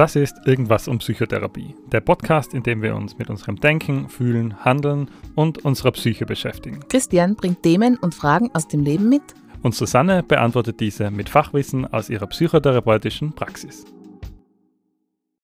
Das 0.00 0.16
ist 0.16 0.34
Irgendwas 0.46 0.88
um 0.88 0.96
Psychotherapie, 0.96 1.74
der 1.92 2.00
Podcast, 2.00 2.54
in 2.54 2.62
dem 2.62 2.80
wir 2.80 2.96
uns 2.96 3.18
mit 3.18 3.28
unserem 3.28 3.60
Denken, 3.60 4.08
Fühlen, 4.08 4.64
Handeln 4.64 5.10
und 5.34 5.62
unserer 5.62 5.92
Psyche 5.92 6.24
beschäftigen. 6.24 6.80
Christian 6.88 7.36
bringt 7.36 7.62
Themen 7.62 7.98
und 7.98 8.14
Fragen 8.14 8.50
aus 8.54 8.66
dem 8.66 8.82
Leben 8.82 9.10
mit. 9.10 9.20
Und 9.60 9.74
Susanne 9.74 10.22
beantwortet 10.22 10.80
diese 10.80 11.10
mit 11.10 11.28
Fachwissen 11.28 11.84
aus 11.84 12.08
ihrer 12.08 12.26
psychotherapeutischen 12.28 13.34
Praxis. 13.34 13.84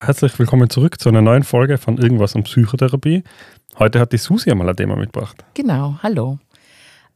Herzlich 0.02 0.38
willkommen 0.38 0.70
zurück 0.70 0.98
zu 0.98 1.10
einer 1.10 1.20
neuen 1.20 1.42
Folge 1.42 1.76
von 1.76 1.98
Irgendwas 1.98 2.34
um 2.34 2.42
Psychotherapie. 2.44 3.24
Heute 3.78 4.00
hat 4.00 4.14
die 4.14 4.16
Susi 4.16 4.50
einmal 4.50 4.70
ein 4.70 4.76
Thema 4.76 4.96
mitgebracht. 4.96 5.44
Genau, 5.52 5.98
hallo. 6.02 6.38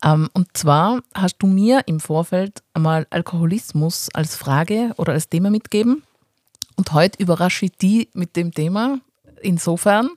Ähm, 0.04 0.28
und 0.34 0.48
zwar 0.52 1.00
hast 1.14 1.36
du 1.38 1.46
mir 1.46 1.80
im 1.86 2.00
Vorfeld 2.00 2.62
einmal 2.74 3.06
Alkoholismus 3.08 4.10
als 4.12 4.36
Frage 4.36 4.92
oder 4.98 5.14
als 5.14 5.30
Thema 5.30 5.48
mitgegeben. 5.48 6.02
Und 6.80 6.94
heute 6.94 7.22
überrasche 7.22 7.66
ich 7.66 7.72
die 7.76 8.08
mit 8.14 8.36
dem 8.36 8.54
Thema 8.54 9.00
insofern, 9.42 10.08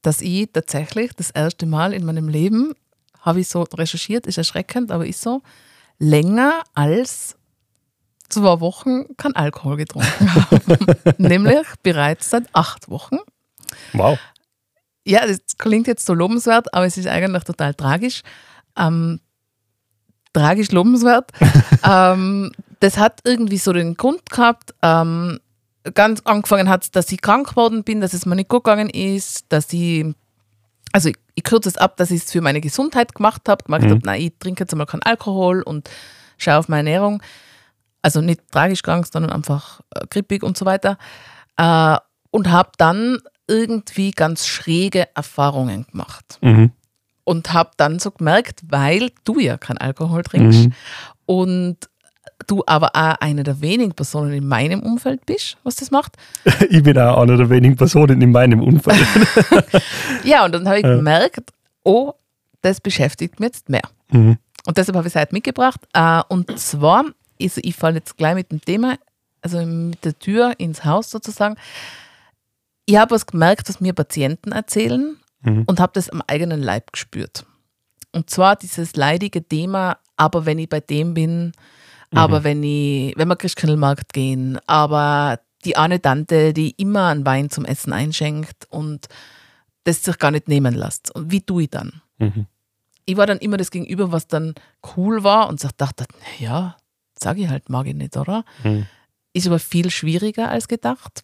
dass 0.00 0.22
ich 0.22 0.48
tatsächlich 0.50 1.12
das 1.12 1.30
erste 1.30 1.66
Mal 1.66 1.92
in 1.92 2.06
meinem 2.06 2.26
Leben, 2.26 2.72
habe 3.20 3.40
ich 3.40 3.48
so 3.50 3.64
recherchiert, 3.64 4.26
ist 4.26 4.38
erschreckend, 4.38 4.92
aber 4.92 5.06
ist 5.06 5.20
so, 5.20 5.42
länger 5.98 6.62
als 6.72 7.36
zwei 8.30 8.60
Wochen 8.60 9.14
kein 9.18 9.36
Alkohol 9.36 9.76
getrunken 9.76 10.34
habe. 10.34 11.14
Nämlich 11.18 11.66
bereits 11.82 12.30
seit 12.30 12.44
acht 12.54 12.88
Wochen. 12.88 13.18
Wow. 13.92 14.18
Ja, 15.04 15.26
das 15.26 15.40
klingt 15.58 15.86
jetzt 15.86 16.06
so 16.06 16.14
lobenswert, 16.14 16.72
aber 16.72 16.86
es 16.86 16.96
ist 16.96 17.08
eigentlich 17.08 17.44
total 17.44 17.74
tragisch. 17.74 18.22
Ähm, 18.74 19.20
tragisch 20.32 20.70
lobenswert. 20.70 21.30
ähm, 21.86 22.52
das 22.80 22.96
hat 22.96 23.20
irgendwie 23.24 23.58
so 23.58 23.74
den 23.74 23.98
Grund 23.98 24.30
gehabt, 24.30 24.74
ähm, 24.80 25.40
ganz 25.94 26.20
angefangen 26.24 26.68
hat, 26.68 26.94
dass 26.94 27.10
ich 27.10 27.20
krank 27.20 27.50
geworden 27.50 27.84
bin, 27.84 28.00
dass 28.00 28.12
es 28.12 28.26
mir 28.26 28.36
nicht 28.36 28.48
gut 28.48 28.64
gegangen 28.64 28.90
ist, 28.90 29.46
dass 29.48 29.72
ich, 29.72 30.04
also 30.92 31.08
ich, 31.08 31.16
ich 31.34 31.44
kürze 31.44 31.68
es 31.68 31.76
ab, 31.76 31.96
dass 31.96 32.10
ich 32.10 32.24
es 32.24 32.30
für 32.30 32.40
meine 32.40 32.60
Gesundheit 32.60 33.14
gemacht 33.14 33.48
habe, 33.48 33.64
gemacht 33.64 33.84
mhm. 33.84 33.90
habe, 33.90 34.00
nein, 34.04 34.20
ich 34.20 34.32
trinke 34.38 34.64
jetzt 34.64 34.72
einmal 34.72 34.86
keinen 34.86 35.02
Alkohol 35.02 35.62
und 35.62 35.88
schaue 36.36 36.58
auf 36.58 36.68
meine 36.68 36.90
Ernährung. 36.90 37.22
Also 38.02 38.20
nicht 38.20 38.40
tragisch 38.50 38.82
krank, 38.82 39.06
sondern 39.10 39.32
einfach 39.32 39.80
äh, 39.94 40.06
grippig 40.08 40.42
und 40.42 40.56
so 40.56 40.64
weiter. 40.64 40.98
Äh, 41.56 41.96
und 42.30 42.50
habe 42.50 42.70
dann 42.78 43.18
irgendwie 43.46 44.12
ganz 44.12 44.46
schräge 44.46 45.08
Erfahrungen 45.14 45.86
gemacht. 45.90 46.38
Mhm. 46.40 46.72
Und 47.24 47.52
habe 47.52 47.70
dann 47.76 47.98
so 47.98 48.10
gemerkt, 48.10 48.60
weil 48.68 49.10
du 49.24 49.38
ja 49.38 49.58
keinen 49.58 49.78
Alkohol 49.78 50.22
trinkst 50.22 50.66
mhm. 50.66 50.72
und 51.26 51.76
du 52.50 52.62
aber 52.66 52.90
auch 52.94 53.16
eine 53.20 53.42
der 53.42 53.60
wenigen 53.60 53.92
Personen 53.92 54.32
in 54.32 54.46
meinem 54.46 54.80
Umfeld 54.80 55.24
bist, 55.26 55.56
was 55.62 55.76
das 55.76 55.90
macht. 55.90 56.16
ich 56.70 56.82
bin 56.82 56.98
auch 56.98 57.18
eine 57.18 57.36
der 57.36 57.48
wenigen 57.50 57.76
Personen 57.76 58.20
in 58.20 58.32
meinem 58.32 58.62
Umfeld. 58.62 59.06
ja, 60.24 60.44
und 60.44 60.52
dann 60.52 60.66
habe 60.66 60.78
ich 60.78 60.84
ja. 60.84 60.96
gemerkt, 60.96 61.52
oh, 61.84 62.12
das 62.62 62.80
beschäftigt 62.80 63.40
mich 63.40 63.48
jetzt 63.48 63.68
mehr. 63.68 63.82
Mhm. 64.10 64.38
Und 64.66 64.76
deshalb 64.76 64.96
habe 64.96 65.08
ich 65.08 65.14
es 65.14 65.20
heute 65.20 65.34
mitgebracht. 65.34 65.80
Äh, 65.92 66.22
und 66.28 66.58
zwar, 66.58 67.04
also 67.40 67.60
ich 67.62 67.74
falle 67.74 67.96
jetzt 67.96 68.16
gleich 68.16 68.34
mit 68.34 68.50
dem 68.50 68.60
Thema, 68.60 68.96
also 69.42 69.64
mit 69.64 70.04
der 70.04 70.18
Tür 70.18 70.54
ins 70.58 70.84
Haus 70.84 71.10
sozusagen. 71.10 71.56
Ich 72.86 72.96
habe 72.96 73.12
was 73.12 73.26
gemerkt, 73.26 73.68
was 73.68 73.80
mir 73.80 73.92
Patienten 73.92 74.52
erzählen 74.52 75.16
mhm. 75.42 75.64
und 75.66 75.80
habe 75.80 75.92
das 75.94 76.10
am 76.10 76.22
eigenen 76.26 76.60
Leib 76.60 76.92
gespürt. 76.92 77.44
Und 78.12 78.28
zwar 78.28 78.56
dieses 78.56 78.96
leidige 78.96 79.46
Thema, 79.46 79.98
aber 80.16 80.44
wenn 80.44 80.58
ich 80.58 80.68
bei 80.68 80.80
dem 80.80 81.14
bin, 81.14 81.52
aber 82.12 82.40
mhm. 82.40 82.44
wenn 82.44 82.62
ich, 82.62 83.14
wenn 83.16 83.28
wir 83.28 83.36
Christkindlmarkt 83.36 84.12
gehen, 84.12 84.58
aber 84.66 85.40
die 85.64 85.76
eine 85.76 86.00
Tante, 86.00 86.52
die 86.52 86.70
immer 86.70 87.08
einen 87.08 87.26
Wein 87.26 87.50
zum 87.50 87.64
Essen 87.64 87.92
einschenkt 87.92 88.66
und 88.70 89.06
das 89.84 90.04
sich 90.04 90.18
gar 90.18 90.30
nicht 90.30 90.48
nehmen 90.48 90.74
lässt. 90.74 91.14
Und 91.14 91.30
wie 91.30 91.42
tue 91.42 91.64
ich 91.64 91.70
dann? 91.70 92.02
Mhm. 92.18 92.46
Ich 93.06 93.16
war 93.16 93.26
dann 93.26 93.38
immer 93.38 93.56
das 93.56 93.70
Gegenüber, 93.70 94.12
was 94.12 94.26
dann 94.26 94.54
cool 94.96 95.24
war 95.24 95.48
und 95.48 95.60
sich 95.60 95.72
dachte, 95.72 96.06
ja, 96.38 96.76
sage 97.14 97.42
ich 97.42 97.48
halt, 97.48 97.68
mag 97.68 97.86
ich 97.86 97.94
nicht, 97.94 98.16
oder? 98.16 98.44
Mhm. 98.62 98.86
Ist 99.32 99.46
aber 99.46 99.58
viel 99.58 99.90
schwieriger 99.90 100.50
als 100.50 100.68
gedacht. 100.68 101.22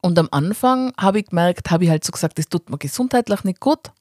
Und 0.00 0.18
am 0.18 0.28
Anfang 0.32 0.92
habe 0.98 1.20
ich 1.20 1.26
gemerkt, 1.26 1.70
habe 1.70 1.84
ich 1.84 1.90
halt 1.90 2.04
so 2.04 2.12
gesagt, 2.12 2.38
das 2.38 2.48
tut 2.48 2.68
mir 2.70 2.78
gesundheitlich 2.78 3.44
nicht 3.44 3.60
gut. 3.60 3.92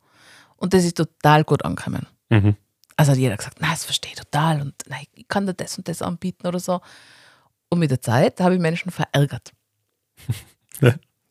Und 0.56 0.74
das 0.74 0.84
ist 0.84 0.97
total 0.97 1.44
gut 1.44 1.63
angekommen. 1.66 2.07
Mhm. 2.30 2.56
Also 2.97 3.12
hat 3.12 3.18
jeder 3.18 3.38
gesagt, 3.38 3.62
nein, 3.62 3.72
das 3.72 3.85
verstehe 3.85 4.12
ich 4.12 4.19
total 4.19 4.62
und 4.62 4.74
nein, 4.88 5.06
ich 5.13 5.28
kann 5.28 5.46
dir 5.46 5.53
das 5.53 5.78
und 5.78 5.88
das 5.88 6.02
anbieten 6.02 6.47
oder 6.47 6.59
so. 6.59 6.81
Und 7.69 7.79
mit 7.79 7.91
der 7.91 8.02
Zeit 8.02 8.40
habe 8.41 8.56
ich 8.56 8.59
Menschen 8.59 8.91
verärgert. 8.91 9.52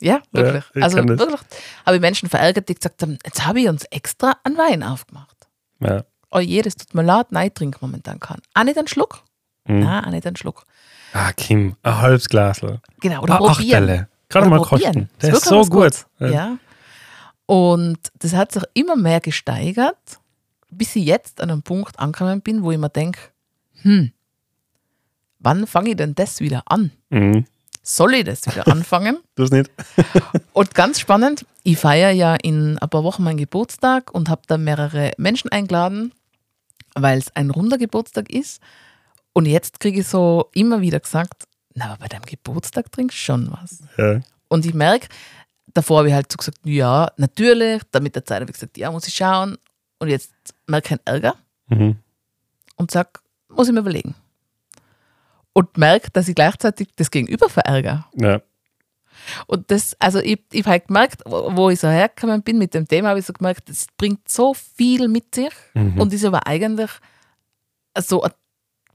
ja, 0.01 0.21
wirklich. 0.31 0.63
Ja, 0.73 0.81
also 0.81 0.97
wirklich 0.97 1.39
habe 1.85 1.95
ich 1.95 2.01
Menschen 2.01 2.29
verärgert, 2.29 2.67
die 2.67 2.75
gesagt 2.75 3.01
haben, 3.01 3.17
jetzt 3.23 3.45
habe 3.45 3.61
ich 3.61 3.69
uns 3.69 3.85
extra 3.85 4.35
einen 4.43 4.57
Wein 4.57 4.83
aufgemacht. 4.83 5.47
Ja. 5.79 6.03
Oh 6.31 6.39
je, 6.39 6.61
das 6.61 6.75
tut 6.75 6.93
mir 6.93 7.03
leid, 7.03 7.31
nein, 7.31 7.47
ich 7.47 7.53
trinke 7.53 7.77
momentan 7.81 8.19
keinen. 8.19 8.41
Auch 8.53 8.63
nicht 8.63 8.77
einen 8.77 8.87
Schluck. 8.87 9.23
Mhm. 9.65 9.79
Nein, 9.81 10.05
auch 10.05 10.11
nicht 10.11 10.25
einen 10.25 10.35
Schluck. 10.35 10.65
Ah, 11.13 11.33
Kim, 11.33 11.75
ein 11.83 11.97
halbes 11.97 12.29
Glas. 12.29 12.61
Genau, 13.01 13.21
oder 13.21 13.33
ah, 13.35 13.37
probieren. 13.37 14.07
Gerade 14.29 14.49
mal 14.49 14.61
kosten. 14.61 15.09
Das, 15.19 15.29
das 15.29 15.39
ist, 15.43 15.49
so 15.49 15.65
gut. 15.65 16.05
Ja. 16.19 16.27
ja. 16.27 16.57
Und 17.45 17.99
das 18.19 18.33
hat 18.33 18.53
sich 18.53 18.63
immer 18.73 18.95
mehr 18.95 19.19
gesteigert 19.19 20.20
bis 20.71 20.95
ich 20.95 21.05
jetzt 21.05 21.41
an 21.41 21.51
einem 21.51 21.61
Punkt 21.61 21.99
angekommen 21.99 22.41
bin, 22.41 22.63
wo 22.63 22.71
ich 22.71 22.77
mir 22.77 22.89
denke, 22.89 23.19
hm, 23.81 24.11
wann 25.39 25.67
fange 25.67 25.91
ich 25.91 25.97
denn 25.97 26.15
das 26.15 26.39
wieder 26.39 26.63
an? 26.65 26.91
Mhm. 27.09 27.45
Soll 27.83 28.15
ich 28.15 28.25
das 28.25 28.45
wieder 28.45 28.67
anfangen? 28.71 29.19
du 29.35 29.43
nicht. 29.45 29.69
und 30.53 30.73
ganz 30.73 30.99
spannend, 30.99 31.45
ich 31.63 31.77
feiere 31.77 32.11
ja 32.11 32.35
in 32.35 32.77
ein 32.77 32.89
paar 32.89 33.03
Wochen 33.03 33.23
meinen 33.23 33.37
Geburtstag 33.37 34.13
und 34.13 34.29
habe 34.29 34.41
da 34.47 34.57
mehrere 34.57 35.11
Menschen 35.17 35.51
eingeladen, 35.51 36.13
weil 36.95 37.19
es 37.19 37.35
ein 37.35 37.49
runder 37.49 37.77
Geburtstag 37.77 38.31
ist. 38.31 38.61
Und 39.33 39.45
jetzt 39.45 39.79
kriege 39.79 40.01
ich 40.01 40.07
so 40.07 40.49
immer 40.53 40.81
wieder 40.81 40.99
gesagt, 40.99 41.45
na, 41.73 41.85
aber 41.85 41.97
bei 41.97 42.07
deinem 42.07 42.25
Geburtstag 42.25 42.91
trinkst 42.91 43.17
du 43.17 43.21
schon 43.21 43.51
was. 43.51 43.79
Ja. 43.97 44.19
Und 44.49 44.65
ich 44.65 44.73
merke, 44.73 45.07
davor 45.73 45.99
habe 45.99 46.09
ich 46.09 46.13
halt 46.13 46.31
so 46.31 46.37
gesagt, 46.37 46.57
ja, 46.63 47.09
natürlich. 47.17 47.81
Dann 47.91 48.03
mit 48.03 48.15
der 48.15 48.25
Zeit 48.25 48.41
habe 48.41 48.51
ich 48.51 48.55
gesagt, 48.55 48.77
ja, 48.77 48.91
muss 48.91 49.07
ich 49.07 49.15
schauen. 49.15 49.57
Und 50.01 50.09
jetzt 50.09 50.33
merke 50.65 50.89
keinen 50.89 51.01
Ärger 51.05 51.35
mhm. 51.67 51.97
und 52.75 52.89
sage, 52.89 53.11
muss 53.49 53.67
ich 53.67 53.73
mir 53.73 53.81
überlegen. 53.81 54.15
Und 55.53 55.77
merke, 55.77 56.09
dass 56.09 56.27
ich 56.27 56.33
gleichzeitig 56.33 56.87
das 56.95 57.11
Gegenüber 57.11 57.49
verärgere. 57.49 58.05
Ja. 58.15 58.41
Und 59.45 59.69
das, 59.69 59.95
also 59.99 60.17
ich, 60.17 60.39
ich 60.51 60.61
habe 60.61 60.71
halt 60.71 60.87
gemerkt, 60.87 61.21
wo 61.25 61.69
ich 61.69 61.79
so 61.79 61.87
hergekommen 61.87 62.41
bin 62.41 62.57
mit 62.57 62.73
dem 62.73 62.87
Thema, 62.87 63.09
habe 63.09 63.19
ich 63.19 63.27
so 63.27 63.33
gemerkt, 63.33 63.69
es 63.69 63.85
bringt 63.95 64.27
so 64.27 64.55
viel 64.55 65.07
mit 65.07 65.35
sich 65.35 65.53
mhm. 65.75 66.01
und 66.01 66.11
ist 66.13 66.25
aber 66.25 66.47
eigentlich 66.47 66.89
so 67.99 68.23
eine 68.23 68.33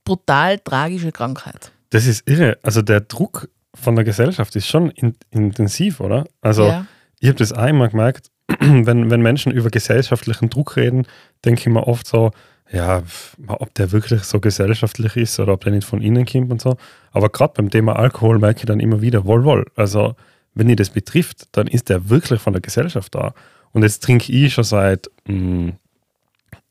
brutal 0.02 0.58
tragische 0.58 1.12
Krankheit. 1.12 1.70
Das 1.90 2.06
ist 2.06 2.28
irre. 2.28 2.58
Also 2.64 2.82
der 2.82 3.02
Druck 3.02 3.48
von 3.76 3.94
der 3.94 4.04
Gesellschaft 4.04 4.56
ist 4.56 4.66
schon 4.66 4.90
in, 4.90 5.14
intensiv, 5.30 6.00
oder? 6.00 6.26
Also 6.40 6.66
ja. 6.66 6.86
ich 7.20 7.28
habe 7.28 7.38
das 7.38 7.52
einmal 7.52 7.90
gemerkt, 7.90 8.32
wenn, 8.60 9.10
wenn 9.10 9.22
Menschen 9.22 9.52
über 9.52 9.70
gesellschaftlichen 9.70 10.50
Druck 10.50 10.76
reden, 10.76 11.06
denke 11.44 11.60
ich 11.60 11.66
mir 11.66 11.86
oft 11.86 12.06
so, 12.06 12.30
ja, 12.70 13.02
ob 13.46 13.74
der 13.74 13.92
wirklich 13.92 14.22
so 14.24 14.40
gesellschaftlich 14.40 15.16
ist 15.16 15.38
oder 15.38 15.52
ob 15.52 15.62
der 15.62 15.72
nicht 15.72 15.86
von 15.86 16.02
innen 16.02 16.26
kommt 16.26 16.50
und 16.50 16.60
so. 16.60 16.76
Aber 17.12 17.28
gerade 17.28 17.54
beim 17.56 17.70
Thema 17.70 17.96
Alkohol 17.96 18.38
merke 18.38 18.60
ich 18.60 18.66
dann 18.66 18.80
immer 18.80 19.00
wieder, 19.00 19.24
wohl, 19.24 19.44
wohl. 19.44 19.66
Also, 19.76 20.16
wenn 20.54 20.68
ihr 20.68 20.76
das 20.76 20.90
betrifft, 20.90 21.48
dann 21.52 21.68
ist 21.68 21.88
der 21.88 22.08
wirklich 22.08 22.40
von 22.40 22.52
der 22.52 22.62
Gesellschaft 22.62 23.14
da. 23.14 23.34
Und 23.72 23.82
jetzt 23.82 24.02
trinke 24.02 24.32
ich 24.32 24.54
schon 24.54 24.64
seit, 24.64 25.08
mh, 25.26 25.34
hm, 25.34 25.72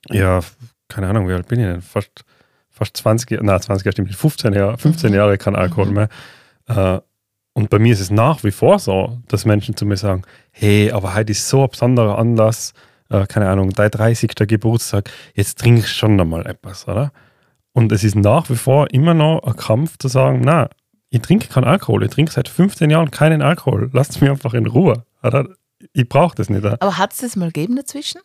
ja, 0.10 0.42
keine 0.88 1.08
Ahnung, 1.08 1.28
wie 1.28 1.34
alt 1.34 1.48
bin 1.48 1.60
ich 1.60 1.66
denn? 1.66 1.82
Fast, 1.82 2.26
fast 2.70 2.98
20, 2.98 3.40
na 3.42 3.60
20 3.60 3.86
Jahre 3.86 3.94
stimmt 3.94 4.16
15 4.16 4.54
Jahre, 4.54 4.78
15 4.78 5.10
mhm. 5.10 5.16
Jahre 5.16 5.38
kein 5.38 5.56
Alkohol 5.56 5.88
mhm. 5.88 5.94
mehr. 5.94 6.10
Äh, 6.68 7.00
und 7.56 7.70
bei 7.70 7.80
mir 7.80 7.94
ist 7.94 8.02
es 8.02 8.12
nach 8.12 8.44
wie 8.44 8.52
vor 8.52 8.80
so, 8.80 9.18
dass 9.30 9.46
Menschen 9.46 9.78
zu 9.78 9.86
mir 9.86 9.96
sagen, 9.96 10.24
hey, 10.52 10.92
aber 10.92 11.16
heute 11.16 11.32
ist 11.32 11.48
so 11.48 11.64
ein 11.64 11.70
besonderer 11.70 12.20
Anlass, 12.20 12.74
äh, 13.10 13.26
keine 13.28 13.50
Ahnung, 13.50 13.70
dein 13.70 13.90
30. 13.90 14.36
Geburtstag, 14.36 15.10
jetzt 15.36 15.60
trinkst 15.60 15.90
du 15.90 15.94
schon 15.94 16.18
nochmal 16.18 16.46
etwas, 16.48 16.86
oder? 16.86 17.14
Und 17.72 17.94
es 17.94 18.04
ist 18.04 18.16
nach 18.16 18.50
wie 18.50 18.58
vor 18.58 18.92
immer 18.92 19.14
noch 19.14 19.42
ein 19.44 19.56
Kampf 19.56 19.98
zu 19.98 20.10
sagen, 20.10 20.42
na, 20.44 20.70
ich 21.10 21.22
trinke 21.22 21.48
keinen 21.48 21.64
Alkohol, 21.64 22.04
ich 22.04 22.10
trinke 22.10 22.34
seit 22.34 22.50
15 22.50 22.90
Jahren 22.90 23.10
keinen 23.10 23.42
Alkohol, 23.42 23.90
lasst 23.94 24.20
mich 24.20 24.30
einfach 24.30 24.54
in 24.54 24.68
Ruhe. 24.68 25.06
Oder? 25.24 25.48
Ich 25.94 26.10
brauche 26.10 26.36
das 26.36 26.50
nicht. 26.50 26.60
Oder? 26.60 26.78
Aber 26.82 26.98
hat 26.98 27.14
es 27.14 27.20
das 27.20 27.38
mal 27.38 27.48
gegeben 27.52 27.78
dazwischen? 27.78 28.20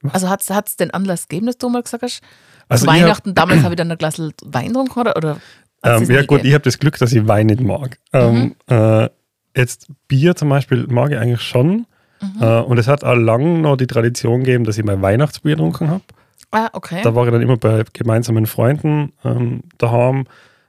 Was? 0.00 0.14
Also 0.14 0.28
hat 0.28 0.66
es 0.66 0.76
den 0.76 0.90
Anlass 0.90 1.28
gegeben, 1.28 1.46
dass 1.46 1.58
du 1.58 1.68
mal 1.68 1.84
gesagt 1.84 2.02
hast, 2.02 2.20
also 2.68 2.86
Weihnachten, 2.86 3.30
hab, 3.30 3.36
damals 3.36 3.62
habe 3.62 3.74
ich 3.74 3.76
dann 3.76 3.90
ein 3.90 3.98
Glas 3.98 4.18
Wein 4.18 4.68
getrunken 4.68 4.98
oder, 4.98 5.16
oder 5.16 5.40
ähm, 5.84 6.04
ja, 6.10 6.24
gut, 6.24 6.44
ich 6.44 6.54
habe 6.54 6.64
das 6.64 6.78
Glück, 6.78 6.98
dass 6.98 7.12
ich 7.12 7.26
Wein 7.26 7.46
nicht 7.46 7.60
mag. 7.60 7.98
Ähm, 8.12 8.54
mhm. 8.68 8.74
äh, 8.74 9.08
jetzt 9.56 9.88
Bier 10.08 10.34
zum 10.36 10.48
Beispiel 10.48 10.86
mag 10.88 11.10
ich 11.10 11.18
eigentlich 11.18 11.42
schon. 11.42 11.86
Mhm. 12.20 12.40
Äh, 12.40 12.60
und 12.60 12.78
es 12.78 12.88
hat 12.88 13.04
auch 13.04 13.14
lange 13.14 13.58
noch 13.58 13.76
die 13.76 13.86
Tradition 13.86 14.40
gegeben, 14.40 14.64
dass 14.64 14.78
ich 14.78 14.84
mein 14.84 15.02
Weihnachtsbier 15.02 15.56
getrunken 15.56 15.90
habe. 15.90 16.04
Ah, 16.52 16.68
okay. 16.72 17.00
Da 17.02 17.14
war 17.14 17.26
ich 17.26 17.32
dann 17.32 17.42
immer 17.42 17.56
bei 17.56 17.84
gemeinsamen 17.92 18.46
Freunden 18.46 19.12
ähm, 19.24 19.62
daheim. 19.78 20.26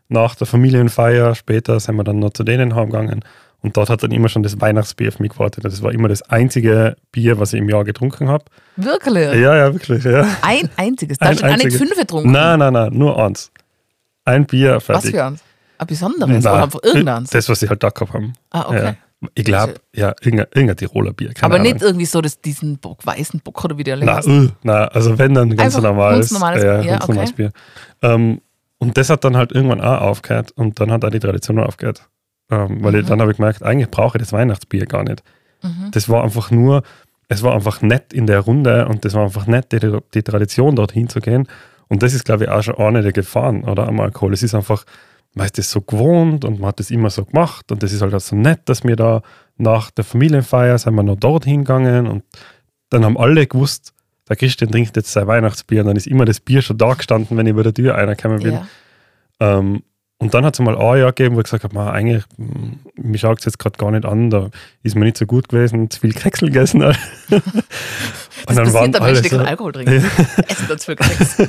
Nach 0.09 0.35
der 0.35 0.47
Familienfeier 0.47 1.35
später 1.35 1.79
sind 1.79 1.95
wir 1.95 2.03
dann 2.03 2.19
noch 2.19 2.31
zu 2.31 2.43
denen 2.43 2.75
heimgegangen. 2.75 3.23
Und 3.61 3.77
dort 3.77 3.89
hat 3.89 4.03
dann 4.03 4.11
immer 4.11 4.27
schon 4.27 4.43
das 4.43 4.59
Weihnachtsbier 4.59 5.07
auf 5.07 5.19
mich 5.19 5.31
gewartet. 5.31 5.63
Das 5.63 5.81
war 5.81 5.93
immer 5.93 6.09
das 6.09 6.21
einzige 6.23 6.97
Bier, 7.11 7.39
was 7.39 7.53
ich 7.53 7.59
im 7.59 7.69
Jahr 7.69 7.85
getrunken 7.85 8.27
habe. 8.27 8.45
Wirklich? 8.75 9.33
Ja, 9.33 9.55
ja, 9.55 9.73
wirklich. 9.73 10.03
Ja. 10.03 10.27
Ein 10.41 10.69
einziges? 10.75 11.17
Da 11.17 11.27
hast 11.27 11.41
du 11.41 11.47
gar 11.47 11.57
nicht 11.57 11.71
fünf 11.71 11.95
getrunken? 11.95 12.31
Nein, 12.31 12.59
nein, 12.59 12.73
nein, 12.73 12.93
nur 12.93 13.17
eins. 13.23 13.51
Ein 14.25 14.45
Bier, 14.45 14.79
fertig. 14.79 15.05
Was 15.05 15.11
für 15.11 15.25
eins? 15.25 15.43
Ein 15.77 15.87
besonderes? 15.87 16.43
Nein, 16.43 16.53
oder 16.53 16.63
einfach 16.63 16.79
irgendeins? 16.83 17.29
Das, 17.29 17.49
was 17.49 17.59
sie 17.59 17.69
halt 17.69 17.83
da 17.83 17.89
gehabt 17.89 18.13
haben. 18.13 18.33
Ah, 18.51 18.65
okay. 18.67 18.85
Ja. 18.85 18.95
Ich 19.35 19.45
glaube, 19.45 19.75
ja, 19.93 20.13
irgendein, 20.21 20.47
irgendein 20.53 20.77
Tiroler 20.77 21.13
Bier. 21.13 21.31
Aber 21.41 21.55
Ahnung. 21.55 21.71
nicht 21.71 21.81
irgendwie 21.81 22.05
so 22.05 22.21
das, 22.21 22.41
diesen 22.41 22.77
Bock, 22.77 23.05
weißen 23.05 23.39
Bock 23.39 23.63
oder 23.63 23.77
wie 23.77 23.83
der 23.83 23.95
Nein, 23.95 24.23
uh, 24.25 24.49
nein, 24.63 24.89
also 24.89 25.17
wenn 25.17 25.33
dann 25.33 25.49
ganz 25.49 25.75
Einfach 25.75 25.89
normales, 25.89 26.31
normales 26.31 26.63
ja, 26.63 26.81
Bier. 26.81 26.91
Ganz 26.91 27.07
normales 27.07 27.31
Bier. 27.33 27.51
Ähm, 28.01 28.41
und 28.79 28.97
das 28.97 29.09
hat 29.09 29.23
dann 29.23 29.37
halt 29.37 29.53
irgendwann 29.53 29.79
auch 29.79 30.01
aufgehört 30.01 30.51
und 30.51 30.79
dann 30.79 30.91
hat 30.91 31.05
auch 31.05 31.09
die 31.09 31.19
Tradition 31.19 31.59
aufgehört. 31.59 32.09
Ähm, 32.51 32.83
weil 32.83 32.91
mhm. 32.91 32.99
ich, 32.99 33.05
dann 33.05 33.21
habe 33.21 33.31
ich 33.31 33.37
gemerkt, 33.37 33.63
eigentlich 33.63 33.89
brauche 33.89 34.17
ich 34.17 34.23
das 34.23 34.33
Weihnachtsbier 34.33 34.85
gar 34.85 35.03
nicht. 35.03 35.23
Mhm. 35.61 35.91
Das 35.91 36.09
war 36.09 36.23
einfach 36.23 36.51
nur, 36.51 36.83
es 37.29 37.43
war 37.43 37.53
einfach 37.53 37.81
nett 37.81 38.11
in 38.11 38.27
der 38.27 38.41
Runde 38.41 38.87
und 38.87 39.05
das 39.05 39.13
war 39.13 39.23
einfach 39.23 39.47
nett, 39.47 39.71
die, 39.71 39.99
die 40.13 40.23
Tradition 40.23 40.75
dorthin 40.75 41.07
zu 41.07 41.21
gehen. 41.21 41.47
Und 41.87 42.03
das 42.03 42.13
ist, 42.13 42.25
glaube 42.25 42.45
ich, 42.45 42.49
auch 42.49 42.63
schon 42.63 42.75
eine 42.75 43.01
der 43.01 43.11
Gefahren 43.11 43.63
oder, 43.63 43.87
am 43.87 43.99
Alkohol. 43.99 44.33
Es 44.33 44.43
ist 44.43 44.55
einfach, 44.55 44.85
man 45.33 45.45
ist 45.45 45.57
das 45.57 45.71
so 45.71 45.81
gewohnt 45.81 46.45
und 46.45 46.59
man 46.59 46.69
hat 46.69 46.79
das 46.79 46.91
immer 46.91 47.09
so 47.09 47.25
gemacht 47.25 47.71
und 47.71 47.83
das 47.83 47.91
ist 47.91 48.01
halt 48.01 48.13
auch 48.13 48.19
so 48.19 48.35
nett, 48.35 48.61
dass 48.65 48.83
wir 48.83 48.95
da 48.95 49.21
nach 49.57 49.91
der 49.91 50.03
Familienfeier 50.03 50.77
sind 50.77 50.95
wir 50.95 51.03
noch 51.03 51.15
dorthin 51.15 51.59
gegangen 51.59 52.07
und 52.07 52.23
dann 52.89 53.05
haben 53.05 53.17
alle 53.17 53.47
gewusst, 53.47 53.93
der 54.29 54.35
Christian 54.35 54.71
trinkt 54.71 54.95
jetzt 54.95 55.11
sein 55.11 55.27
Weihnachtsbier 55.27 55.81
und 55.81 55.87
dann 55.87 55.95
ist 55.95 56.07
immer 56.07 56.25
das 56.25 56.39
Bier 56.39 56.61
schon 56.61 56.77
da 56.77 56.93
gestanden, 56.93 57.37
wenn 57.37 57.47
ich 57.47 57.55
bei 57.55 57.63
der 57.63 57.73
Tür 57.73 57.95
reingekommen 57.95 58.41
bin. 58.41 58.53
Ja. 58.53 58.67
Ähm, 59.39 59.83
und 60.19 60.33
dann 60.33 60.45
hat 60.45 60.53
es 60.53 60.59
mal 60.61 60.77
ein 60.77 60.99
Jahr 60.99 61.11
gegeben, 61.11 61.35
wo 61.35 61.39
ich 61.39 61.45
gesagt 61.45 61.65
habe, 61.65 61.91
eigentlich, 61.91 62.23
hm, 62.37 62.79
mir 62.95 63.17
schaut 63.17 63.39
es 63.39 63.45
jetzt 63.45 63.59
gerade 63.59 63.77
gar 63.77 63.91
nicht 63.91 64.05
an, 64.05 64.29
da 64.29 64.49
ist 64.81 64.95
mir 64.95 65.03
nicht 65.03 65.17
so 65.17 65.25
gut 65.25 65.49
gewesen, 65.49 65.89
zu 65.89 65.99
viel 65.99 66.13
Keksel 66.13 66.47
gegessen. 66.47 66.81
und 68.47 68.55
das 68.55 68.73
dann 68.73 68.91
passiert, 68.91 69.01
waren 69.01 69.03
alle 69.03 69.29
so, 69.29 69.39
Alkohol 69.39 69.71
trinken. 69.71 69.93
Essen 70.47 70.67
das 70.67 70.85
für 70.85 70.95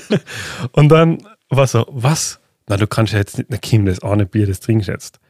und 0.73 0.89
dann 0.89 1.19
war 1.49 1.67
so, 1.67 1.87
was? 1.91 2.41
Na, 2.67 2.77
du 2.77 2.87
kannst 2.87 3.13
ja 3.13 3.19
jetzt 3.19 3.39
nicht, 3.39 3.51
na 3.51 3.57
Kim, 3.59 3.87
das 3.87 4.03
eine 4.03 4.27
Bier, 4.27 4.47
das 4.47 4.61
trinkst 4.61 4.89
jetzt. 4.89 5.21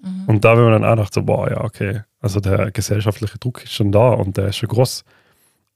Mhm. 0.00 0.24
Und 0.26 0.44
da 0.44 0.50
haben 0.50 0.64
wir 0.64 0.70
dann 0.70 0.84
auch 0.84 0.90
gedacht, 0.90 1.14
so, 1.14 1.22
boah, 1.22 1.50
ja, 1.50 1.62
okay, 1.62 2.02
also 2.20 2.40
der 2.40 2.70
gesellschaftliche 2.70 3.38
Druck 3.38 3.64
ist 3.64 3.72
schon 3.72 3.92
da 3.92 4.10
und 4.10 4.36
der 4.36 4.48
ist 4.48 4.56
schon 4.56 4.68
groß. 4.68 5.04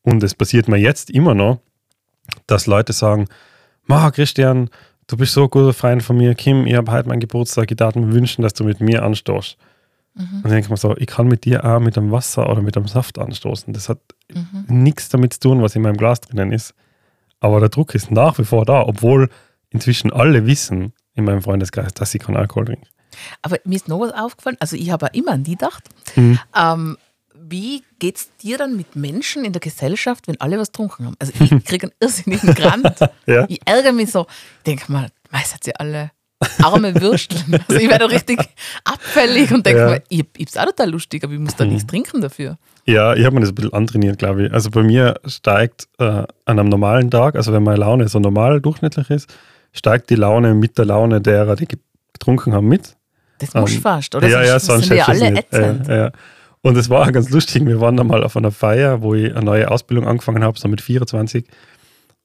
Und 0.02 0.22
es 0.22 0.34
passiert 0.34 0.69
mir 0.69 0.76
jetzt 0.76 1.10
immer 1.10 1.34
noch, 1.34 1.60
dass 2.46 2.66
Leute 2.66 2.92
sagen, 2.92 3.26
Ma, 3.87 4.10
Christian, 4.10 4.69
du 5.06 5.16
bist 5.16 5.32
so 5.32 5.44
ein 5.44 5.50
guter 5.50 5.72
Freund 5.72 6.02
von 6.02 6.16
mir, 6.16 6.34
Kim, 6.34 6.66
ich 6.66 6.75
habe 6.75 6.90
heute 6.90 7.08
meinen 7.08 7.20
Geburtstag, 7.20 7.70
ich 7.70 7.76
darf 7.76 7.94
mir 7.94 8.12
wünschen, 8.12 8.42
dass 8.42 8.52
du 8.52 8.64
mit 8.64 8.81
mir 8.81 9.04
anstoßt. 9.04 9.56
Mhm. 10.16 10.36
Und 10.36 10.44
dann 10.44 10.50
denke 10.52 10.66
ich 10.66 10.70
mir 10.70 10.76
so, 10.76 10.96
ich 10.96 11.06
kann 11.06 11.28
mit 11.28 11.44
dir 11.44 11.64
auch 11.64 11.78
mit 11.78 11.94
dem 11.96 12.10
Wasser 12.10 12.48
oder 12.50 12.62
mit 12.62 12.74
dem 12.74 12.88
Saft 12.88 13.18
anstoßen. 13.18 13.72
Das 13.72 13.88
hat 13.88 14.00
Mhm. 14.34 14.64
nichts 14.82 15.08
damit 15.08 15.34
zu 15.34 15.40
tun, 15.40 15.62
was 15.62 15.76
in 15.76 15.82
meinem 15.82 15.96
Glas 15.96 16.20
drinnen 16.20 16.50
ist. 16.50 16.74
Aber 17.38 17.60
der 17.60 17.68
Druck 17.68 17.94
ist 17.94 18.10
nach 18.10 18.38
wie 18.38 18.44
vor 18.44 18.64
da, 18.64 18.82
obwohl 18.82 19.28
inzwischen 19.70 20.12
alle 20.12 20.46
wissen 20.46 20.92
in 21.14 21.24
meinem 21.24 21.42
Freundeskreis, 21.42 21.94
dass 21.94 22.10
sie 22.10 22.18
keinen 22.18 22.36
Alkohol 22.36 22.64
trinken. 22.64 22.86
Aber 23.42 23.58
mir 23.64 23.76
ist 23.76 23.86
noch 23.88 24.00
was 24.00 24.12
aufgefallen, 24.12 24.56
also 24.58 24.74
ich 24.76 24.90
habe 24.90 25.08
immer 25.12 25.32
an 25.32 25.44
die 25.44 25.52
gedacht. 25.52 25.84
Mhm. 26.16 26.38
Ähm, 26.56 26.96
wie 27.48 27.84
geht 28.00 28.16
es 28.16 28.36
dir 28.38 28.58
dann 28.58 28.76
mit 28.76 28.96
Menschen 28.96 29.44
in 29.44 29.52
der 29.52 29.60
Gesellschaft, 29.60 30.26
wenn 30.26 30.40
alle 30.40 30.58
was 30.58 30.68
getrunken 30.72 31.06
haben? 31.06 31.14
Also 31.20 31.32
ich 31.38 31.50
kriege 31.64 31.86
einen 31.86 31.94
irrsinnigen 32.00 32.54
Grant. 32.54 32.98
Ja. 33.26 33.44
Ich 33.48 33.60
ärgere 33.64 33.92
mich 33.92 34.10
so. 34.10 34.26
Ich 34.58 34.62
denke 34.64 34.90
mal, 34.90 35.10
meistens 35.30 35.60
sie 35.64 35.76
alle 35.76 36.10
arme 36.62 36.94
Würsteln. 37.00 37.60
Also 37.68 37.80
ich 37.80 37.88
werde 37.88 38.10
richtig 38.10 38.38
abfällig 38.84 39.52
und 39.52 39.64
denke 39.66 39.80
Ja. 39.80 39.90
mir, 39.90 40.02
ich, 40.08 40.24
ich 40.36 40.48
es 40.48 40.56
auch 40.56 40.66
total 40.66 40.90
lustig, 40.90 41.24
aber 41.24 41.32
ich 41.32 41.38
muss 41.38 41.56
da 41.56 41.64
Mhm. 41.64 41.70
nichts 41.72 41.86
trinken 41.86 42.20
dafür. 42.20 42.58
Ja, 42.84 43.14
ich 43.14 43.24
habe 43.24 43.34
mir 43.34 43.40
das 43.40 43.50
ein 43.50 43.54
bisschen 43.54 43.72
antrainiert, 43.72 44.18
glaube 44.18 44.46
ich. 44.46 44.52
Also 44.52 44.70
bei 44.70 44.82
mir 44.82 45.18
steigt 45.26 45.88
äh, 45.98 46.04
an 46.04 46.26
einem 46.46 46.68
normalen 46.68 47.10
Tag, 47.10 47.36
also 47.36 47.52
wenn 47.52 47.62
meine 47.62 47.78
Laune 47.78 48.08
so 48.08 48.18
normal 48.20 48.60
durchschnittlich 48.60 49.10
ist, 49.10 49.34
steigt 49.72 50.10
die 50.10 50.14
Laune 50.14 50.54
mit 50.54 50.78
der 50.78 50.84
Laune 50.84 51.20
derer, 51.20 51.56
die 51.56 51.66
getrunken 51.66 52.52
haben, 52.54 52.68
mit. 52.68 52.96
Das 53.38 53.52
muss 53.54 53.74
Ähm, 53.74 53.80
fast, 53.82 54.14
oder? 54.14 54.28
ja, 54.28 54.42
ja, 54.42 54.58
sonst 54.58 54.86
sind 54.86 54.96
ja 54.96 55.06
alle 55.06 55.28
ätzend. 55.38 55.88
Ja, 55.88 55.96
ja. 55.96 56.10
Und 56.62 56.76
es 56.76 56.88
war 56.90 57.06
auch 57.06 57.12
ganz 57.12 57.28
lustig. 57.30 57.64
Wir 57.66 57.80
waren 57.80 57.96
da 57.96 58.02
mal 58.04 58.24
auf 58.24 58.36
einer 58.36 58.50
Feier, 58.50 59.02
wo 59.02 59.14
ich 59.14 59.34
eine 59.34 59.44
neue 59.44 59.70
Ausbildung 59.70 60.06
angefangen 60.06 60.42
habe, 60.42 60.58
so 60.58 60.68
mit 60.68 60.80
24. 60.80 61.46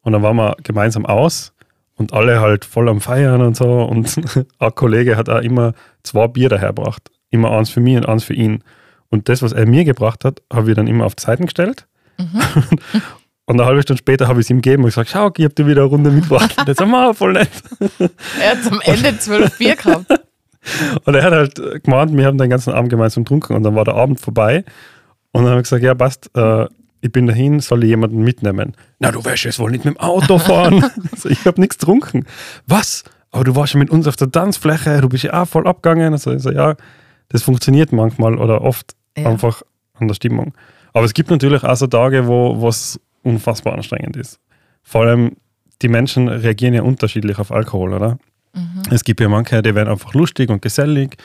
Und 0.04 0.14
dann 0.14 0.24
waren 0.24 0.36
wir 0.38 0.56
gemeinsam 0.64 1.06
aus 1.06 1.54
und 2.02 2.14
alle 2.14 2.42
halt 2.42 2.66
voll 2.66 2.90
am 2.90 3.00
Feiern 3.00 3.42
und 3.42 3.56
so. 3.56 3.84
Und 3.84 4.20
ein 4.60 4.76
Kollege 4.76 5.16
hat 5.16 5.30
auch 5.30 5.42
immer 5.42 5.74
zwei 6.04 6.28
Bier 6.28 6.50
dahergebracht. 6.50 7.12
Immer 7.30 7.52
eins 7.52 7.70
für 7.70 7.80
mich 7.80 7.96
und 7.96 8.08
eins 8.08 8.24
für 8.24 8.34
ihn. 8.34 8.64
Und 9.10 9.30
das, 9.30 9.42
was 9.42 9.54
er 9.54 9.66
mir 9.66 9.86
gebracht 9.86 10.26
hat, 10.26 10.42
habe 10.52 10.70
ich 10.70 10.76
dann 10.76 10.88
immer 10.88 11.06
auf 11.06 11.16
die 11.16 11.24
Seiten 11.24 11.46
gestellt. 11.46 11.88
Mhm. 12.18 12.42
Und 13.48 13.60
eine 13.60 13.68
halbe 13.68 13.82
Stunde 13.82 13.98
später 13.98 14.30
habe 14.30 14.40
ich 14.40 14.46
es 14.46 14.50
ihm 14.50 14.62
gegeben 14.62 14.84
und 14.84 14.90
gesagt, 14.90 15.10
schau, 15.10 15.30
ich 15.36 15.44
habe 15.44 15.54
dir 15.54 15.68
wieder 15.68 15.82
eine 15.82 15.90
Runde 15.90 16.10
mitgebracht. 16.10 16.58
Und 16.58 16.68
jetzt 16.70 16.80
haben 16.80 16.92
wir 16.92 17.14
voll 17.14 17.34
nett. 17.34 17.50
Er 18.40 18.52
hat 18.52 18.72
am 18.72 18.80
Ende 18.82 19.18
zwölf 19.18 19.58
Bier 19.58 19.76
gehabt. 19.76 20.06
Und 21.06 21.16
er 21.16 21.24
hat 21.24 21.34
halt 21.34 21.84
gemeint, 21.84 22.16
wir 22.16 22.26
haben 22.26 22.38
den 22.38 22.50
ganzen 22.50 22.72
Abend 22.72 22.92
gemeinsam 22.92 23.24
getrunken 23.24 23.56
und 23.56 23.64
dann 23.64 23.76
war 23.76 23.84
der 23.84 23.96
Abend 23.96 24.20
vorbei. 24.20 24.64
Und 25.32 25.44
dann 25.44 25.50
habe 25.50 25.62
ich 25.62 25.64
gesagt, 25.64 25.84
ja, 25.84 25.96
passt, 25.96 26.30
äh, 26.36 26.68
ich 27.02 27.12
bin 27.12 27.28
dahin, 27.28 27.60
soll 27.60 27.84
ich 27.84 27.90
jemanden 27.90 28.24
mitnehmen? 28.24 28.74
Na, 29.00 29.12
du 29.12 29.24
wirst 29.26 29.44
jetzt 29.44 29.60
wohl 29.60 29.72
nicht 29.72 29.86
mit 29.86 29.96
dem 29.96 30.00
Auto 30.00 30.38
fahren. 30.38 30.84
also, 31.12 31.30
ich 31.30 31.46
habe 31.46 31.60
nichts 31.60 31.78
getrunken. 31.78 32.26
Was? 32.68 33.04
Aber 33.32 33.44
du 33.44 33.56
warst 33.56 33.74
ja 33.74 33.80
mit 33.80 33.90
uns 33.90 34.08
auf 34.08 34.16
der 34.16 34.32
Tanzfläche, 34.32 35.02
du 35.02 35.10
bist 35.10 35.24
ja 35.24 35.42
auch 35.42 35.48
voll 35.48 35.68
abgegangen. 35.68 36.14
Also 36.14 36.32
ich 36.34 36.42
so, 36.42 36.52
ja, 36.52 36.76
das 37.30 37.44
funktioniert 37.44 37.92
manchmal 37.92 38.36
oder 38.38 38.62
oft 38.62 38.94
Ja. 39.18 39.30
einfach 39.30 39.62
an 39.96 40.08
der 40.08 40.16
Stimmung. 40.16 40.54
Aber 40.94 41.06
es 41.06 41.14
gibt 41.14 41.30
natürlich 41.32 41.64
auch 41.64 41.76
so 41.76 41.88
Tage, 41.88 42.28
wo 42.28 42.68
es 42.68 43.00
unfassbar 43.24 43.74
anstrengend 43.74 44.18
ist. 44.18 44.40
Vor 44.84 45.02
allem, 45.02 45.38
die 45.82 45.88
Menschen 45.88 46.28
reagieren 46.28 46.74
ja 46.74 46.82
unterschiedlich 46.84 47.40
auf 47.40 47.52
Alkohol, 47.52 47.94
oder? 47.94 48.18
Mhm. 48.54 48.82
Es 48.92 49.04
gibt 49.04 49.22
ja 49.22 49.30
manche, 49.30 49.62
die 49.62 49.74
werden 49.74 49.90
einfach 49.90 50.14
lustig 50.14 50.50
und 50.50 50.62
gesellig. 50.62 51.16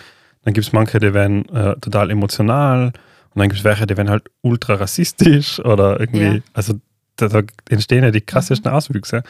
Dann 0.43 0.55
gibt 0.55 0.67
es 0.67 0.73
manche, 0.73 1.00
die 1.00 1.12
werden 1.12 1.49
äh, 1.49 1.75
total 1.81 2.11
emotional. 2.11 2.93
Und 3.36 3.40
dann 3.40 3.50
gibt 3.50 3.58
es 3.58 3.64
welche, 3.64 3.86
die 3.86 3.98
werden 3.98 4.08
halt 4.08 4.30
ultra 4.40 4.74
rassistisch 4.74 5.60
oder 5.60 6.00
irgendwie. 6.00 6.36
Ja. 6.36 6.40
Also 6.54 6.80
da, 7.16 7.28
da 7.28 7.42
entstehen 7.68 8.02
ja 8.02 8.10
die 8.10 8.22
krassesten 8.22 8.72
Auswüchse. 8.72 9.22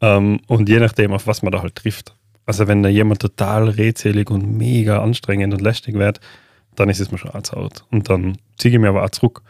Ähm, 0.00 0.40
und 0.46 0.70
je 0.70 0.80
nachdem, 0.80 1.12
auf 1.12 1.26
was 1.26 1.42
man 1.42 1.52
da 1.52 1.60
halt 1.60 1.76
trifft. 1.76 2.16
Also 2.46 2.66
wenn 2.66 2.82
da 2.82 2.88
jemand 2.88 3.20
total 3.20 3.68
redselig 3.68 4.30
und 4.30 4.56
mega 4.56 5.02
anstrengend 5.02 5.52
und 5.52 5.60
lästig 5.60 5.94
wird, 5.96 6.18
dann 6.76 6.88
ist 6.88 6.98
es 7.00 7.12
mir 7.12 7.18
schon 7.18 7.32
anzaut. 7.32 7.84
Und 7.90 8.08
dann 8.08 8.38
ziehe 8.56 8.72
ich 8.74 8.80
mir 8.80 8.88
aber 8.88 9.04
auch 9.04 9.10
zurück. 9.10 9.42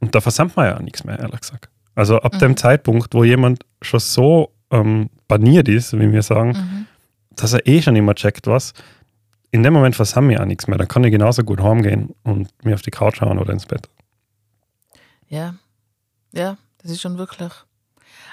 Und 0.00 0.14
da 0.14 0.22
versammelt 0.22 0.56
man 0.56 0.66
ja 0.66 0.76
auch 0.78 0.80
nichts 0.82 1.04
mehr, 1.04 1.18
ehrlich 1.18 1.40
gesagt. 1.40 1.68
Also 1.94 2.16
ab 2.16 2.38
dem 2.38 2.56
Zeitpunkt, 2.56 3.12
wo 3.12 3.24
jemand 3.24 3.64
schon 3.82 4.00
so 4.00 4.52
ähm, 4.70 5.10
baniert 5.28 5.68
ist, 5.68 5.92
wie 5.98 6.10
wir 6.12 6.22
sagen, 6.22 6.52
Mhm. 6.52 6.86
dass 7.36 7.52
er 7.52 7.66
eh 7.66 7.82
schon 7.82 7.94
immer 7.94 8.14
checkt, 8.14 8.46
was, 8.46 8.72
in 9.50 9.62
dem 9.62 9.72
Moment 9.72 9.96
versammle 9.96 10.34
ich 10.34 10.40
auch 10.40 10.44
nichts 10.44 10.66
mehr. 10.66 10.78
Dann 10.78 10.88
kann 10.88 11.04
ich 11.04 11.10
genauso 11.10 11.42
gut 11.42 11.60
heimgehen 11.60 12.14
und 12.22 12.48
mir 12.64 12.74
auf 12.74 12.82
die 12.82 12.90
Couch 12.90 13.16
schauen 13.16 13.38
oder 13.38 13.52
ins 13.52 13.66
Bett. 13.66 13.88
Ja, 15.28 15.54
ja, 16.32 16.56
das 16.82 16.90
ist 16.90 17.00
schon 17.00 17.18
wirklich. 17.18 17.52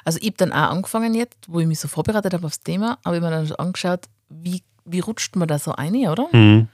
Also 0.04 0.20
ich 0.22 0.28
habe 0.28 0.38
dann 0.38 0.54
auch 0.54 0.72
angefangen 0.72 1.14
jetzt, 1.14 1.38
wo 1.48 1.60
ich 1.60 1.68
mich 1.68 1.80
so 1.80 1.88
vorbereitet 1.88 2.34
habe 2.34 2.46
aufs 2.46 2.62
Thema, 2.62 2.98
habe 3.04 3.18
ich 3.18 3.22
mir 3.22 3.30
dann 3.30 3.46
so 3.46 3.58
angeschaut, 3.58 4.06
wie, 4.30 4.64
wie 4.86 5.00
rutscht 5.00 5.36
man 5.36 5.48
da 5.48 5.60
so 5.60 5.74
ein, 5.74 5.96
oder? 6.08 6.28
Mhm. 6.32 6.70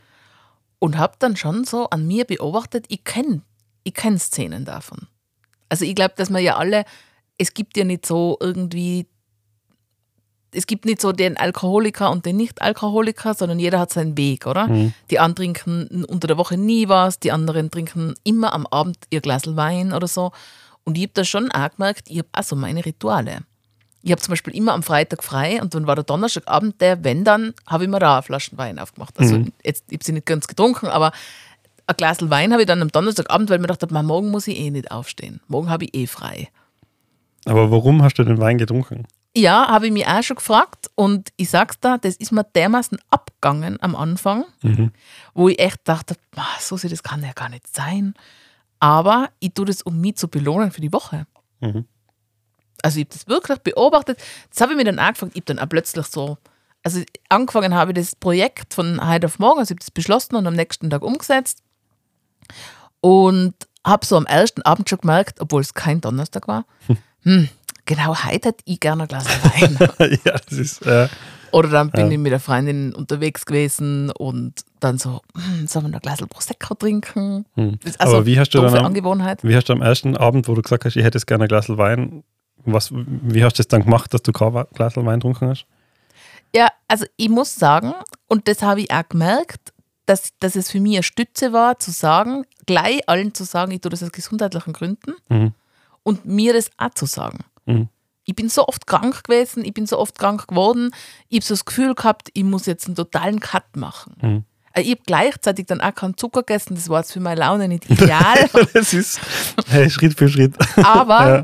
Und 0.80 0.98
habe 0.98 1.16
dann 1.20 1.36
schon 1.36 1.64
so 1.64 1.90
an 1.90 2.06
mir 2.06 2.26
beobachtet, 2.26 2.86
ich 2.90 3.04
kenne 3.04 3.42
ich 3.84 3.94
kenn 3.94 4.18
Szenen 4.18 4.66
davon. 4.66 5.08
Also 5.70 5.86
ich 5.86 5.96
glaube, 5.96 6.14
dass 6.18 6.30
man 6.30 6.44
ja 6.44 6.58
alle, 6.58 6.86
es 7.38 7.54
gibt 7.54 7.78
ja 7.78 7.84
nicht 7.84 8.06
so 8.06 8.38
irgendwie, 8.40 9.08
es 10.54 10.68
gibt 10.68 10.86
nicht 10.86 11.02
so 11.02 11.12
den 11.12 11.38
Alkoholiker 11.38 12.12
und 12.12 12.26
den 12.26 12.38
Nicht-Alkoholiker, 12.38 13.34
sondern 13.34 13.60
jeder 13.60 13.80
hat 13.80 13.92
seinen 13.92 14.18
Weg, 14.18 14.46
oder? 14.46 14.68
Mhm. 14.68 14.94
Die 15.10 15.20
einen 15.20 15.36
trinken 15.36 16.06
unter 16.06 16.28
der 16.28 16.38
Woche 16.38 16.58
nie 16.58 16.88
was, 16.90 17.20
die 17.20 17.32
anderen 17.32 17.72
trinken 17.72 18.14
immer 18.24 18.54
am 18.54 18.66
Abend 18.68 18.98
ihr 19.10 19.22
Glas 19.22 19.56
Wein 19.56 19.94
oder 19.94 20.08
so. 20.08 20.32
Und 20.84 20.98
ich 20.98 21.04
habe 21.04 21.14
da 21.16 21.24
schon 21.24 21.52
auch 21.52 21.70
gemerkt, 21.76 22.10
ich 22.10 22.20
habe 22.20 22.28
auch 22.34 22.44
so 22.44 22.56
meine 22.56 22.86
Rituale. 22.86 23.40
Ich 24.02 24.12
habe 24.12 24.22
zum 24.22 24.34
Beispiel 24.34 24.54
immer 24.56 24.74
am 24.74 24.84
Freitag 24.84 25.24
frei 25.24 25.62
und 25.62 25.74
dann 25.74 25.88
war 25.88 25.96
der 25.96 26.04
Donnerstagabend 26.04 26.82
der, 26.82 27.04
wenn 27.06 27.24
dann, 27.24 27.54
habe 27.68 27.86
ich 27.86 27.90
mir 27.90 28.00
da 28.00 28.16
eine 28.16 28.24
Flaschen 28.24 28.58
Wein 28.58 28.78
aufgemacht. 28.80 29.18
Also 29.18 29.38
Mhm. 29.38 29.54
jetzt, 29.64 29.86
ich 29.90 29.96
habe 29.96 30.04
sie 30.04 30.12
nicht 30.12 30.26
ganz 30.26 30.48
getrunken, 30.48 30.88
aber 30.88 31.14
ein 31.88 31.96
Glas 31.96 32.18
Wein 32.30 32.52
habe 32.52 32.64
ich 32.64 32.68
dann 32.68 32.82
am 32.82 32.90
Donnerstagabend, 32.90 33.50
weil 33.50 33.56
ich 33.58 33.62
mir 33.62 33.68
gedacht 33.68 33.82
habe, 33.82 34.04
morgen 34.04 34.30
muss 34.30 34.48
ich 34.48 34.60
eh 34.60 34.72
nicht 34.72 34.92
aufstehen. 34.92 35.40
Morgen 35.48 35.70
habe 35.70 35.86
ich 35.86 35.96
eh 35.96 36.08
frei. 36.08 36.50
Aber 37.46 37.72
warum 37.72 38.04
hast 38.04 38.16
du 38.16 38.24
den 38.24 38.40
Wein 38.40 38.58
getrunken? 38.58 39.06
Ja, 39.36 39.68
habe 39.68 39.88
ich 39.88 39.92
mich 39.94 40.06
auch 40.08 40.22
schon 40.22 40.36
gefragt 40.38 40.92
und 40.96 41.30
ich 41.38 41.50
sag's 41.50 41.80
da, 41.80 41.98
das 41.98 42.16
ist 42.18 42.32
mir 42.32 42.44
dermaßen 42.44 43.00
abgegangen 43.10 43.82
am 43.82 43.96
Anfang, 43.96 44.46
Mhm. 44.62 44.92
wo 45.34 45.50
ich 45.50 45.58
echt 45.60 45.80
dachte, 45.86 46.16
"Ah, 46.36 46.46
so 46.60 46.78
das 46.78 47.02
kann 47.02 47.24
ja 47.24 47.32
gar 47.34 47.50
nicht 47.50 47.68
sein. 47.76 48.14
Aber 48.80 49.30
ich 49.40 49.54
tue 49.54 49.66
das, 49.66 49.82
um 49.82 50.00
mich 50.02 50.18
zu 50.18 50.28
belohnen 50.28 50.72
für 50.72 50.82
die 50.82 50.94
Woche. 50.94 51.26
Mhm. 51.62 51.86
Also 52.84 53.00
ich 53.00 53.06
habe 53.06 53.14
das 53.14 53.28
wirklich 53.28 53.60
beobachtet. 53.60 54.20
Das 54.50 54.62
habe 54.62 54.74
ich 54.74 54.78
mir 54.78 54.84
dann 54.84 55.00
angefangen, 55.00 55.32
ich 55.34 55.42
habe 55.42 55.56
dann 55.56 55.60
auch 55.60 55.70
plötzlich 55.70 56.06
so, 56.08 56.38
also 56.84 57.02
angefangen 57.30 57.74
habe 57.74 57.92
ich 57.92 57.96
das 57.96 58.16
Projekt 58.16 58.74
von 58.74 59.00
heute 59.08 59.28
auf 59.28 59.40
morgen, 59.40 59.60
also 59.60 59.72
ich 59.72 59.78
habe 59.78 59.80
das 59.80 59.92
beschlossen 59.92 60.36
und 60.36 60.46
am 60.46 60.54
nächsten 60.56 60.90
Tag 60.90 61.02
umgesetzt. 61.02 61.64
Und 63.02 63.54
habe 63.86 64.06
so 64.06 64.16
am 64.18 64.26
ersten 64.26 64.62
Abend 64.62 64.90
schon 64.90 65.00
gemerkt, 65.00 65.42
obwohl 65.42 65.62
es 65.62 65.74
kein 65.74 66.02
Donnerstag 66.02 66.48
war, 66.48 66.66
hm, 67.24 67.50
genau 67.86 68.16
heute 68.24 68.50
hätte 68.50 68.64
ich 68.66 68.80
gerne 68.80 69.04
ein 69.04 69.08
Glas 69.08 69.26
Wein. 69.28 69.78
ja, 70.26 70.34
das 70.34 70.58
ist. 70.58 70.86
Äh, 70.86 71.08
Oder 71.52 71.70
dann 71.70 71.92
bin 71.92 72.08
ja. 72.08 72.12
ich 72.12 72.18
mit 72.18 72.32
der 72.32 72.40
Freundin 72.40 72.94
unterwegs 72.94 73.46
gewesen 73.46 74.10
und 74.12 74.62
dann 74.80 74.98
so, 74.98 75.22
hm, 75.36 75.68
sollen 75.68 75.86
wir 75.86 75.90
noch 75.90 76.00
ein 76.00 76.02
Glas 76.02 76.28
Prosecco 76.28 76.76
trinken? 76.76 77.46
Hm. 77.56 77.80
Also 77.98 78.18
Aber 78.18 78.26
wie 78.26 78.40
hast, 78.40 78.50
du 78.50 78.62
dann 78.62 78.76
am, 78.76 78.86
Angewohnheit. 78.86 79.44
wie 79.44 79.56
hast 79.56 79.70
du 79.70 79.74
am 79.74 79.82
ersten 79.82 80.18
Abend, 80.18 80.48
wo 80.48 80.56
du 80.56 80.62
gesagt 80.62 80.86
hast, 80.86 80.96
ich 80.96 81.04
hätte 81.04 81.20
gerne 81.20 81.46
ein 81.46 81.48
Glas 81.48 81.70
Wein, 81.70 82.24
was, 82.66 82.92
wie 82.94 83.44
hast 83.44 83.54
du 83.54 83.64
das 83.64 83.68
dann 83.68 83.84
gemacht, 83.84 84.14
dass 84.14 84.24
du 84.24 84.32
kein 84.32 84.66
Glas 84.74 84.96
Wein 84.96 85.20
getrunken 85.20 85.50
hast? 85.50 85.66
Ja, 86.56 86.68
also 86.88 87.06
ich 87.18 87.30
muss 87.30 87.56
sagen, 87.56 87.94
und 88.28 88.48
das 88.48 88.62
habe 88.62 88.82
ich 88.82 88.92
auch 88.92 89.08
gemerkt, 89.10 89.74
dass, 90.06 90.30
dass 90.40 90.56
es 90.56 90.70
für 90.70 90.80
mich 90.80 90.96
eine 90.96 91.04
Stütze 91.04 91.54
war, 91.54 91.80
zu 91.80 91.92
sagen, 91.92 92.46
gleich 92.66 93.08
allen 93.08 93.34
zu 93.34 93.44
sagen, 93.44 93.72
ich 93.72 93.82
tue 93.82 93.90
das 93.90 94.04
aus 94.04 94.12
gesundheitlichen 94.12 94.74
Gründen 94.74 95.14
mhm. 95.30 95.54
und 96.04 96.26
mir 96.26 96.54
das 96.54 96.70
auch 96.78 96.94
zu 96.94 97.06
sagen. 97.06 97.40
Mhm. 97.66 97.90
Ich 98.26 98.36
bin 98.36 98.48
so 98.48 98.68
oft 98.68 98.88
krank 98.88 99.24
gewesen, 99.26 99.66
ich 99.66 99.74
bin 99.74 99.86
so 99.86 100.00
oft 100.00 100.18
krank 100.18 100.48
geworden, 100.48 100.92
ich 101.28 101.38
habe 101.38 101.46
so 101.46 101.54
das 101.54 101.66
Gefühl 101.66 101.94
gehabt, 101.94 102.30
ich 102.34 102.44
muss 102.44 102.66
jetzt 102.66 102.86
einen 102.88 102.96
totalen 102.96 103.40
Cut 103.40 103.76
machen. 103.76 104.16
Mhm. 104.22 104.44
Äh, 104.74 104.82
ich 104.82 104.92
habe 104.92 105.02
gleichzeitig 105.06 105.66
dann 105.66 105.82
auch 105.82 105.94
keinen 105.94 106.18
Zucker 106.18 106.42
gegessen, 106.42 106.76
das 106.76 106.90
war 106.90 107.00
jetzt 107.00 107.12
für 107.12 107.20
meine 107.20 107.42
Laune 107.42 107.68
nicht 107.68 107.90
ideal. 107.90 108.50
das 108.74 108.94
ist 108.94 109.20
hey, 109.68 109.90
Schritt 109.90 110.18
für 110.18 110.30
Schritt. 110.30 110.56
aber, 110.78 111.28
ja. 111.28 111.44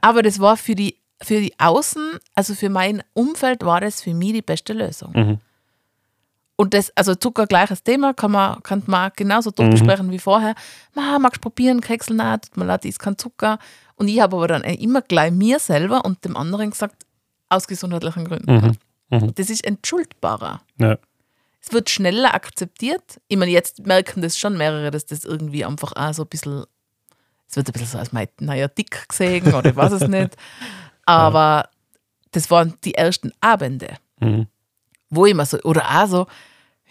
aber 0.00 0.22
das 0.22 0.38
war 0.38 0.56
für 0.56 0.74
die, 0.74 0.96
für 1.20 1.40
die 1.40 1.58
Außen, 1.58 2.18
also 2.34 2.54
für 2.54 2.68
mein 2.68 3.02
Umfeld 3.12 3.64
war 3.64 3.80
das 3.80 4.02
für 4.02 4.14
mich 4.14 4.32
die 4.32 4.42
beste 4.42 4.72
Lösung. 4.72 5.12
Mhm. 5.14 5.38
Und 6.56 6.72
das, 6.72 6.96
also 6.96 7.14
Zucker 7.16 7.46
gleiches 7.46 7.82
Thema, 7.82 8.14
kann 8.14 8.30
man, 8.30 8.62
kann 8.62 8.82
man 8.86 9.10
genauso 9.16 9.50
dort 9.50 9.80
mhm. 9.80 10.10
wie 10.10 10.18
vorher. 10.20 10.54
Ma, 10.94 11.18
magst 11.18 11.38
du 11.38 11.42
probieren, 11.42 11.80
Keksel 11.80 12.14
nach, 12.14 12.38
tut 12.38 12.56
mir 12.56 12.64
leid, 12.64 12.84
ist 12.84 13.00
kein 13.00 13.18
Zucker. 13.18 13.58
Und 13.96 14.08
ich 14.08 14.20
habe 14.20 14.36
aber 14.36 14.48
dann 14.48 14.62
immer 14.62 15.02
gleich 15.02 15.30
mir 15.30 15.58
selber 15.58 16.04
und 16.04 16.24
dem 16.24 16.36
anderen 16.36 16.70
gesagt, 16.70 17.06
aus 17.48 17.66
gesundheitlichen 17.66 18.24
Gründen. 18.24 18.52
Mhm. 18.52 18.76
Mhm. 19.10 19.34
Das 19.34 19.50
ist 19.50 19.64
entschuldbarer. 19.64 20.62
Ja. 20.78 20.98
Es 21.60 21.72
wird 21.72 21.88
schneller 21.88 22.34
akzeptiert. 22.34 23.20
Ich 23.28 23.36
meine, 23.36 23.50
jetzt 23.50 23.86
merken 23.86 24.20
das 24.20 24.38
schon 24.38 24.56
mehrere, 24.56 24.90
dass 24.90 25.06
das 25.06 25.24
irgendwie 25.24 25.64
einfach 25.64 25.92
auch 25.94 26.12
so 26.12 26.22
ein 26.22 26.28
bisschen, 26.28 26.64
es 27.48 27.56
wird 27.56 27.68
ein 27.68 27.72
bisschen 27.72 27.88
so 27.88 27.98
als 27.98 28.12
mein, 28.12 28.28
naja, 28.40 28.68
dick 28.68 29.08
gesehen 29.08 29.54
oder 29.54 29.70
ich 29.70 29.76
weiß 29.76 29.92
es 29.92 30.08
nicht. 30.08 30.36
Aber 31.06 31.38
ja. 31.38 31.68
das 32.32 32.50
waren 32.50 32.74
die 32.84 32.94
ersten 32.94 33.32
Abende. 33.40 33.96
Mhm 34.20 34.48
wo 35.14 35.26
ich 35.26 35.34
mir 35.34 35.46
so, 35.46 35.58
oder 35.62 35.84
auch 35.90 36.06
so, 36.06 36.26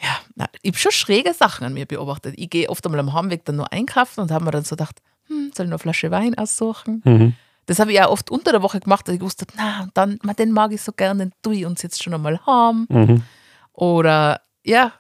ja, 0.02 0.48
ich 0.62 0.72
habe 0.72 0.78
schon 0.78 0.92
schräge 0.92 1.34
Sachen 1.34 1.66
an 1.66 1.74
mir 1.74 1.86
beobachtet. 1.86 2.36
Ich 2.38 2.50
gehe 2.50 2.70
oft 2.70 2.86
einmal 2.86 3.00
am 3.00 3.14
Heimweg 3.14 3.46
dann 3.46 3.58
nur 3.58 3.72
einkaufen 3.72 4.22
und 4.22 4.32
habe 4.32 4.44
mir 4.44 4.52
dann 4.52 4.64
so 4.64 4.76
gedacht, 4.76 5.02
hm, 5.27 5.51
soll 5.53 5.65
ich 5.65 5.70
noch 5.70 5.77
eine 5.77 5.80
Flasche 5.80 6.12
Wein 6.12 6.38
aussuchen? 6.38 7.01
Mhm. 7.06 7.34
Das 7.65 7.80
habe 7.80 7.94
ich 7.94 8.01
auch 8.01 8.12
oft 8.12 8.30
unter 8.30 8.51
der 8.51 8.62
Woche 8.62 8.80
gemacht, 8.80 9.08
dass 9.08 9.15
ich 9.15 9.22
wusste, 9.22 9.46
na, 9.56 9.88
dann, 9.94 10.20
den 10.38 10.51
mag 10.51 10.74
ich 10.74 10.82
so 10.82 10.92
gerne, 10.92 11.27
den 11.27 11.34
tue 11.42 11.56
ich 11.56 11.65
uns 11.65 11.82
jetzt 11.82 12.03
schon 12.03 12.13
einmal 12.13 12.39
haben. 12.46 12.88
Mhm. 12.89 13.24
Oder, 13.72 14.42
ja, 14.63 14.92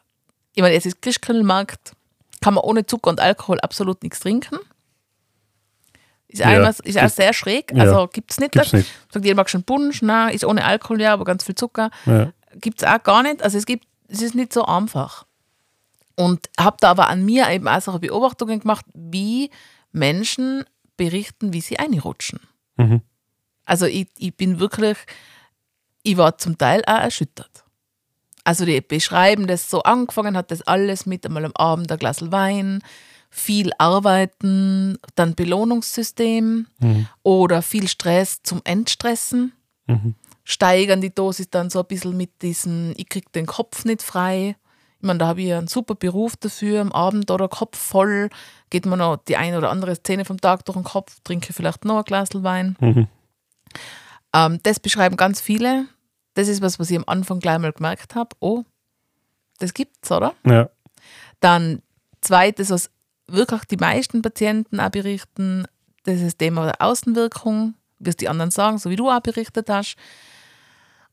ich 0.55 0.61
meine, 0.61 0.75
es 0.75 0.85
ist 0.85 1.01
Christkindlmarkt, 1.01 1.91
kann 2.41 2.53
man 2.53 2.63
ohne 2.63 2.85
Zucker 2.85 3.09
und 3.09 3.19
Alkohol 3.19 3.59
absolut 3.59 4.01
nichts 4.03 4.21
trinken. 4.21 4.57
Ist, 6.29 6.39
ja, 6.39 6.47
einmal, 6.47 6.73
ist 6.83 6.97
auch 6.97 7.09
sehr 7.09 7.33
schräg, 7.33 7.73
also 7.75 7.99
ja, 7.99 8.05
gibt 8.07 8.31
es 8.31 8.39
nicht. 8.39 8.53
Gibt's 8.53 8.73
nicht. 8.73 8.89
Sagt 9.11 9.25
jeder 9.25 9.35
mag 9.35 9.49
schon 9.49 9.63
Punsch, 9.63 10.01
na, 10.01 10.29
ist 10.29 10.45
ohne 10.45 10.63
Alkohol, 10.63 11.01
ja, 11.01 11.13
aber 11.13 11.25
ganz 11.25 11.43
viel 11.43 11.55
Zucker. 11.55 11.91
Ja 12.05 12.31
gibt 12.59 12.81
es 12.81 12.87
auch 12.87 13.01
gar 13.01 13.23
nicht. 13.23 13.43
Also 13.43 13.57
es 13.57 13.65
gibt, 13.65 13.85
es 14.07 14.21
ist 14.21 14.35
nicht 14.35 14.53
so 14.53 14.65
einfach. 14.65 15.25
Und 16.15 16.49
habe 16.59 16.77
da 16.79 16.91
aber 16.91 17.09
an 17.09 17.25
mir 17.25 17.49
eben 17.49 17.67
auch 17.67 17.81
so 17.81 17.97
Beobachtungen 17.97 18.59
gemacht, 18.59 18.85
wie 18.93 19.49
Menschen 19.93 20.65
berichten, 20.97 21.53
wie 21.53 21.61
sie 21.61 21.79
einrutschen. 21.79 22.39
Mhm. 22.77 23.01
Also 23.65 23.85
ich, 23.85 24.07
ich 24.17 24.35
bin 24.35 24.59
wirklich, 24.59 24.97
ich 26.03 26.17
war 26.17 26.37
zum 26.37 26.57
Teil 26.57 26.83
auch 26.85 26.99
erschüttert. 26.99 27.63
Also 28.43 28.65
die 28.65 28.81
beschreiben 28.81 29.47
das 29.47 29.69
so, 29.69 29.83
angefangen 29.83 30.35
hat 30.35 30.51
das 30.51 30.61
alles 30.63 31.05
mit 31.05 31.25
einmal 31.25 31.45
am 31.45 31.53
Abend 31.55 31.91
ein 31.91 31.97
Glas 31.97 32.31
Wein, 32.31 32.83
viel 33.29 33.71
Arbeiten, 33.77 34.97
dann 35.15 35.33
Belohnungssystem 35.33 36.67
mhm. 36.79 37.07
oder 37.23 37.61
viel 37.61 37.87
Stress 37.87 38.43
zum 38.43 38.61
Entstressen. 38.65 39.53
Mhm 39.87 40.15
steigern 40.43 41.01
die 41.01 41.13
Dosis 41.13 41.49
dann 41.49 41.69
so 41.69 41.79
ein 41.79 41.87
bisschen 41.87 42.17
mit 42.17 42.41
diesem, 42.41 42.93
ich 42.97 43.07
krieg 43.09 43.31
den 43.31 43.45
Kopf 43.45 43.85
nicht 43.85 44.01
frei. 44.01 44.55
Ich 45.03 45.07
meine, 45.07 45.19
da 45.19 45.27
habe 45.27 45.41
ich 45.41 45.53
einen 45.53 45.67
super 45.67 45.95
Beruf 45.95 46.37
dafür, 46.37 46.79
am 46.79 46.93
Abend 46.93 47.29
oder 47.29 47.49
Kopf 47.49 47.77
voll, 47.77 48.29
geht 48.69 48.85
mir 48.85 48.95
noch 48.95 49.17
die 49.17 49.35
eine 49.35 49.57
oder 49.57 49.69
andere 49.69 49.95
Szene 49.95 50.23
vom 50.23 50.39
Tag 50.39 50.63
durch 50.63 50.77
den 50.77 50.85
Kopf, 50.85 51.17
trinke 51.25 51.51
vielleicht 51.51 51.83
noch 51.83 51.97
ein 51.97 52.03
Glas 52.05 52.29
Wein. 52.35 52.77
Mhm. 52.79 53.09
Ähm, 54.33 54.59
das 54.63 54.79
beschreiben 54.79 55.17
ganz 55.17 55.41
viele. 55.41 55.87
Das 56.35 56.47
ist 56.47 56.61
was, 56.61 56.79
was 56.79 56.89
ich 56.89 56.95
am 56.95 57.03
Anfang 57.05 57.41
gleich 57.41 57.59
mal 57.59 57.73
gemerkt 57.73 58.15
habe. 58.15 58.29
Oh, 58.39 58.63
das 59.59 59.73
gibt's, 59.73 60.09
oder? 60.09 60.35
Ja. 60.45 60.69
Dann 61.41 61.81
zweites, 62.21 62.69
was 62.69 62.89
wirklich 63.27 63.65
die 63.65 63.75
meisten 63.75 64.21
Patienten 64.21 64.79
auch 64.79 64.89
berichten, 64.89 65.65
das 66.05 66.15
ist 66.15 66.25
das 66.25 66.37
Thema 66.37 66.67
der 66.67 66.81
Außenwirkung, 66.81 67.73
wie 67.99 68.09
es 68.09 68.15
die 68.15 68.29
anderen 68.29 68.51
sagen, 68.51 68.77
so 68.77 68.89
wie 68.89 68.95
du 68.95 69.09
auch 69.09 69.19
berichtet 69.19 69.69
hast. 69.69 69.97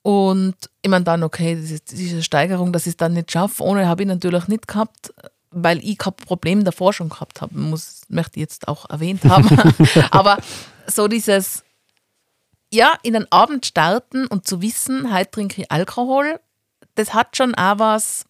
Und 0.02 0.54
ich 0.82 0.90
meine 0.90 1.04
dann, 1.04 1.22
okay, 1.22 1.56
diese 1.56 2.22
Steigerung, 2.22 2.72
dass 2.72 2.86
ich 2.86 2.92
es 2.92 2.96
dann 2.96 3.12
nicht 3.12 3.30
schaffe, 3.30 3.62
ohne 3.62 3.86
habe 3.86 4.02
ich 4.02 4.08
natürlich 4.08 4.48
nicht 4.48 4.66
gehabt, 4.66 5.12
weil 5.50 5.84
ich 5.84 5.98
kein 5.98 6.14
Problem 6.14 6.64
davor 6.64 6.92
schon 6.92 7.10
gehabt 7.10 7.40
habe. 7.40 7.58
Muss, 7.58 8.02
möchte 8.08 8.36
ich 8.36 8.42
jetzt 8.42 8.68
auch 8.68 8.88
erwähnt 8.88 9.24
haben. 9.24 9.48
Aber 10.10 10.38
so 10.86 11.08
dieses, 11.08 11.64
ja, 12.72 12.94
in 13.02 13.12
den 13.12 13.30
Abend 13.30 13.66
starten 13.66 14.26
und 14.26 14.46
zu 14.46 14.62
wissen, 14.62 15.12
heute 15.12 15.30
trinke 15.30 15.62
ich 15.62 15.70
Alkohol, 15.70 16.40
das 16.94 17.12
hat 17.14 17.36
schon 17.36 17.54
auch 17.54 17.78
was, 17.78 18.26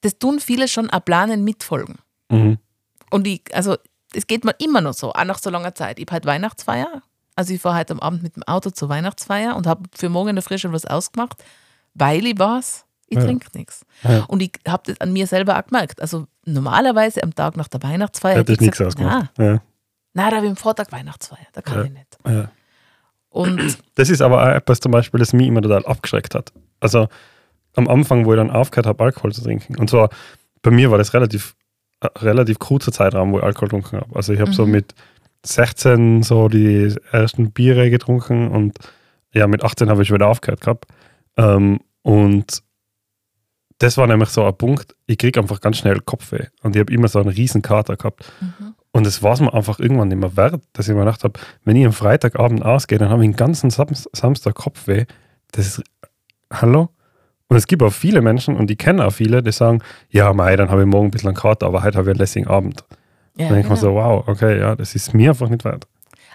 das 0.00 0.18
tun 0.18 0.40
viele 0.40 0.68
schon 0.68 0.90
auch 0.90 1.04
planen 1.04 1.44
mitfolgen. 1.44 1.96
Mhm. 2.30 2.58
Und 3.10 3.26
ich, 3.26 3.42
also, 3.52 3.76
es 4.12 4.26
geht 4.26 4.44
mir 4.44 4.54
immer 4.58 4.80
noch 4.80 4.94
so, 4.94 5.12
auch 5.12 5.24
nach 5.24 5.38
so 5.38 5.50
langer 5.50 5.74
Zeit. 5.74 5.98
Ich 5.98 6.04
habe 6.04 6.12
halt 6.14 6.26
Weihnachtsfeier, 6.26 7.02
also 7.36 7.54
ich 7.54 7.60
fahre 7.60 7.78
heute 7.78 7.94
am 7.94 8.00
Abend 8.00 8.22
mit 8.22 8.36
dem 8.36 8.42
Auto 8.44 8.70
zur 8.70 8.88
Weihnachtsfeier 8.88 9.56
und 9.56 9.66
habe 9.66 9.82
für 9.94 10.08
morgen 10.08 10.30
in 10.30 10.36
der 10.36 10.42
Früh 10.42 10.58
schon 10.58 10.72
was 10.72 10.84
ausgemacht, 10.84 11.42
weil 11.94 12.26
ich 12.26 12.38
was, 12.38 12.84
ich 13.08 13.18
ja. 13.18 13.24
trinke 13.24 13.46
nichts. 13.54 13.84
Ja. 14.02 14.24
Und 14.24 14.42
ich 14.42 14.52
habe 14.66 14.82
das 14.86 15.00
an 15.00 15.12
mir 15.12 15.26
selber 15.26 15.58
auch 15.58 15.66
gemerkt. 15.66 16.00
Also 16.00 16.26
normalerweise 16.44 17.22
am 17.22 17.34
Tag 17.34 17.56
nach 17.56 17.68
der 17.68 17.82
Weihnachtsfeier 17.82 18.36
hätte 18.38 18.52
ich 18.52 18.60
nichts 18.60 18.80
ausgemacht. 18.80 19.30
Na, 19.36 19.44
ja. 19.44 19.62
Nein, 20.12 20.30
da 20.30 20.36
habe 20.36 20.46
ich 20.46 20.50
am 20.50 20.56
Vortag 20.56 20.90
Weihnachtsfeier, 20.90 21.46
da 21.52 21.62
kann 21.62 21.86
ich 21.86 21.92
nicht. 21.92 22.18
Und 23.30 23.78
das 23.94 24.10
ist 24.10 24.22
aber 24.22 24.42
auch 24.42 24.54
etwas 24.54 24.80
zum 24.80 24.92
Beispiel, 24.92 25.20
das 25.20 25.32
mich 25.32 25.46
immer 25.46 25.62
total 25.62 25.84
abgeschreckt 25.86 26.34
hat. 26.34 26.52
Also 26.80 27.08
am 27.76 27.88
Anfang, 27.88 28.26
wo 28.26 28.32
ich 28.32 28.36
dann 28.36 28.50
aufgehört 28.50 28.86
habe, 28.86 29.04
Alkohol 29.04 29.32
zu 29.32 29.42
trinken. 29.42 29.76
Und 29.76 29.90
zwar, 29.90 30.10
bei 30.62 30.70
mir 30.70 30.90
war 30.90 30.98
das 30.98 31.14
relativ, 31.14 31.54
äh, 32.00 32.08
relativ 32.18 32.58
kurzer 32.58 32.92
Zeitraum, 32.92 33.32
wo 33.32 33.38
ich 33.38 33.44
Alkohol 33.44 33.68
getrunken 33.68 34.00
habe. 34.00 34.16
Also 34.16 34.32
ich 34.32 34.40
habe 34.40 34.50
mhm. 34.50 34.54
so 34.54 34.66
mit 34.66 34.94
16 35.44 36.22
so 36.22 36.48
die 36.48 36.94
ersten 37.12 37.52
Biere 37.52 37.90
getrunken 37.90 38.48
und 38.48 38.78
ja, 39.32 39.46
mit 39.46 39.64
18 39.64 39.88
habe 39.88 40.02
ich 40.02 40.12
wieder 40.12 40.28
aufgehört 40.28 40.60
gehabt. 40.60 40.86
Ähm, 41.36 41.80
und 42.02 42.62
das 43.78 43.96
war 43.96 44.06
nämlich 44.06 44.28
so 44.28 44.44
ein 44.44 44.56
Punkt, 44.56 44.94
ich 45.06 45.18
kriege 45.18 45.40
einfach 45.40 45.60
ganz 45.60 45.78
schnell 45.78 46.00
Kopfweh. 46.00 46.46
Und 46.62 46.76
ich 46.76 46.80
habe 46.80 46.92
immer 46.92 47.08
so 47.08 47.18
einen 47.18 47.30
riesen 47.30 47.62
Kater 47.62 47.96
gehabt. 47.96 48.30
Mhm. 48.40 48.74
Und 48.92 49.06
es 49.06 49.22
war 49.22 49.32
es 49.32 49.40
mir 49.40 49.54
einfach 49.54 49.78
irgendwann 49.78 50.08
nicht 50.08 50.18
mehr 50.18 50.36
wert, 50.36 50.62
dass 50.72 50.88
ich 50.88 50.94
mir 50.94 51.00
gedacht 51.00 51.24
habe, 51.24 51.38
wenn 51.64 51.76
ich 51.76 51.86
am 51.86 51.92
Freitagabend 51.92 52.64
ausgehe, 52.64 52.98
dann 52.98 53.08
habe 53.08 53.24
ich 53.24 53.30
den 53.30 53.36
ganzen 53.36 53.70
Sam 53.70 53.88
Samstag 54.12 54.54
Kopfweh. 54.54 55.06
Das 55.52 55.66
ist, 55.66 55.82
hallo? 56.52 56.90
Und 57.48 57.56
es 57.56 57.66
gibt 57.66 57.82
auch 57.82 57.92
viele 57.92 58.20
Menschen, 58.20 58.56
und 58.56 58.70
ich 58.70 58.78
kenne 58.78 59.04
auch 59.06 59.12
viele, 59.12 59.42
die 59.42 59.52
sagen, 59.52 59.82
ja, 60.08 60.32
mei, 60.32 60.54
dann 60.56 60.70
habe 60.70 60.82
ich 60.82 60.86
morgen 60.86 61.08
ein 61.08 61.10
bisschen 61.10 61.28
einen 61.28 61.36
Kater, 61.36 61.66
aber 61.66 61.82
heute 61.82 61.98
habe 61.98 62.08
ich 62.08 62.14
einen 62.14 62.20
lässigen 62.20 62.48
Abend. 62.48 62.84
Ja, 63.36 63.48
dann 63.48 63.54
denke 63.54 63.62
genau. 63.62 63.62
ich 63.62 63.68
mir 63.68 63.76
so, 63.76 63.94
wow, 63.94 64.28
okay, 64.28 64.58
ja, 64.58 64.74
das 64.76 64.94
ist 64.94 65.14
mir 65.14 65.30
einfach 65.30 65.48
nicht 65.48 65.64
wert. 65.64 65.86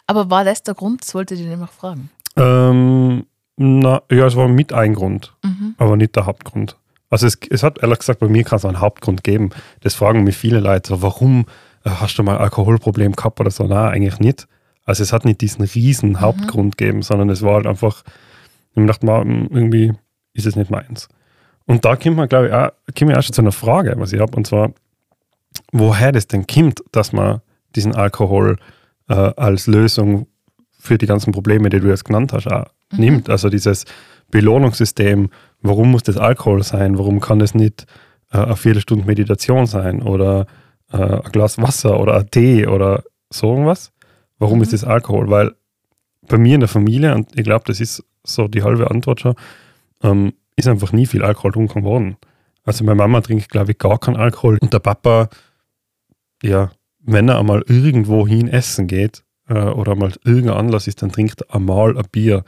Aber 0.07 0.29
war 0.29 0.43
das 0.43 0.63
der 0.63 0.73
Grund? 0.73 1.01
Das 1.01 1.13
wollte 1.15 1.33
ich 1.33 1.41
dir 1.41 1.49
nämlich 1.49 1.69
fragen. 1.71 2.09
Ähm, 2.37 3.25
na, 3.57 4.01
ja, 4.11 4.25
es 4.25 4.35
war 4.35 4.47
mit 4.47 4.73
ein 4.73 4.93
Grund, 4.93 5.33
mhm. 5.43 5.75
aber 5.77 5.97
nicht 5.97 6.15
der 6.15 6.25
Hauptgrund. 6.25 6.77
Also 7.09 7.27
es, 7.27 7.37
es 7.49 7.63
hat 7.63 7.81
ehrlich 7.81 7.99
gesagt 7.99 8.19
bei 8.19 8.27
mir 8.27 8.43
kann 8.43 8.57
es 8.57 8.65
einen 8.65 8.81
Hauptgrund 8.81 9.23
geben. 9.23 9.51
Das 9.81 9.95
fragen 9.95 10.23
mich 10.23 10.35
viele 10.35 10.59
Leute, 10.59 10.89
so, 10.89 11.01
warum 11.01 11.45
äh, 11.83 11.89
hast 11.89 12.17
du 12.17 12.23
mal 12.23 12.35
ein 12.35 12.43
Alkoholproblem 12.43 13.13
gehabt 13.13 13.39
oder 13.39 13.51
so? 13.51 13.65
Nein, 13.65 13.93
eigentlich 13.93 14.19
nicht. 14.19 14.47
Also 14.83 15.03
es 15.03 15.13
hat 15.13 15.25
nicht 15.25 15.41
diesen 15.41 15.63
riesen 15.63 16.09
mhm. 16.09 16.21
Hauptgrund 16.21 16.77
gegeben, 16.77 17.01
sondern 17.01 17.29
es 17.29 17.41
war 17.41 17.55
halt 17.55 17.67
einfach, 17.67 18.03
ich 18.75 18.85
dachte 18.85 19.05
mal, 19.05 19.25
irgendwie 19.25 19.93
ist 20.33 20.45
es 20.45 20.55
nicht 20.55 20.69
meins. 20.69 21.07
Und 21.65 21.85
da 21.85 21.95
kommt 21.95 22.17
man, 22.17 22.29
glaube 22.29 22.47
ich, 22.47 22.53
auch, 22.53 23.17
auch 23.17 23.21
schon 23.23 23.33
zu 23.33 23.41
einer 23.41 23.51
Frage, 23.51 23.95
was 23.97 24.13
ich 24.13 24.19
habe, 24.19 24.35
und 24.35 24.45
zwar, 24.45 24.71
woher 25.71 26.11
das 26.11 26.27
denn 26.27 26.47
kommt, 26.47 26.83
dass 26.91 27.13
man 27.13 27.41
diesen 27.75 27.95
Alkohol 27.95 28.57
äh, 29.09 29.13
als 29.13 29.67
Lösung 29.67 30.27
für 30.79 30.97
die 30.97 31.07
ganzen 31.07 31.31
Probleme, 31.31 31.69
die 31.69 31.79
du 31.79 31.87
jetzt 31.87 32.05
genannt 32.05 32.33
hast, 32.33 32.47
auch 32.47 32.65
mhm. 32.91 32.99
nimmt. 32.99 33.29
Also 33.29 33.49
dieses 33.49 33.85
Belohnungssystem, 34.31 35.29
warum 35.61 35.91
muss 35.91 36.03
das 36.03 36.17
Alkohol 36.17 36.63
sein? 36.63 36.97
Warum 36.97 37.19
kann 37.19 37.39
das 37.39 37.55
nicht 37.55 37.85
äh, 38.31 38.37
eine 38.37 38.55
Viertelstunde 38.55 39.05
Meditation 39.05 39.65
sein? 39.65 40.01
Oder 40.01 40.47
äh, 40.91 40.97
ein 40.97 41.31
Glas 41.31 41.57
Wasser 41.57 41.99
oder 41.99 42.17
ein 42.17 42.29
Tee 42.29 42.67
oder 42.67 43.03
so 43.29 43.51
irgendwas. 43.51 43.91
Warum 44.39 44.57
mhm. 44.57 44.63
ist 44.63 44.73
das 44.73 44.83
Alkohol? 44.83 45.29
Weil 45.29 45.53
bei 46.27 46.37
mir 46.37 46.55
in 46.55 46.61
der 46.61 46.69
Familie, 46.69 47.13
und 47.13 47.37
ich 47.37 47.43
glaube, 47.43 47.65
das 47.67 47.79
ist 47.79 48.03
so 48.23 48.47
die 48.47 48.63
halbe 48.63 48.89
Antwort 48.89 49.21
schon, 49.21 49.35
ähm, 50.03 50.33
ist 50.55 50.67
einfach 50.67 50.91
nie 50.93 51.05
viel 51.05 51.23
Alkohol 51.23 51.51
getrunken 51.51 51.83
worden. 51.83 52.17
Also 52.63 52.83
meine 52.83 52.95
Mama 52.95 53.21
trinkt, 53.21 53.49
glaube 53.49 53.71
ich, 53.71 53.77
gar 53.77 53.99
keinen 53.99 54.15
Alkohol. 54.15 54.57
Und 54.59 54.73
der 54.73 54.79
Papa, 54.79 55.29
ja, 56.43 56.71
wenn 56.99 57.29
er 57.29 57.39
einmal 57.39 57.63
irgendwo 57.67 58.27
hin 58.27 58.47
essen 58.47 58.87
geht 58.87 59.23
äh, 59.47 59.53
oder 59.53 59.95
mal 59.95 60.13
irgendein 60.23 60.57
Anlass 60.57 60.87
ist, 60.87 61.01
dann 61.01 61.11
trinkt 61.11 61.41
er 61.41 61.55
einmal 61.55 61.97
ein 61.97 62.05
Bier. 62.11 62.43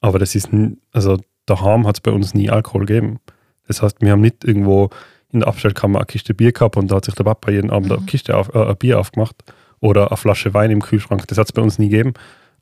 Aber 0.00 0.18
das 0.18 0.34
ist, 0.34 0.48
also 0.92 1.18
daheim 1.46 1.86
hat 1.86 1.96
es 1.96 2.00
bei 2.00 2.10
uns 2.10 2.34
nie 2.34 2.50
Alkohol 2.50 2.86
gegeben. 2.86 3.20
Das 3.66 3.82
heißt, 3.82 4.00
wir 4.00 4.12
haben 4.12 4.20
nicht 4.20 4.44
irgendwo 4.44 4.90
in 5.30 5.40
der 5.40 5.48
Abstellkammer 5.48 5.98
eine 5.98 6.06
Kiste 6.06 6.34
Bier 6.34 6.52
gehabt 6.52 6.76
und 6.76 6.90
da 6.90 6.96
hat 6.96 7.04
sich 7.04 7.14
der 7.14 7.24
Papa 7.24 7.50
jeden 7.50 7.70
Abend 7.70 7.92
eine 7.92 8.00
mhm. 8.00 8.06
Kiste 8.06 8.36
auf, 8.36 8.54
äh, 8.54 8.64
ein 8.64 8.76
Bier 8.76 8.98
aufgemacht 8.98 9.36
oder 9.80 10.08
eine 10.08 10.16
Flasche 10.16 10.54
Wein 10.54 10.70
im 10.70 10.82
Kühlschrank. 10.82 11.26
Das 11.28 11.38
hat 11.38 11.46
es 11.46 11.52
bei 11.52 11.62
uns 11.62 11.78
nie 11.78 11.88
gegeben. 11.88 12.14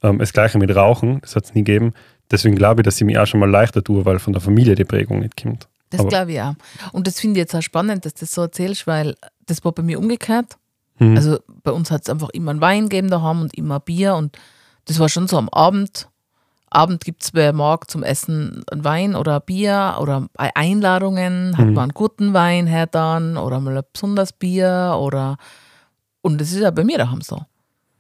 Ähm, 0.03 0.19
das 0.19 0.33
gleiche 0.33 0.59
mit 0.59 0.75
Rauchen, 0.75 1.21
das 1.21 1.37
hat 1.37 1.45
es 1.45 1.55
nie 1.55 1.63
gegeben. 1.63 1.93
Deswegen 2.31 2.57
glaube 2.57 2.81
ich, 2.81 2.85
dass 2.85 2.97
ich 2.97 3.05
mich 3.05 3.19
auch 3.19 3.27
schon 3.27 3.41
mal 3.41 3.49
leichter 3.49 3.85
tue, 3.85 4.05
weil 4.05 4.19
von 4.19 4.33
der 4.33 4.43
Familie 4.43 4.75
die 4.75 4.85
Prägung 4.85 5.21
nicht 5.21 5.41
kommt. 5.41 5.69
Das 5.91 6.07
glaube 6.09 6.33
ich 6.33 6.41
auch. 6.41 6.55
Und 6.93 7.07
das 7.07 7.21
finde 7.21 7.39
ich 7.39 7.43
jetzt 7.45 7.55
auch 7.55 7.63
spannend, 7.63 8.05
dass 8.05 8.15
du 8.15 8.21
das 8.21 8.33
so 8.33 8.43
erzählst, 8.43 8.89
weil 8.89 9.15
das 9.47 9.65
war 9.65 9.71
bei 9.71 9.83
mir 9.83 10.01
umgekehrt. 10.01 10.57
Mhm. 10.99 11.17
Also 11.17 11.39
bei 11.63 11.73
uns 11.73 11.91
hat 11.91 12.03
es 12.03 12.11
einfach 12.11 12.31
immer 12.31 12.51
einen 12.51 12.61
Wein 12.61 12.85
gegeben 12.85 13.11
daheim 13.11 13.41
und 13.41 13.57
immer 13.57 13.81
Bier 13.81 14.15
und 14.15 14.37
das 14.87 14.99
war 14.99 15.09
schon 15.09 15.29
so 15.29 15.37
am 15.37 15.49
Abend. 15.49 16.09
Abend 16.71 17.05
gibt 17.05 17.23
es 17.23 17.31
bei 17.31 17.53
Markt 17.53 17.91
zum 17.91 18.03
Essen 18.03 18.65
ein 18.71 18.85
Wein 18.85 19.15
oder 19.15 19.37
ein 19.37 19.43
Bier 19.47 19.97
oder 20.01 20.27
bei 20.33 20.55
Einladungen 20.55 21.57
hat 21.57 21.67
mhm. 21.67 21.75
man 21.75 21.83
einen 21.85 21.95
guten 21.95 22.35
Wein 22.35 22.67
her 22.67 22.87
dann 22.87 23.37
oder 23.37 23.61
mal 23.61 23.77
ein 23.77 23.85
besonderes 23.93 24.33
Bier 24.33 24.97
oder 24.99 25.37
und 26.23 26.41
das 26.41 26.53
ist 26.53 26.61
ja 26.61 26.71
bei 26.71 26.85
mir 26.85 26.99
daheim 26.99 27.21
so. 27.21 27.41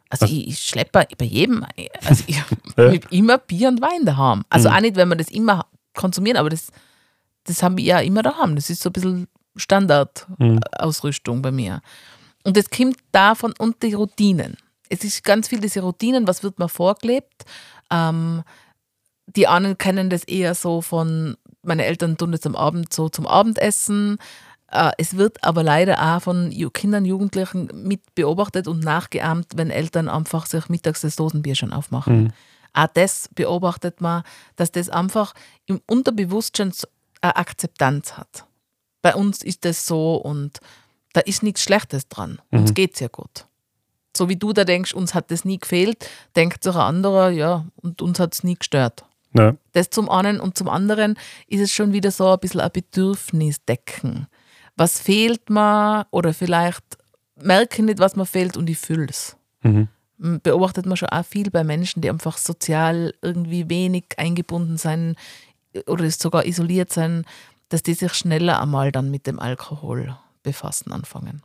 Also 0.08 0.26
ich, 0.26 0.48
ich 0.48 0.58
schleppe 0.58 1.06
bei 1.18 1.24
jedem, 1.24 1.64
also 2.04 2.24
ich 2.26 2.40
habe 2.76 3.00
immer 3.10 3.38
Bier 3.38 3.68
und 3.68 3.80
Wein 3.80 4.04
daheim. 4.04 4.44
Also 4.48 4.68
mhm. 4.68 4.74
auch 4.74 4.80
nicht, 4.80 4.96
wenn 4.96 5.08
wir 5.08 5.16
das 5.16 5.28
immer 5.28 5.66
konsumieren, 5.94 6.36
aber 6.36 6.50
das, 6.50 6.68
das 7.44 7.62
haben 7.62 7.76
wir 7.76 7.84
ja 7.84 7.98
immer 8.00 8.22
daheim. 8.22 8.54
Das 8.54 8.70
ist 8.70 8.82
so 8.82 8.90
ein 8.90 8.92
bisschen 8.92 9.28
Standardausrüstung 9.56 11.38
mhm. 11.38 11.42
bei 11.42 11.50
mir. 11.50 11.80
Und 12.46 12.56
das 12.56 12.70
kommt 12.70 12.98
davon 13.10 13.54
und 13.58 13.82
die 13.82 13.94
Routinen. 13.94 14.56
Es 14.88 15.02
ist 15.02 15.24
ganz 15.24 15.48
viel 15.48 15.58
diese 15.58 15.80
Routinen, 15.80 16.28
was 16.28 16.44
wird 16.44 16.60
mir 16.60 16.68
vorgelebt. 16.68 17.44
Ähm, 17.90 18.44
die 19.26 19.48
anderen 19.48 19.76
kennen 19.76 20.10
das 20.10 20.22
eher 20.22 20.54
so 20.54 20.80
von, 20.80 21.36
meine 21.62 21.84
Eltern 21.84 22.16
tun 22.16 22.30
das 22.30 22.46
am 22.46 22.54
Abend 22.54 22.92
so 22.92 23.08
zum 23.08 23.26
Abendessen. 23.26 24.18
Äh, 24.70 24.92
es 24.96 25.16
wird 25.16 25.42
aber 25.42 25.64
leider 25.64 26.00
auch 26.00 26.22
von 26.22 26.54
Kindern, 26.72 27.04
Jugendlichen 27.04 27.68
mit 27.74 28.14
beobachtet 28.14 28.68
und 28.68 28.84
nachgeahmt, 28.84 29.48
wenn 29.56 29.70
Eltern 29.70 30.08
einfach 30.08 30.46
sich 30.46 30.68
mittags 30.68 31.00
das 31.00 31.16
Dosenbier 31.16 31.56
schon 31.56 31.72
aufmachen. 31.72 32.22
Mhm. 32.22 32.32
Auch 32.74 32.86
das 32.94 33.28
beobachtet 33.34 34.00
man, 34.00 34.22
dass 34.54 34.70
das 34.70 34.88
einfach 34.88 35.34
im 35.66 35.80
Unterbewusstsein 35.88 36.72
eine 37.22 37.34
Akzeptanz 37.34 38.12
hat. 38.16 38.44
Bei 39.02 39.16
uns 39.16 39.42
ist 39.42 39.64
das 39.64 39.84
so 39.84 40.14
und 40.14 40.60
da 41.16 41.22
ist 41.22 41.42
nichts 41.42 41.62
Schlechtes 41.62 42.08
dran. 42.08 42.40
Mhm. 42.50 42.60
Uns 42.60 42.74
geht 42.74 42.94
es 42.94 43.00
ja 43.00 43.08
gut. 43.08 43.46
So 44.16 44.28
wie 44.28 44.36
du 44.36 44.52
da 44.52 44.64
denkst, 44.64 44.94
uns 44.94 45.14
hat 45.14 45.30
das 45.30 45.44
nie 45.44 45.58
gefehlt, 45.58 46.08
denkt 46.36 46.62
sich 46.62 46.74
ein 46.74 46.80
anderer, 46.80 47.30
ja, 47.30 47.66
und 47.76 48.00
uns 48.00 48.18
hat 48.18 48.34
es 48.34 48.44
nie 48.44 48.56
gestört. 48.56 49.04
Ja. 49.34 49.54
Das 49.72 49.90
zum 49.90 50.08
einen 50.08 50.40
und 50.40 50.56
zum 50.56 50.68
anderen 50.68 51.18
ist 51.46 51.60
es 51.60 51.72
schon 51.72 51.92
wieder 51.92 52.10
so 52.10 52.30
ein 52.30 52.38
bisschen 52.38 52.60
ein 52.60 52.70
Bedürfnis 52.72 53.62
decken 53.64 54.26
was 54.76 55.00
fehlt 55.00 55.50
mir 55.50 56.06
oder 56.10 56.34
vielleicht 56.34 56.84
merke 57.36 57.76
ich 57.78 57.84
nicht, 57.84 57.98
was 57.98 58.16
mir 58.16 58.26
fehlt 58.26 58.56
und 58.56 58.68
ich 58.70 58.78
fühle 58.78 59.06
es. 59.08 59.36
Mhm. 59.62 59.88
Beobachtet 60.18 60.86
man 60.86 60.96
schon 60.96 61.10
auch 61.10 61.24
viel 61.24 61.50
bei 61.50 61.64
Menschen, 61.64 62.00
die 62.00 62.08
einfach 62.08 62.38
sozial 62.38 63.14
irgendwie 63.20 63.68
wenig 63.68 64.04
eingebunden 64.16 64.78
sind 64.78 65.16
oder 65.86 66.10
sogar 66.10 66.46
isoliert 66.46 66.92
sind, 66.92 67.26
dass 67.68 67.82
die 67.82 67.94
sich 67.94 68.14
schneller 68.14 68.62
einmal 68.62 68.92
dann 68.92 69.10
mit 69.10 69.26
dem 69.26 69.38
Alkohol 69.38 70.16
befassen 70.46 70.92
anfangen. 70.92 71.42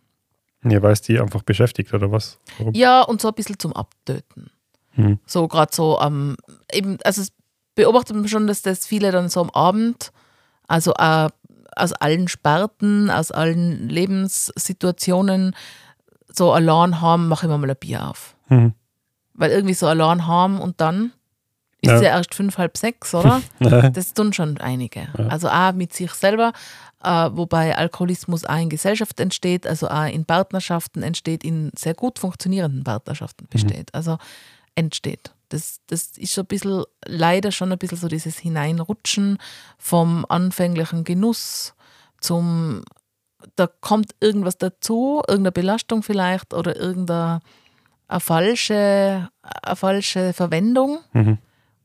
Ja, 0.64 0.82
weil 0.82 0.94
es 0.94 1.02
die 1.02 1.20
einfach 1.20 1.42
beschäftigt 1.42 1.94
oder 1.94 2.12
was? 2.12 2.40
Warum? 2.60 2.74
Ja, 2.74 3.02
und 3.02 3.20
so 3.20 3.28
ein 3.28 3.34
bisschen 3.34 3.60
zum 3.60 3.74
Abtöten. 3.74 4.52
Mhm. 4.96 5.20
So 5.26 5.48
gerade 5.48 5.74
so 5.74 6.00
am, 6.00 6.38
ähm, 6.48 6.58
eben, 6.72 6.98
also 7.04 7.24
beobachtet 7.76 8.16
man 8.16 8.28
schon, 8.28 8.48
dass 8.48 8.62
das 8.62 8.86
viele 8.86 9.12
dann 9.12 9.28
so 9.28 9.42
am 9.42 9.50
Abend, 9.50 10.12
also 10.68 10.94
auch 10.94 11.30
aus 11.76 11.94
allen 11.94 12.28
Sparten, 12.28 13.10
aus 13.10 13.32
allen 13.32 13.90
Lebenssituationen 13.90 15.56
so 16.28 16.52
allein 16.52 17.02
haben, 17.02 17.28
mache 17.28 17.46
ich 17.46 17.52
mir 17.52 17.58
mal 17.58 17.70
ein 17.70 17.76
Bier 17.78 18.10
auf. 18.10 18.36
Mhm. 18.50 18.74
Weil 19.34 19.52
irgendwie 19.52 19.74
so 19.74 19.88
allein 19.88 20.28
haben 20.28 20.60
und 20.60 20.80
dann 20.80 21.12
ist 21.82 21.90
ja, 21.90 22.02
ja 22.02 22.10
erst 22.18 22.36
fünf, 22.36 22.58
halb 22.58 22.78
sechs, 22.78 23.14
oder? 23.14 23.42
das 23.94 24.14
tun 24.14 24.34
schon 24.34 24.58
einige. 24.60 25.08
Ja. 25.18 25.28
Also 25.28 25.50
auch 25.50 25.74
mit 25.74 25.94
sich 25.94 26.12
selber, 26.12 26.54
äh, 27.04 27.30
wobei 27.32 27.76
Alkoholismus 27.76 28.46
auch 28.46 28.58
in 28.58 28.70
Gesellschaft 28.70 29.20
entsteht, 29.20 29.66
also 29.66 29.88
auch 29.90 30.06
in 30.06 30.26
Partnerschaften 30.26 31.02
entsteht, 31.02 31.44
in 31.44 31.72
sehr 31.76 31.96
gut 31.96 32.20
funktionierenden 32.20 32.84
Partnerschaften 32.84 33.46
mhm. 33.46 33.50
besteht. 33.50 33.90
Mhm. 33.94 33.94
Also 33.94 34.18
entsteht. 34.76 35.34
Das, 35.50 35.80
das 35.88 36.12
ist 36.18 36.34
so 36.34 36.42
ein 36.42 36.48
bisschen, 36.48 36.84
leider 37.06 37.52
schon 37.52 37.72
ein 37.72 37.78
bisschen 37.78 37.98
so 37.98 38.08
dieses 38.08 38.38
Hineinrutschen 38.38 39.38
vom 39.78 40.26
anfänglichen 40.30 41.04
Genuss 41.04 41.74
zum, 42.22 42.84
da 43.56 43.68
kommt 43.68 44.16
irgendwas 44.20 44.58
dazu, 44.58 45.22
irgendeine 45.28 45.52
Belastung 45.52 46.04
vielleicht 46.04 46.54
oder 46.54 46.76
irgendeine 46.76 47.42
eine 48.08 48.20
falsche, 48.20 49.30
eine 49.42 49.76
falsche 49.76 50.34
Verwendung. 50.34 51.00
Mhm. 51.14 51.38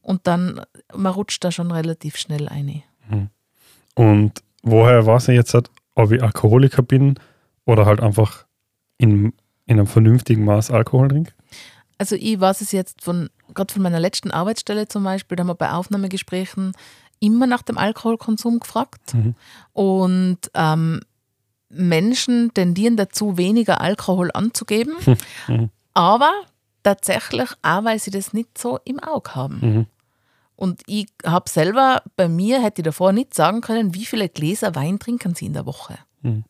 Und 0.06 0.28
dann, 0.28 0.60
man 0.94 1.12
rutscht 1.12 1.42
da 1.42 1.50
schon 1.50 1.72
relativ 1.72 2.16
schnell 2.16 2.48
ein. 2.48 2.84
Und 3.96 4.40
woher 4.62 5.04
weiß 5.04 5.28
ich 5.28 5.34
jetzt, 5.34 5.56
ob 5.96 6.12
ich 6.12 6.22
Alkoholiker 6.22 6.82
bin 6.82 7.18
oder 7.64 7.86
halt 7.86 8.00
einfach 8.00 8.46
in, 8.98 9.32
in 9.64 9.80
einem 9.80 9.88
vernünftigen 9.88 10.44
Maß 10.44 10.70
Alkohol 10.70 11.08
trinke? 11.08 11.32
Also 11.98 12.14
ich 12.14 12.38
weiß 12.38 12.60
es 12.60 12.70
jetzt 12.70 13.02
von, 13.02 13.30
gerade 13.52 13.72
von 13.72 13.82
meiner 13.82 13.98
letzten 13.98 14.30
Arbeitsstelle 14.30 14.86
zum 14.86 15.02
Beispiel, 15.02 15.34
da 15.34 15.40
haben 15.40 15.48
wir 15.48 15.56
bei 15.56 15.72
Aufnahmegesprächen 15.72 16.70
immer 17.18 17.48
nach 17.48 17.62
dem 17.62 17.76
Alkoholkonsum 17.76 18.60
gefragt. 18.60 19.12
Mhm. 19.12 19.34
Und 19.72 20.38
ähm, 20.54 21.00
Menschen 21.68 22.54
tendieren 22.54 22.96
dazu, 22.96 23.38
weniger 23.38 23.80
Alkohol 23.80 24.30
anzugeben, 24.32 24.94
mhm. 25.48 25.70
aber 25.94 26.30
tatsächlich 26.84 27.50
auch, 27.62 27.82
weil 27.82 27.98
sie 27.98 28.12
das 28.12 28.32
nicht 28.32 28.56
so 28.56 28.78
im 28.84 29.00
Auge 29.00 29.34
haben. 29.34 29.58
Mhm. 29.60 29.86
Und 30.56 30.82
ich 30.86 31.08
habe 31.24 31.48
selber, 31.48 32.02
bei 32.16 32.28
mir 32.28 32.62
hätte 32.62 32.80
ich 32.80 32.84
davor 32.84 33.12
nicht 33.12 33.34
sagen 33.34 33.60
können, 33.60 33.94
wie 33.94 34.06
viele 34.06 34.28
Gläser 34.28 34.74
Wein 34.74 34.98
trinken 34.98 35.34
sie 35.34 35.46
in 35.46 35.52
der 35.52 35.66
Woche. 35.66 35.98
Mhm. 36.22 36.44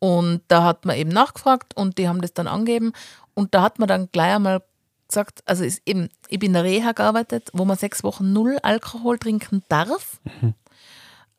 Und 0.00 0.42
da 0.48 0.64
hat 0.64 0.84
man 0.84 0.96
eben 0.96 1.10
nachgefragt 1.10 1.76
und 1.76 1.96
die 1.96 2.08
haben 2.08 2.20
das 2.20 2.34
dann 2.34 2.48
angegeben. 2.48 2.92
Und 3.32 3.54
da 3.54 3.62
hat 3.62 3.78
man 3.78 3.88
dann 3.88 4.10
gleich 4.12 4.34
einmal 4.34 4.62
gesagt, 5.08 5.42
also 5.46 5.64
ist 5.64 5.82
eben, 5.86 6.08
ich 6.28 6.38
bin 6.38 6.48
in 6.48 6.54
der 6.54 6.64
Reha 6.64 6.92
gearbeitet, 6.92 7.50
wo 7.52 7.64
man 7.64 7.78
sechs 7.78 8.02
Wochen 8.02 8.32
null 8.32 8.58
Alkohol 8.62 9.18
trinken 9.18 9.62
darf, 9.68 10.20
mhm. 10.24 10.54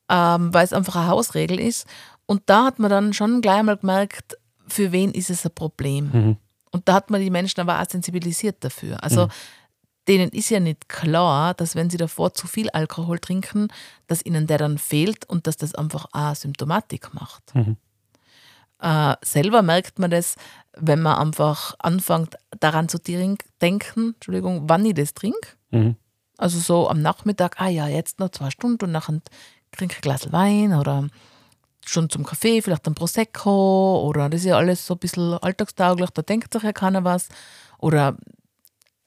ähm, 0.10 0.54
weil 0.54 0.64
es 0.64 0.74
einfach 0.74 0.96
eine 0.96 1.08
Hausregel 1.08 1.60
ist. 1.60 1.86
Und 2.26 2.44
da 2.48 2.66
hat 2.66 2.80
man 2.80 2.90
dann 2.90 3.14
schon 3.14 3.42
gleich 3.42 3.60
einmal 3.60 3.78
gemerkt, 3.78 4.38
für 4.68 4.92
wen 4.92 5.12
ist 5.12 5.30
es 5.30 5.46
ein 5.46 5.54
Problem. 5.54 6.10
Mhm. 6.12 6.38
Und 6.72 6.90
da 6.90 6.94
hat 6.96 7.10
man 7.10 7.22
die 7.22 7.30
Menschen 7.30 7.62
aber 7.62 7.82
auch 7.82 7.90
sensibilisiert 7.90 8.64
dafür. 8.64 9.04
Also 9.04 9.28
mhm. 9.28 9.32
Denen 10.08 10.30
ist 10.30 10.50
ja 10.50 10.60
nicht 10.60 10.88
klar, 10.90 11.54
dass 11.54 11.76
wenn 11.76 11.90
sie 11.90 11.98
davor 11.98 12.34
zu 12.34 12.48
viel 12.48 12.70
Alkohol 12.70 13.20
trinken, 13.20 13.70
dass 14.08 14.26
ihnen 14.26 14.48
der 14.48 14.58
dann 14.58 14.78
fehlt 14.78 15.28
und 15.28 15.48
dass 15.48 15.58
das 15.58 15.76
einfach 15.76 16.08
auch 16.12 16.36
Symptomatik 16.36 17.14
macht. 17.14 17.56
Mhm. 17.56 17.78
Äh, 18.80 19.16
selber 19.24 19.62
merkt 19.62 20.00
man 20.00 20.12
das, 20.12 20.36
wenn 20.78 21.02
man 21.02 21.18
einfach 21.18 21.76
anfängt 21.80 22.36
daran 22.60 22.90
zu 22.90 23.00
denken, 23.00 24.14
Entschuldigung, 24.14 24.70
wann 24.70 24.86
ich 24.86 24.94
das 24.94 25.14
trinke. 25.14 25.50
Mhm. 25.72 25.96
Also 26.38 26.60
so 26.60 26.90
am 26.90 27.02
Nachmittag, 27.02 27.62
ah 27.62 27.70
ja, 27.70 27.88
jetzt 27.88 28.20
noch 28.20 28.30
zwei 28.30 28.50
Stunden 28.50 28.86
und 28.86 28.92
nachher 28.92 29.22
trinke 29.72 29.94
ich 29.94 30.00
ein 30.00 30.02
Glas 30.02 30.32
Wein 30.32 30.74
oder 30.74 31.08
schon 31.86 32.10
zum 32.10 32.26
Kaffee, 32.26 32.62
vielleicht 32.62 32.88
ein 32.88 32.96
Prosecco 32.96 34.04
oder 34.08 34.30
das 34.30 34.42
ist 34.42 34.48
ja 34.48 34.58
alles 34.58 34.86
so 34.86 34.96
ein 34.96 35.00
bisschen 35.00 35.34
alltagstauglich, 35.36 36.10
da 36.10 36.22
denkt 36.22 36.52
sich 36.54 36.64
ja 36.64 36.74
keiner 36.74 37.04
was. 37.04 37.30
Oder 37.78 38.18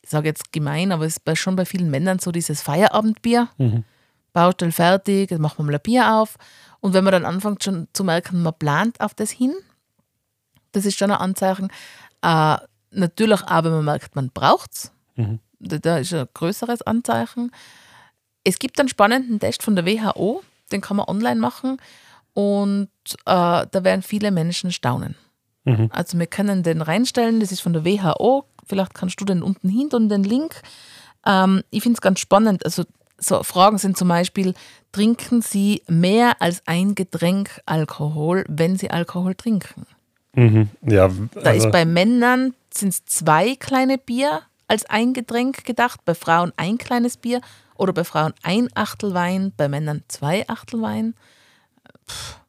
ich 0.08 0.12
sage 0.12 0.26
jetzt 0.26 0.54
gemein, 0.54 0.90
aber 0.90 1.04
es 1.04 1.18
ist 1.22 1.38
schon 1.38 1.54
bei 1.54 1.66
vielen 1.66 1.90
Männern 1.90 2.18
so 2.18 2.32
dieses 2.32 2.62
Feierabendbier. 2.62 3.50
Mhm. 3.58 3.84
Baustelle 4.32 4.72
fertig, 4.72 5.30
jetzt 5.30 5.38
machen 5.38 5.58
wir 5.58 5.64
mal 5.64 5.74
ein 5.74 5.82
Bier 5.82 6.14
auf. 6.14 6.36
Und 6.80 6.94
wenn 6.94 7.04
man 7.04 7.12
dann 7.12 7.26
anfängt 7.26 7.62
schon 7.62 7.88
zu 7.92 8.04
merken, 8.04 8.42
man 8.42 8.54
plant 8.58 9.02
auf 9.02 9.12
das 9.12 9.30
hin, 9.30 9.52
das 10.72 10.86
ist 10.86 10.96
schon 10.96 11.10
ein 11.10 11.18
Anzeichen. 11.18 11.68
Äh, 12.22 12.56
natürlich 12.90 13.42
auch, 13.42 13.64
wenn 13.64 13.72
man 13.72 13.84
merkt, 13.84 14.16
man 14.16 14.30
braucht 14.30 14.72
es. 14.72 14.92
Mhm. 15.16 15.40
Da 15.58 15.98
ist 15.98 16.14
ein 16.14 16.26
größeres 16.32 16.80
Anzeichen. 16.80 17.52
Es 18.44 18.58
gibt 18.58 18.80
einen 18.80 18.88
spannenden 18.88 19.40
Test 19.40 19.62
von 19.62 19.76
der 19.76 19.84
WHO, 19.84 20.42
den 20.72 20.80
kann 20.80 20.96
man 20.96 21.06
online 21.06 21.38
machen 21.38 21.76
und 22.32 22.88
äh, 23.26 23.66
da 23.70 23.84
werden 23.84 24.00
viele 24.00 24.30
Menschen 24.30 24.72
staunen. 24.72 25.16
Mhm. 25.64 25.90
Also 25.92 26.18
wir 26.18 26.26
können 26.26 26.62
den 26.62 26.80
reinstellen, 26.80 27.40
das 27.40 27.52
ist 27.52 27.60
von 27.60 27.74
der 27.74 27.84
WHO. 27.84 28.46
Vielleicht 28.68 28.94
kannst 28.94 29.20
du 29.20 29.24
den 29.24 29.42
unten 29.42 29.68
hin 29.68 29.88
und 29.92 30.08
den 30.08 30.24
Link. 30.24 30.60
Ähm, 31.26 31.62
ich 31.70 31.82
finde 31.82 31.96
es 31.96 32.00
ganz 32.00 32.20
spannend. 32.20 32.64
Also 32.64 32.84
so 33.18 33.42
Fragen 33.42 33.78
sind 33.78 33.96
zum 33.96 34.08
Beispiel, 34.08 34.54
trinken 34.92 35.42
Sie 35.42 35.82
mehr 35.88 36.40
als 36.40 36.62
ein 36.66 36.94
Getränk 36.94 37.60
Alkohol, 37.66 38.44
wenn 38.48 38.76
Sie 38.76 38.90
Alkohol 38.90 39.34
trinken? 39.34 39.86
Mhm. 40.34 40.68
Ja, 40.82 41.04
also 41.04 41.28
da 41.42 41.50
ist 41.50 41.70
bei 41.72 41.84
Männern 41.84 42.54
sind 42.72 42.90
es 42.90 43.04
zwei 43.06 43.56
kleine 43.56 43.98
Bier 43.98 44.42
als 44.68 44.84
ein 44.86 45.14
Getränk 45.14 45.64
gedacht, 45.64 46.04
bei 46.04 46.14
Frauen 46.14 46.52
ein 46.56 46.78
kleines 46.78 47.16
Bier 47.16 47.40
oder 47.74 47.92
bei 47.92 48.04
Frauen 48.04 48.34
ein 48.42 48.68
Achtel 48.74 49.14
Wein, 49.14 49.52
bei 49.56 49.68
Männern 49.68 50.04
zwei 50.08 50.48
Achtel 50.48 50.82
Wein. 50.82 51.14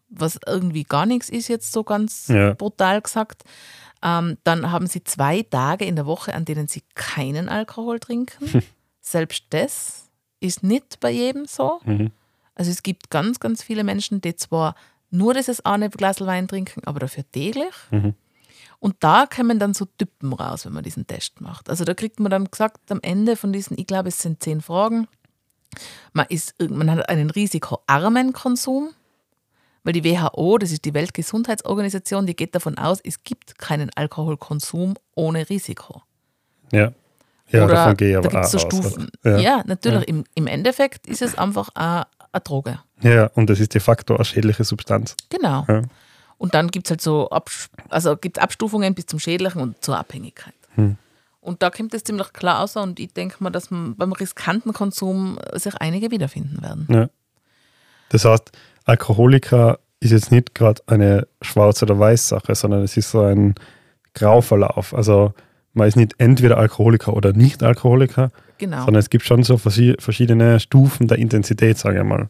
was 0.10 0.40
irgendwie 0.46 0.84
gar 0.84 1.06
nichts 1.06 1.30
ist, 1.30 1.48
jetzt 1.48 1.72
so 1.72 1.84
ganz 1.84 2.28
ja. 2.28 2.54
brutal 2.54 3.02
gesagt. 3.02 3.44
Ähm, 4.02 4.38
dann 4.44 4.72
haben 4.72 4.88
sie 4.88 5.04
zwei 5.04 5.44
Tage 5.44 5.86
in 5.86 5.96
der 5.96 6.06
Woche, 6.06 6.34
an 6.34 6.46
denen 6.46 6.68
sie 6.68 6.84
keinen 6.96 7.50
Alkohol 7.50 8.00
trinken. 8.00 8.64
Selbst 9.02 9.46
das 9.50 10.10
ist 10.40 10.64
nicht 10.64 11.00
bei 11.00 11.12
jedem 11.12 11.46
so. 11.46 11.82
Mhm. 11.84 12.12
Also 12.56 12.72
es 12.72 12.84
gibt 12.84 13.10
ganz, 13.10 13.40
ganz 13.40 13.64
viele 13.64 13.84
Menschen, 13.84 14.22
die 14.22 14.36
zwar 14.36 14.76
nur 15.12 15.34
dieses 15.34 15.66
eine 15.66 15.90
Glas 15.90 16.22
Wein 16.22 16.48
trinken, 16.48 16.82
aber 16.86 17.00
dafür 17.00 17.24
täglich. 17.32 17.74
Mhm. 17.92 18.14
Und 18.80 18.96
da 19.00 19.26
kommen 19.26 19.60
dann 19.60 19.74
so 19.74 19.86
Typen 19.86 20.32
raus, 20.32 20.66
wenn 20.66 20.74
man 20.74 20.84
diesen 20.84 21.06
Test 21.06 21.42
macht. 21.42 21.70
Also 21.70 21.84
da 21.84 21.94
kriegt 21.94 22.20
man 22.20 22.30
dann 22.30 22.46
gesagt, 22.46 22.92
am 22.92 23.00
Ende 23.02 23.36
von 23.36 23.52
diesen, 23.52 23.78
ich 23.78 23.88
glaube, 23.88 24.10
es 24.10 24.22
sind 24.22 24.42
zehn 24.42 24.62
Fragen, 24.62 25.08
man, 26.14 26.26
ist, 26.30 26.56
man 26.62 26.90
hat 26.90 27.10
einen 27.10 27.30
risikoarmen 27.30 28.34
Konsum, 28.34 28.92
weil 29.84 29.94
die 29.94 30.04
WHO, 30.04 30.58
das 30.58 30.72
ist 30.72 30.86
die 30.86 30.94
Weltgesundheitsorganisation, 30.94 32.26
die 32.26 32.36
geht 32.36 32.56
davon 32.56 32.78
aus, 32.78 33.00
es 33.04 33.24
gibt 33.24 33.58
keinen 33.58 33.90
Alkoholkonsum 33.96 34.96
ohne 35.16 35.50
Risiko. 35.50 36.02
Ja. 36.72 36.92
Ja, 37.52 37.66
Oder 37.66 37.74
davon 37.74 37.98
gehe 37.98 38.12
ich 38.12 38.18
aber 38.18 38.30
da 38.30 38.42
auch 38.42 38.46
so. 38.46 38.60
Stufen. 38.60 39.10
Ja. 39.24 39.38
Ja, 39.38 39.64
natürlich. 39.66 40.08
Im, 40.08 40.24
Im 40.36 40.46
Endeffekt 40.46 41.08
ist 41.08 41.22
es 41.22 41.36
einfach 41.36 41.70
eine, 41.74 42.06
eine 42.32 42.42
Droge. 42.42 42.80
Ja, 43.02 43.28
und 43.34 43.50
das 43.50 43.60
ist 43.60 43.74
de 43.74 43.82
facto 43.82 44.16
eine 44.16 44.26
schädliche 44.26 44.64
Substanz. 44.64 45.16
Genau. 45.30 45.66
Ja. 45.68 45.82
Und 46.38 46.54
dann 46.54 46.70
gibt 46.70 46.88
es 46.88 46.92
halt 46.92 47.02
so 47.02 47.30
Abs 47.30 47.70
also 47.90 48.16
gibt's 48.16 48.40
Abstufungen 48.40 48.94
bis 48.94 49.08
zum 49.08 49.20
Schädlichen 49.20 49.62
und 49.62 49.84
zur 49.84 49.98
Abhängigkeit. 49.98 50.54
Hm. 50.76 50.98
Und 51.42 51.64
da 51.64 51.70
kommt 51.70 51.94
es 51.94 52.04
ziemlich 52.04 52.32
klar 52.34 52.62
aus 52.62 52.76
und 52.76 53.00
ich 53.00 53.14
denke 53.14 53.38
mal, 53.40 53.50
dass 53.50 53.72
man 53.72 53.96
beim 53.96 54.12
riskanten 54.12 54.74
Konsum 54.74 55.40
sich 55.54 55.76
einige 55.76 56.12
wiederfinden 56.12 56.62
werden. 56.62 56.88
Ja. 56.90 57.10
Das 58.10 58.26
heißt, 58.26 58.52
Alkoholiker 58.90 59.80
ist 60.00 60.12
jetzt 60.12 60.32
nicht 60.32 60.56
gerade 60.56 60.82
eine 60.88 61.28
Schwarz- 61.42 61.84
oder 61.84 62.00
Weiß-Sache, 62.00 62.56
sondern 62.56 62.84
es 62.84 62.98
ist 62.98 63.12
so 63.12 63.22
ein 63.22 63.56
Grauverlauf. 64.14 64.94
Also 64.94 65.34
man 65.74 65.88
ist 65.88 65.96
nicht 65.96 66.14
entweder 66.18 66.58
Alkoholiker 66.58 67.14
oder 67.14 67.34
nicht 67.34 67.64
Alkoholiker, 67.64 68.32
Genau. 68.58 68.78
sondern 68.86 69.00
es 69.00 69.10
gibt 69.10 69.26
schon 69.26 69.44
so 69.44 69.58
verschiedene 69.58 70.60
Stufen 70.60 71.08
der 71.08 71.18
Intensität, 71.20 71.78
sage 71.78 72.00
ich 72.00 72.04
mal. 72.04 72.30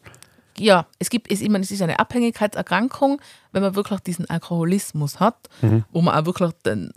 Ja, 0.58 0.86
es 0.98 1.10
gibt, 1.10 1.30
es, 1.32 1.40
ich 1.40 1.48
meine, 1.48 1.64
es 1.64 1.70
ist 1.70 1.80
eine 1.80 1.98
Abhängigkeitserkrankung, 1.98 3.20
wenn 3.52 3.62
man 3.62 3.74
wirklich 3.74 4.00
diesen 4.00 4.28
Alkoholismus 4.28 5.18
hat, 5.20 5.48
Mhm. 5.62 5.84
wo 5.90 6.02
man 6.02 6.14
auch 6.20 6.26
wirklich, 6.26 6.50
den, 6.66 6.90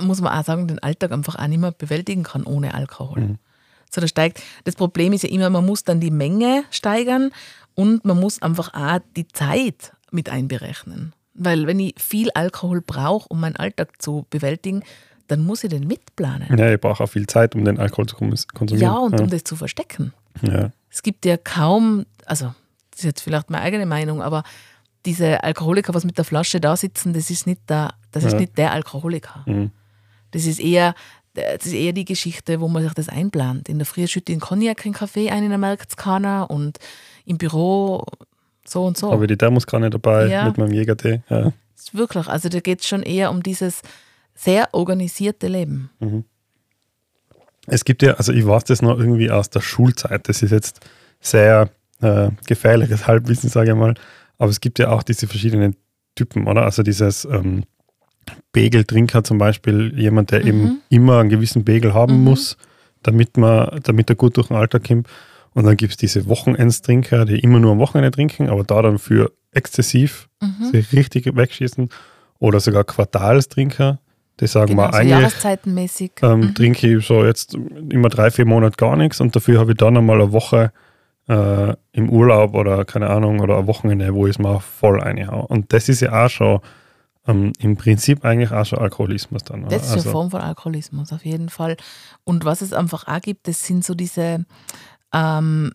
muss 0.00 0.20
man 0.20 0.36
auch 0.36 0.44
sagen, 0.44 0.66
den 0.66 0.80
Alltag 0.80 1.12
einfach 1.12 1.36
auch 1.36 1.46
nicht 1.46 1.60
mehr 1.60 1.70
bewältigen 1.72 2.24
kann 2.24 2.42
ohne 2.44 2.74
Alkohol. 2.74 3.20
Mhm. 3.20 3.38
So, 3.90 4.00
da 4.00 4.08
steigt, 4.08 4.42
das 4.64 4.74
Problem 4.74 5.12
ist 5.12 5.22
ja 5.22 5.28
immer, 5.30 5.48
man 5.50 5.64
muss 5.64 5.84
dann 5.84 6.00
die 6.00 6.10
Menge 6.10 6.64
steigern 6.70 7.30
und 7.74 8.04
man 8.04 8.18
muss 8.20 8.40
einfach 8.42 8.72
auch 8.74 9.00
die 9.16 9.26
Zeit 9.28 9.92
mit 10.10 10.28
einberechnen. 10.28 11.12
Weil 11.34 11.66
wenn 11.66 11.80
ich 11.80 11.94
viel 11.98 12.30
Alkohol 12.34 12.80
brauche, 12.80 13.28
um 13.28 13.40
meinen 13.40 13.56
Alltag 13.56 14.00
zu 14.00 14.26
bewältigen, 14.30 14.82
dann 15.26 15.42
muss 15.44 15.64
ich 15.64 15.70
den 15.70 15.86
mitplanen. 15.86 16.56
Ja, 16.56 16.72
ich 16.72 16.80
brauche 16.80 17.02
auch 17.02 17.08
viel 17.08 17.26
Zeit, 17.26 17.54
um 17.54 17.64
den 17.64 17.78
Alkohol 17.78 18.06
zu 18.06 18.16
kons- 18.16 18.46
konsumieren. 18.52 18.92
Ja, 18.92 18.98
und 18.98 19.18
um 19.20 19.28
das 19.28 19.42
zu 19.44 19.56
verstecken. 19.56 20.12
ja. 20.42 20.70
Es 20.90 21.02
gibt 21.02 21.24
ja 21.24 21.36
kaum, 21.36 22.06
also 22.24 22.54
das 22.92 23.00
ist 23.00 23.04
jetzt 23.04 23.20
vielleicht 23.22 23.50
meine 23.50 23.64
eigene 23.64 23.84
Meinung, 23.86 24.22
aber 24.22 24.44
diese 25.06 25.42
Alkoholiker, 25.42 25.92
was 25.92 26.04
mit 26.04 26.16
der 26.18 26.24
Flasche 26.24 26.60
da 26.60 26.76
sitzen, 26.76 27.12
das 27.14 27.30
ist 27.30 27.48
nicht 27.48 27.62
der, 27.68 27.94
das 28.12 28.22
ist 28.22 28.34
Ja. 28.34 28.38
nicht 28.38 28.56
der 28.56 28.70
Alkoholiker. 28.72 29.42
Mhm. 29.46 29.72
Das 30.30 30.44
ist 30.46 30.60
eher, 30.60 30.94
das 31.34 31.66
ist 31.66 31.72
eher 31.72 31.92
die 31.92 32.04
Geschichte, 32.04 32.60
wo 32.60 32.68
man 32.68 32.84
sich 32.84 32.94
das 32.94 33.08
einplant. 33.08 33.68
In 33.68 33.78
der 33.78 33.86
Früh 33.86 34.06
schütte 34.06 34.30
ich 34.30 34.36
einen 34.36 34.40
Cognac 34.40 34.86
in 34.86 34.92
den 34.92 34.96
Kaffee 34.98 35.30
ein, 35.30 35.50
dann 35.50 35.58
merkt 35.60 35.90
es 35.90 35.96
keiner 35.96 36.48
und 36.48 36.78
im 37.26 37.38
Büro 37.38 38.04
so 38.66 38.84
und 38.86 38.96
so. 38.96 39.20
Ich 39.20 39.28
die 39.28 39.36
Thermoskanne 39.36 39.90
dabei 39.90 40.26
Ja. 40.26 40.46
mit 40.46 40.58
meinem 40.58 40.72
Jägertee. 40.72 41.22
Ja. 41.28 41.52
Wirklich, 41.92 42.26
also 42.28 42.48
da 42.48 42.60
geht 42.60 42.80
es 42.80 42.86
schon 42.86 43.02
eher 43.02 43.30
um 43.30 43.42
dieses 43.42 43.82
sehr 44.34 44.68
organisierte 44.72 45.48
Leben. 45.48 45.90
Es 47.66 47.84
gibt 47.84 48.02
ja, 48.02 48.14
also 48.14 48.32
ich 48.32 48.46
weiß 48.46 48.64
das 48.64 48.82
noch 48.82 48.98
irgendwie 48.98 49.30
aus 49.30 49.50
der 49.50 49.60
Schulzeit, 49.60 50.28
das 50.28 50.42
ist 50.42 50.50
jetzt 50.50 50.80
sehr 51.20 51.70
äh, 52.00 52.30
gefährliches 52.46 53.06
Halbwissen, 53.06 53.48
sage 53.48 53.70
ich 53.70 53.76
mal, 53.76 53.94
aber 54.38 54.50
es 54.50 54.60
gibt 54.60 54.78
ja 54.78 54.90
auch 54.90 55.02
diese 55.02 55.26
verschiedenen 55.26 55.76
Typen, 56.14 56.46
oder? 56.46 56.62
Also 56.64 56.82
dieses 56.82 57.24
ähm, 57.24 57.64
Begeltrinker 58.52 59.24
zum 59.24 59.38
Beispiel, 59.38 59.92
jemand, 59.98 60.30
der 60.30 60.44
eben 60.44 60.80
immer 60.88 61.18
einen 61.20 61.28
gewissen 61.30 61.64
Begel 61.64 61.94
haben 61.94 62.18
Mhm. 62.18 62.24
muss, 62.24 62.56
damit, 63.02 63.36
man, 63.36 63.80
damit 63.82 64.08
er 64.10 64.16
gut 64.16 64.36
durch 64.36 64.48
den 64.48 64.56
Alltag 64.56 64.84
kommt. 64.86 65.08
Und 65.54 65.64
dann 65.64 65.76
gibt 65.76 65.92
es 65.92 65.96
diese 65.96 66.26
Wochenendstrinker, 66.28 67.24
die 67.24 67.38
immer 67.38 67.60
nur 67.60 67.72
am 67.72 67.78
Wochenende 67.78 68.10
trinken, 68.10 68.48
aber 68.48 68.64
da 68.64 68.82
dann 68.82 68.98
für 68.98 69.32
exzessiv 69.52 70.28
Mhm. 70.42 70.70
sich 70.72 70.92
richtig 70.92 71.26
wegschießen. 71.34 71.88
Oder 72.40 72.60
sogar 72.60 72.84
Quartalstrinker, 72.84 74.00
die 74.40 74.46
sagen 74.48 74.66
Genau, 74.70 74.82
mal 74.82 74.92
so 74.92 74.98
eigentlich 74.98 75.10
jahreszeitmäßig. 75.10 76.12
ähm, 76.22 76.54
trinke 76.54 76.96
ich 76.98 77.06
so 77.06 77.24
jetzt 77.24 77.54
immer 77.54 78.08
drei, 78.08 78.30
vier 78.30 78.44
Monate 78.44 78.76
gar 78.76 78.96
nichts 78.96 79.20
und 79.20 79.34
dafür 79.34 79.60
habe 79.60 79.72
ich 79.72 79.78
dann 79.78 79.96
einmal 79.96 80.20
eine 80.20 80.32
Woche 80.32 80.72
äh, 81.28 81.74
im 81.92 82.10
Urlaub 82.10 82.52
oder 82.54 82.84
keine 82.84 83.08
Ahnung 83.08 83.40
oder 83.40 83.56
ein 83.58 83.66
Wochenende, 83.66 84.12
wo 84.12 84.26
ich 84.26 84.32
es 84.34 84.38
mal 84.38 84.58
voll 84.58 84.98
reinhau. 85.00 85.46
Und 85.46 85.72
das 85.72 85.88
ist 85.88 86.00
ja 86.00 86.24
auch 86.26 86.28
schon 86.28 86.60
ähm, 87.26 87.52
im 87.60 87.76
Prinzip 87.78 88.24
eigentlich 88.26 88.50
auch 88.52 88.66
schon 88.66 88.80
Alkoholismus 88.80 89.42
dann. 89.44 89.60
Oder? 89.64 89.78
Das 89.78 89.86
ist 89.86 89.92
eine 89.92 90.02
Form 90.12 90.30
von 90.30 90.42
Alkoholismus, 90.42 91.12
auf 91.14 91.24
jeden 91.24 91.48
Fall. 91.48 91.78
Und 92.24 92.44
was 92.44 92.60
es 92.60 92.74
einfach 92.74 93.06
auch 93.08 93.20
gibt, 93.22 93.48
das 93.48 93.64
sind 93.64 93.82
so 93.84 93.94
diese, 93.94 94.44
ähm, 95.14 95.72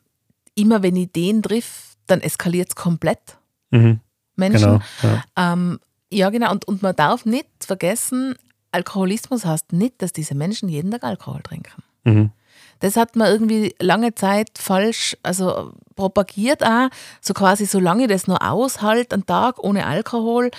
immer 0.54 0.84
wenn 0.84 0.96
ich 0.96 1.12
den 1.12 1.42
triff, 1.42 1.96
dann 2.08 2.22
eskaliert 2.22 2.70
es 2.70 2.76
komplett. 2.76 3.38
mhm, 3.72 4.00
Menschen. 4.36 4.80
genau. 5.04 5.24
Ja. 5.36 5.54
Ähm, 5.54 5.80
ja, 6.12 6.30
genau. 6.30 6.52
Und, 6.52 6.68
und 6.68 6.82
man 6.82 6.96
darf 6.96 7.26
nicht 7.26 7.48
vergessen, 7.62 8.36
Alkoholismus 8.72 9.46
heißt 9.46 9.74
nicht, 9.74 10.02
dass 10.02 10.14
diese 10.14 10.36
Menschen 10.36 10.70
jeden 10.70 10.92
Tag 10.92 11.04
Alkohol 11.04 11.42
trinken. 11.42 11.84
Mhm, 12.04 12.32
Das 12.80 12.96
hat 12.96 13.16
man 13.16 13.28
irgendwie 13.28 13.76
lange 13.80 14.16
Zeit 14.16 14.50
falsch, 14.58 15.18
also 15.24 15.74
propagiert 15.96 16.64
auch, 16.64 16.90
so 17.22 17.34
quasi, 17.34 17.66
solange 17.66 18.04
ich 18.04 18.10
das 18.10 18.28
nur 18.28 18.42
aushalte, 18.42 19.16
einen 19.16 19.26
Tag 19.26 19.60
ohne 19.60 19.86
Alkohol, 19.86 20.52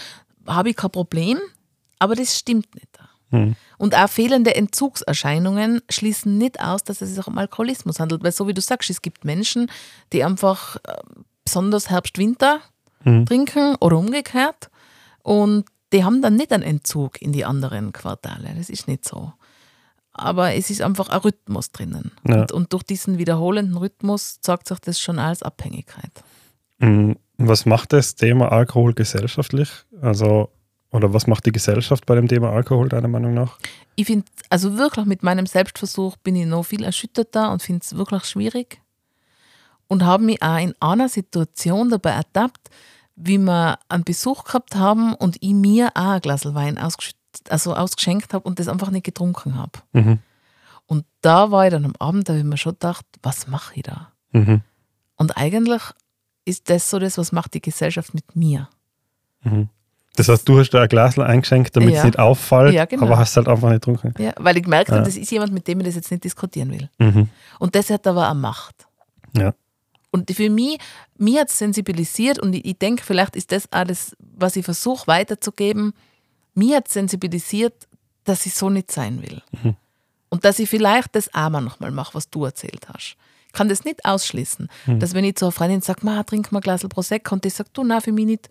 habe 0.47 0.71
ich 0.71 0.77
kein 0.77 0.91
Problem. 0.91 1.39
Aber 1.99 2.15
das 2.15 2.37
stimmt 2.39 2.75
nicht. 2.75 2.90
Mhm, 3.31 3.57
Und 3.79 3.97
auch 3.97 4.09
fehlende 4.09 4.55
Entzugserscheinungen 4.55 5.83
schließen 5.91 6.39
nicht 6.39 6.61
aus, 6.61 6.85
dass 6.85 7.01
es 7.01 7.15
sich 7.15 7.27
um 7.27 7.39
Alkoholismus 7.39 8.01
handelt. 8.01 8.23
Weil 8.23 8.33
so 8.33 8.47
wie 8.47 8.55
du 8.55 8.61
sagst, 8.61 8.91
es 8.91 9.03
gibt 9.03 9.25
Menschen, 9.25 9.71
die 10.13 10.25
einfach 10.25 10.77
äh, 10.77 10.95
besonders 11.45 11.91
Herbst-Winter 11.91 12.61
Mhm. 13.05 13.25
trinken 13.25 13.77
oder 13.81 13.97
umgekehrt 13.97 14.71
und 15.23 15.65
die 15.93 16.05
haben 16.05 16.23
dann 16.23 16.37
nicht 16.37 16.53
einen 16.53 16.63
Entzug 16.63 17.21
in 17.21 17.33
die 17.33 17.45
anderen 17.45 17.93
Quartale. 17.93 18.51
Das 18.57 18.69
ist 18.69 18.87
nicht 18.89 19.07
so. 19.07 19.33
Aber 20.13 20.55
es 20.55 20.71
ist 20.71 20.83
einfach 20.83 21.09
ein 21.09 21.21
Rhythmus 21.21 21.73
drinnen. 21.73 22.13
Ja. 22.29 22.43
Und, 22.43 22.53
und 22.53 22.73
durch 22.73 22.83
diesen 22.83 23.19
wiederholenden 23.19 23.77
Rhythmus 23.77 24.41
zeigt 24.41 24.69
sich 24.69 24.79
das 24.81 25.01
schon 25.01 25.19
als 25.19 25.43
Abhängigkeit. 25.43 26.11
Mhm. 26.79 27.17
Was 27.39 27.65
macht 27.65 27.93
das 27.95 28.17
Thema 28.17 28.53
Alkohol 28.53 28.93
gesellschaftlich? 28.93 29.71
Also, 30.03 30.51
oder 30.91 31.13
was 31.15 31.27
macht 31.27 31.47
die 31.47 31.53
Gesellschaft 31.53 32.07
bei 32.07 32.15
dem 32.15 32.29
Thema 32.29 32.51
Alkohol, 32.51 32.89
deiner 32.89 33.09
Meinung 33.09 33.35
nach? 33.35 33.59
Ich 33.95 34.07
finde, 34.07 34.27
also 34.49 34.77
wirklich 34.77 35.07
mit 35.07 35.23
meinem 35.23 35.47
Selbstversuch 35.47 36.17
bin 36.17 36.37
ich 36.37 36.47
noch 36.47 36.65
viel 36.65 36.83
erschütterter 36.83 37.53
und 37.53 37.63
finde 37.63 37.83
es 37.85 37.97
wirklich 37.97 38.25
schwierig. 38.25 38.81
Und 39.87 40.05
habe 40.05 40.25
mich 40.25 40.43
auch 40.43 40.59
in 40.59 40.75
einer 40.81 41.09
Situation 41.09 41.91
dabei 41.91 42.11
ertappt, 42.11 42.71
wie 43.17 43.39
wir 43.39 43.79
einen 43.89 44.05
Besuch 44.05 44.45
gehabt 44.45 44.77
haben 44.77 45.15
und 45.15 45.37
ich 45.41 45.53
mir 45.53 45.91
auch 45.95 46.13
ein 46.13 46.21
Glas 46.21 46.45
Wein 46.55 46.79
also 47.49 47.75
ausgeschenkt 47.75 48.33
habe 48.33 48.49
und 48.49 48.59
das 48.59 48.69
einfach 48.69 48.91
nicht 48.91 49.05
getrunken 49.05 49.57
habe. 49.57 49.81
Mhm. 49.93 50.19
Und 50.87 51.05
da 51.21 51.51
war 51.51 51.67
ich 51.67 51.71
dann 51.71 51.85
am 51.85 51.95
Abend, 51.99 52.29
da 52.29 52.33
habe 52.33 52.41
ich 52.41 52.47
mir 52.47 52.57
schon 52.57 52.73
gedacht, 52.73 53.05
was 53.23 53.47
mache 53.47 53.75
ich 53.77 53.83
da? 53.83 54.13
Mhm. 54.33 54.63
Und 55.17 55.37
eigentlich 55.37 55.83
ist 56.45 56.71
das 56.71 56.91
so 56.91 56.99
das, 56.99 57.19
was 57.19 57.31
macht 57.31 57.55
die 57.55 57.63
Gesellschaft 57.63 58.15
mit 58.15 58.35
mir. 58.35 58.69
Mhm. 59.43 59.69
Das 60.17 60.29
heißt, 60.29 60.49
du 60.49 60.59
hast 60.59 60.71
da 60.71 60.83
ein 60.83 60.89
Glas 60.89 61.19
eingeschenkt, 61.19 61.75
damit 61.77 61.91
es 61.91 61.97
Ja. 61.99 62.05
nicht 62.05 62.19
auffällt, 62.19 62.75
Ja, 62.75 62.85
genau. 62.85 63.05
aber 63.07 63.19
hast 63.19 63.37
halt 63.37 63.49
einfach 63.49 63.69
nicht 63.69 63.85
getrunken. 63.85 64.13
Ja, 64.23 64.33
weil 64.39 64.57
ich 64.57 64.65
gemerkt 64.65 64.91
habe, 64.91 65.03
das 65.05 65.17
ist 65.17 65.31
jemand, 65.31 65.53
mit 65.53 65.67
dem 65.69 65.81
ich 65.81 65.87
das 65.87 65.95
jetzt 65.95 66.11
nicht 66.11 66.25
diskutieren 66.25 66.71
will. 66.73 66.91
Mhm. 66.99 67.29
Und 67.59 67.75
das 67.75 67.91
hat 67.91 68.07
aber 68.07 68.29
eine 68.29 68.39
Macht. 68.39 68.87
Ja. 69.37 69.55
Und 70.11 70.29
für 70.31 70.51
mich, 70.51 70.79
mich 71.17 71.39
hat 71.39 71.49
es 71.51 71.59
sensibilisiert 71.59 72.41
und 72.41 72.53
ich, 72.53 72.65
ich 72.65 72.77
denke, 72.79 73.05
vielleicht 73.05 73.37
ist 73.37 73.53
das 73.53 73.73
auch 73.73 73.85
das, 73.85 74.17
was 74.19 74.57
ich 74.57 74.65
versuche 74.65 75.07
weiterzugeben. 75.07 75.93
mir 76.55 76.79
hat 76.79 76.89
sensibilisiert, 76.89 77.87
dass 78.25 78.45
ich 78.45 78.55
so 78.55 78.69
nicht 78.69 78.91
sein 78.91 79.23
will. 79.23 79.41
Mhm. 79.63 79.77
Und 80.29 80.45
dass 80.45 80.59
ich 80.59 80.69
vielleicht 80.69 81.15
das 81.15 81.33
auch 81.33 81.49
mal 81.51 81.61
nochmal 81.61 81.93
mache, 81.93 82.15
was 82.15 82.29
du 82.29 82.45
erzählt 82.45 82.89
hast. 82.93 83.17
Ich 83.47 83.53
kann 83.53 83.69
das 83.69 83.85
nicht 83.85 84.05
ausschließen, 84.05 84.69
mhm. 84.87 84.99
dass 84.99 85.15
wenn 85.15 85.25
ich 85.25 85.37
zu 85.37 85.45
einer 85.47 85.53
Freundin 85.53 85.81
sage, 85.81 86.01
ma, 86.05 86.23
trink 86.25 86.51
mal 86.53 86.59
ein 86.59 86.63
Glas 86.63 86.83
Prosecco 86.89 87.35
und 87.37 87.45
die 87.45 87.51
sagt, 87.51 87.71
du, 87.77 87.85
nein, 87.85 88.01
für 88.01 88.13
mich 88.13 88.27
nicht. 88.27 88.49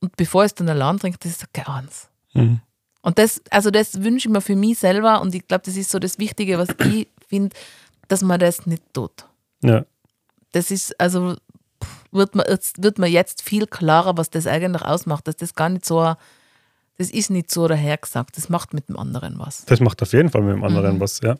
Und 0.00 0.16
bevor 0.16 0.44
ich 0.44 0.50
es 0.50 0.54
dann 0.54 0.68
allein 0.68 0.98
trinke, 0.98 1.18
das 1.20 1.32
ist 1.32 1.52
gar 1.52 1.76
eins. 1.76 2.08
Mhm. 2.34 2.60
Und 3.02 3.18
das, 3.18 3.40
also 3.50 3.70
das 3.70 4.02
wünsche 4.02 4.28
ich 4.28 4.32
mir 4.32 4.40
für 4.40 4.56
mich 4.56 4.78
selber 4.78 5.20
und 5.20 5.34
ich 5.34 5.46
glaube, 5.46 5.62
das 5.64 5.76
ist 5.76 5.90
so 5.90 5.98
das 5.98 6.18
Wichtige, 6.18 6.58
was 6.58 6.68
ich 6.84 7.08
finde, 7.28 7.56
dass 8.08 8.22
man 8.22 8.40
das 8.40 8.66
nicht 8.66 8.82
tut. 8.92 9.26
Ja. 9.62 9.84
Das 10.52 10.70
ist, 10.70 10.98
also 11.00 11.36
wird 12.10 12.34
mir, 12.34 12.48
jetzt, 12.48 12.82
wird 12.82 12.98
mir 12.98 13.08
jetzt 13.08 13.42
viel 13.42 13.66
klarer, 13.66 14.16
was 14.16 14.30
das 14.30 14.46
eigentlich 14.46 14.82
ausmacht, 14.82 15.28
dass 15.28 15.36
das 15.36 15.54
gar 15.54 15.68
nicht 15.68 15.84
so, 15.84 16.14
das 16.96 17.10
ist 17.10 17.30
nicht 17.30 17.50
so 17.50 17.68
dahergesagt, 17.68 18.36
das 18.36 18.48
macht 18.48 18.74
mit 18.74 18.88
dem 18.88 18.98
anderen 18.98 19.38
was. 19.38 19.64
Das 19.66 19.80
macht 19.80 20.02
auf 20.02 20.12
jeden 20.12 20.30
Fall 20.30 20.42
mit 20.42 20.56
dem 20.56 20.64
anderen 20.64 20.96
mhm. 20.96 21.00
was, 21.00 21.20
ja. 21.20 21.36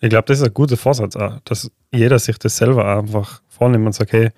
Ich 0.00 0.08
glaube, 0.08 0.26
das 0.26 0.38
ist 0.38 0.46
ein 0.46 0.54
guter 0.54 0.76
Vorsatz 0.76 1.14
auch, 1.16 1.40
dass 1.44 1.70
jeder 1.92 2.18
sich 2.18 2.38
das 2.38 2.56
selber 2.56 2.96
einfach 2.98 3.42
vornimmt 3.48 3.86
und 3.86 3.92
sagt, 3.92 4.12
hey, 4.12 4.26
okay, 4.26 4.34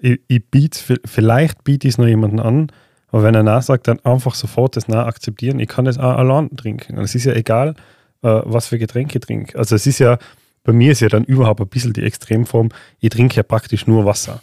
ich, 0.00 0.20
ich 0.28 0.44
biete, 0.50 0.98
vielleicht 1.04 1.64
biete 1.64 1.88
ich 1.88 1.94
es 1.94 1.98
noch 1.98 2.06
jemandem 2.06 2.40
an, 2.40 2.72
aber 3.08 3.24
wenn 3.24 3.34
er 3.34 3.42
nach 3.42 3.62
sagt, 3.62 3.88
dann 3.88 3.98
einfach 4.04 4.34
sofort 4.34 4.76
das 4.76 4.88
nach 4.88 5.06
akzeptieren. 5.06 5.58
Ich 5.58 5.68
kann 5.68 5.84
das 5.84 5.98
auch 5.98 6.16
allein 6.16 6.54
trinken. 6.56 6.96
Und 6.96 7.04
es 7.04 7.14
ist 7.14 7.24
ja 7.24 7.32
egal, 7.32 7.74
äh, 8.22 8.40
was 8.44 8.68
für 8.68 8.78
Getränke 8.78 9.18
ich 9.18 9.24
trinke. 9.24 9.58
Also 9.58 9.74
es 9.74 9.86
ist 9.86 9.98
ja, 9.98 10.18
bei 10.62 10.72
mir 10.72 10.92
ist 10.92 11.00
ja 11.00 11.08
dann 11.08 11.24
überhaupt 11.24 11.60
ein 11.60 11.68
bisschen 11.68 11.92
die 11.92 12.04
Extremform, 12.04 12.68
ich 13.00 13.10
trinke 13.10 13.36
ja 13.36 13.42
praktisch 13.42 13.86
nur 13.86 14.04
Wasser. 14.04 14.42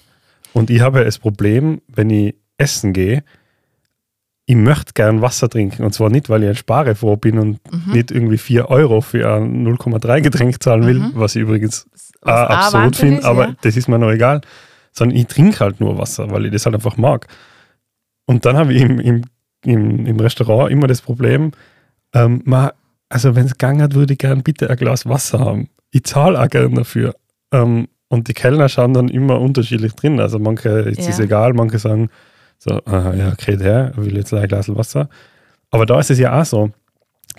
Und 0.54 0.70
ich 0.70 0.82
habe 0.82 1.00
ja 1.00 1.06
das 1.06 1.20
Problem, 1.20 1.82
wenn 1.88 2.10
ich 2.10 2.36
essen 2.58 2.91
gehe, 2.91 3.24
ich 4.50 4.56
möchte 4.56 4.93
gern 4.93 5.22
Wasser 5.22 5.50
trinken. 5.50 5.84
Und 5.84 5.93
zwar 5.93 6.10
nicht, 6.10 6.30
weil 6.30 6.43
ich 6.43 6.50
ein 6.50 6.56
Sparefroh 6.56 7.17
bin 7.17 7.38
und 7.38 7.60
mhm. 7.72 7.93
nicht 7.93 8.12
irgendwie 8.12 8.38
4 8.38 8.70
Euro 8.70 9.02
für 9.02 9.30
ein 9.34 9.67
0,3 9.67 10.22
Getränk 10.22 10.63
zahlen 10.63 10.86
will, 10.86 11.00
mhm. 11.00 11.12
was 11.15 11.36
ich 11.36 11.41
übrigens 11.41 11.86
was 12.22 12.50
absurd 12.50 12.96
finde, 12.96 13.24
aber 13.26 13.48
ja. 13.48 13.56
das 13.62 13.78
ist 13.78 13.88
mir 13.88 14.00
noch 14.00 14.12
egal. 14.12 14.41
Sondern 14.97 15.17
ich 15.17 15.27
trinke 15.27 15.60
halt 15.60 15.79
nur 15.79 15.97
Wasser, 15.97 16.31
weil 16.31 16.45
ich 16.45 16.51
das 16.51 16.65
halt 16.65 16.75
einfach 16.75 16.97
mag. 16.97 17.27
Und 18.25 18.45
dann 18.45 18.57
habe 18.57 18.73
ich 18.73 18.81
im, 18.81 18.99
im, 18.99 19.21
im, 19.63 20.05
im, 20.07 20.19
Restaurant 20.19 20.71
immer 20.71 20.88
das 20.88 21.01
Problem, 21.01 21.51
ähm, 22.13 22.41
man, 22.45 22.71
also 23.10 23.36
wenn 23.36 23.45
es 23.45 23.51
gegangen 23.51 23.81
hat, 23.81 23.93
würde 23.93 24.13
ich 24.13 24.19
gern 24.19 24.41
bitte 24.41 24.69
ein 24.69 24.75
Glas 24.75 25.05
Wasser 25.05 25.39
haben. 25.39 25.69
Ich 25.91 26.03
zahle 26.05 26.41
auch 26.41 26.47
gern 26.47 26.73
dafür. 26.73 27.13
Ähm, 27.51 27.88
und 28.10 28.27
die 28.27 28.33
Kellner 28.33 28.69
schauen 28.69 28.93
dann 28.93 29.10
immer 29.10 29.39
unterschiedlich 29.39 29.93
drin. 29.93 30.19
Also 30.19 30.39
manche, 30.39 30.69
es 30.89 30.97
ja. 30.97 31.10
ist 31.10 31.19
egal, 31.19 31.53
manche 31.53 31.77
sagen 31.77 32.10
so, 32.57 32.81
aha, 32.86 33.13
ja, 33.13 33.36
geht 33.36 33.62
her, 33.62 33.91
will 33.95 34.17
jetzt 34.17 34.33
ein 34.33 34.47
Glas 34.47 34.73
Wasser. 34.75 35.10
Aber 35.69 35.86
da 35.86 35.99
ist 35.99 36.10
es 36.10 36.17
ja 36.17 36.41
auch 36.41 36.45
so, 36.45 36.71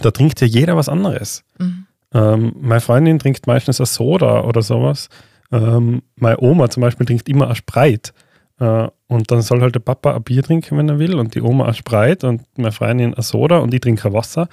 da 0.01 0.13
trinkt 0.13 0.41
ja 0.41 0.47
jeder 0.47 0.77
was 0.77 0.89
anderes. 0.89 1.43
Mhm. 1.59 1.87
Ähm, 2.15 2.55
meine 2.61 2.81
Freundin 2.81 3.19
trinkt 3.19 3.47
meistens 3.47 3.81
eine 3.81 3.87
Soda 3.87 4.43
oder 4.43 4.63
sowas. 4.63 5.09
Ähm, 5.51 6.03
meine 6.17 6.41
Oma 6.41 6.69
zum 6.71 6.83
Beispiel 6.83 7.07
trinkt 7.07 7.29
immer 7.29 7.49
ein 7.49 7.55
Spreit. 7.55 8.13
Äh, 8.61 8.89
und 9.07 9.31
dann 9.31 9.43
soll 9.43 9.61
halt 9.61 9.75
der 9.75 9.81
Papa 9.81 10.15
ein 10.15 10.23
Bier 10.23 10.43
trinken, 10.43 10.77
wenn 10.77 10.89
er 10.89 10.99
will, 10.99 11.15
und 11.19 11.35
die 11.35 11.43
Oma 11.43 11.67
ein 11.67 11.75
Spreit 11.75 12.25
und 12.25 12.43
meine 12.57 12.73
Freundin 12.73 13.15
ein 13.15 13.23
Soda 13.23 13.59
und 13.59 13.73
ich 13.73 13.81
trinke 13.81 14.13
Wasser. 14.13 14.49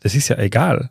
Das 0.00 0.14
ist 0.14 0.28
ja 0.28 0.38
egal. 0.38 0.90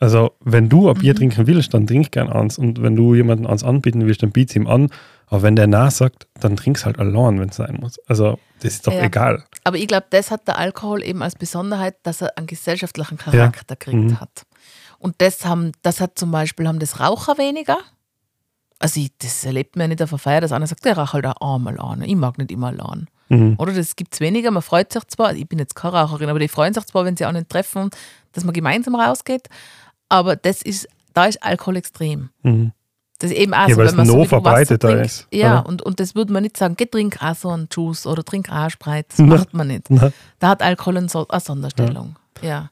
Also, 0.00 0.32
wenn 0.40 0.70
du 0.70 0.88
ein 0.88 0.94
Bier 0.94 1.12
mhm. 1.12 1.18
trinken 1.18 1.46
willst, 1.46 1.74
dann 1.74 1.86
trink 1.86 2.10
gern 2.10 2.30
eins. 2.30 2.56
Und 2.56 2.82
wenn 2.82 2.96
du 2.96 3.14
jemanden 3.14 3.46
eins 3.46 3.62
anbieten 3.62 4.06
willst, 4.06 4.22
dann 4.22 4.32
biet 4.32 4.56
ihm 4.56 4.66
an. 4.66 4.88
Aber 5.26 5.42
wenn 5.42 5.56
der 5.56 5.66
nach 5.66 5.90
sagt, 5.90 6.26
dann 6.40 6.56
trink's 6.56 6.86
halt 6.86 6.98
allein, 6.98 7.38
wenn 7.38 7.50
es 7.50 7.56
sein 7.56 7.78
muss. 7.78 7.98
Also, 8.08 8.38
das 8.62 8.72
ist 8.72 8.86
doch 8.86 8.94
ja. 8.94 9.04
egal. 9.04 9.44
Aber 9.62 9.76
ich 9.76 9.86
glaube, 9.86 10.06
das 10.08 10.30
hat 10.30 10.48
der 10.48 10.56
Alkohol 10.56 11.04
eben 11.04 11.22
als 11.22 11.34
Besonderheit, 11.34 11.96
dass 12.02 12.22
er 12.22 12.36
einen 12.38 12.46
gesellschaftlichen 12.46 13.18
Charakter 13.18 13.38
ja. 13.68 13.74
gekriegt 13.74 14.12
mhm. 14.12 14.20
hat. 14.20 14.46
Und 14.98 15.16
das 15.18 15.44
haben, 15.44 15.72
das 15.82 16.00
hat 16.00 16.18
zum 16.18 16.30
Beispiel 16.30 16.66
haben 16.66 16.78
das 16.78 16.98
Raucher 16.98 17.36
weniger. 17.36 17.78
Also 18.80 18.98
ich, 18.98 19.12
das 19.18 19.44
erlebt 19.44 19.76
man 19.76 19.84
ja 19.84 19.88
nicht 19.88 20.02
auf 20.02 20.10
der 20.10 20.18
Feier, 20.18 20.40
dass 20.40 20.52
einer 20.52 20.66
sagt, 20.66 20.84
der 20.86 20.96
raucht 20.96 21.12
halt 21.12 21.26
auch 21.26 21.56
einmal 21.56 21.78
an. 21.78 22.02
Ich 22.02 22.16
mag 22.16 22.38
nicht 22.38 22.50
immer 22.50 22.68
allein. 22.68 23.08
Mhm. 23.28 23.54
Oder 23.58 23.74
das 23.74 23.94
gibt 23.94 24.14
es 24.14 24.20
weniger. 24.20 24.50
Man 24.50 24.62
freut 24.62 24.92
sich 24.92 25.06
zwar, 25.06 25.34
ich 25.34 25.46
bin 25.46 25.58
jetzt 25.58 25.76
keine 25.76 25.94
Raucherin, 25.94 26.30
aber 26.30 26.38
die 26.38 26.48
freuen 26.48 26.72
sich 26.72 26.84
zwar, 26.86 27.04
wenn 27.04 27.16
sie 27.16 27.26
auch 27.26 27.32
nicht 27.32 27.50
treffen, 27.50 27.90
dass 28.32 28.44
man 28.44 28.54
gemeinsam 28.54 28.94
rausgeht. 28.94 29.48
Aber 30.08 30.34
das 30.34 30.62
ist, 30.62 30.88
da 31.12 31.26
ist 31.26 31.42
Alkohol 31.42 31.76
extrem. 31.76 32.30
Mhm. 32.42 32.72
Das 33.18 33.30
ist 33.30 33.36
eben 33.36 33.52
auch 33.52 33.68
ja, 33.68 33.74
so, 33.74 33.82
wenn 33.82 33.96
man 33.96 34.06
so 34.06 34.24
verbreiteter 34.24 35.02
ist. 35.02 35.28
Ja, 35.30 35.58
und, 35.58 35.82
und 35.82 36.00
das 36.00 36.14
würde 36.14 36.32
man 36.32 36.42
nicht 36.42 36.56
sagen, 36.56 36.74
geh 36.76 36.86
trink 36.86 37.22
auch 37.22 37.34
so 37.34 37.50
einen 37.50 37.68
Juice 37.70 38.06
oder 38.06 38.24
trink 38.24 38.48
auch 38.48 38.54
einen 38.54 38.70
Spreit. 38.70 39.06
Das 39.10 39.18
Na. 39.18 39.36
macht 39.36 39.52
man 39.52 39.68
nicht. 39.68 39.90
Na. 39.90 40.10
Da 40.38 40.48
hat 40.48 40.62
Alkohol 40.62 40.96
eine, 40.96 41.08
Sonderstellung. 41.08 42.16
Ja. 42.40 42.70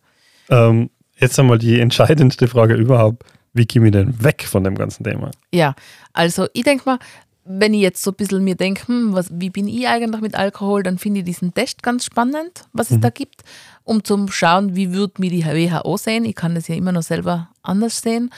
ja. 0.49 0.69
Ähm, 0.69 0.89
jetzt 1.19 1.39
einmal 1.39 1.59
die 1.59 1.79
entscheidendste 1.79 2.49
Frage 2.49 2.75
überhaupt. 2.75 3.25
Wie 3.59 3.67
komme 3.67 3.87
ich 3.87 3.93
denn 3.93 4.23
weg 4.23 4.47
von 4.47 4.65
dem 4.65 4.77
ganzen 4.77 5.05
Thema? 5.05 5.31
Ja, 5.53 5.75
also 6.13 6.47
ich 6.55 6.63
denke 6.63 6.85
mal, 6.87 6.99
wenn 7.45 7.75
ich 7.75 7.81
jetzt 7.81 8.03
so 8.03 8.11
ein 8.13 8.15
bisschen 8.15 8.45
mir 8.45 8.55
denke, 8.55 8.87
hm, 8.87 9.15
was, 9.15 9.29
wie 9.33 9.51
bin 9.51 9.69
ich 9.69 9.89
eigentlich 9.89 10.21
mit 10.21 10.35
Alkohol, 10.35 10.83
dann 10.83 10.99
finde 10.99 11.21
ich 11.21 11.27
diesen 11.27 11.55
Test 11.55 11.83
ganz 11.83 12.05
spannend, 12.05 12.67
was 12.73 12.91
es 12.91 12.99
mhm. 12.99 13.01
da 13.01 13.11
gibt, 13.11 13.43
um 13.85 14.05
zu 14.05 14.29
schauen, 14.29 14.77
wie 14.77 14.93
wird 14.93 15.19
mir 15.19 15.31
die 15.31 15.45
WHO 15.45 15.97
sehen. 15.97 16.25
Ich 16.25 16.35
kann 16.35 16.55
das 16.55 16.69
ja 16.69 16.75
immer 16.75 16.93
noch 16.93 17.03
selber 17.03 17.49
anders 17.63 18.01
sehen. 18.01 18.31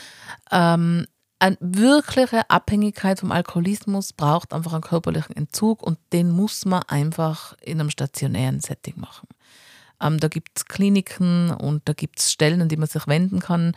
Ähm, 0.50 1.06
eine 1.40 1.56
wirkliche 1.60 2.48
Abhängigkeit 2.48 3.18
vom 3.18 3.32
Alkoholismus 3.32 4.12
braucht 4.12 4.52
einfach 4.52 4.74
einen 4.74 4.82
körperlichen 4.82 5.36
Entzug 5.36 5.82
und 5.82 5.98
den 6.12 6.30
muss 6.30 6.64
man 6.64 6.82
einfach 6.86 7.54
in 7.62 7.80
einem 7.80 7.90
stationären 7.90 8.60
Setting 8.60 8.94
machen. 9.00 9.26
Ähm, 10.00 10.18
da 10.18 10.28
gibt 10.28 10.50
es 10.54 10.66
Kliniken 10.66 11.50
und 11.50 11.82
da 11.88 11.94
gibt 11.94 12.20
es 12.20 12.30
Stellen, 12.32 12.62
an 12.62 12.68
die 12.68 12.76
man 12.76 12.88
sich 12.88 13.06
wenden 13.06 13.40
kann. 13.40 13.72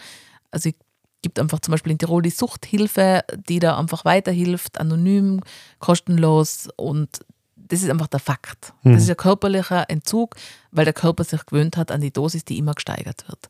Also 0.51 0.69
ich 0.69 0.75
gibt 1.23 1.39
einfach 1.39 1.59
zum 1.61 1.71
Beispiel 1.71 1.93
in 1.93 1.97
Tirol 1.97 2.21
die 2.21 2.29
Suchthilfe, 2.29 3.23
die 3.49 3.57
da 3.57 3.79
einfach 3.79 4.05
weiterhilft, 4.05 4.79
anonym, 4.79 5.41
kostenlos 5.79 6.69
und 6.75 7.25
das 7.55 7.81
ist 7.81 7.89
einfach 7.89 8.07
der 8.07 8.19
Fakt. 8.19 8.73
Mhm. 8.83 8.93
Das 8.93 9.03
ist 9.03 9.09
ein 9.09 9.17
körperlicher 9.17 9.89
Entzug, 9.89 10.35
weil 10.71 10.85
der 10.85 10.93
Körper 10.93 11.23
sich 11.23 11.43
gewöhnt 11.45 11.77
hat 11.77 11.91
an 11.91 12.01
die 12.01 12.11
Dosis, 12.11 12.45
die 12.45 12.59
immer 12.59 12.73
gesteigert 12.73 13.27
wird. 13.27 13.49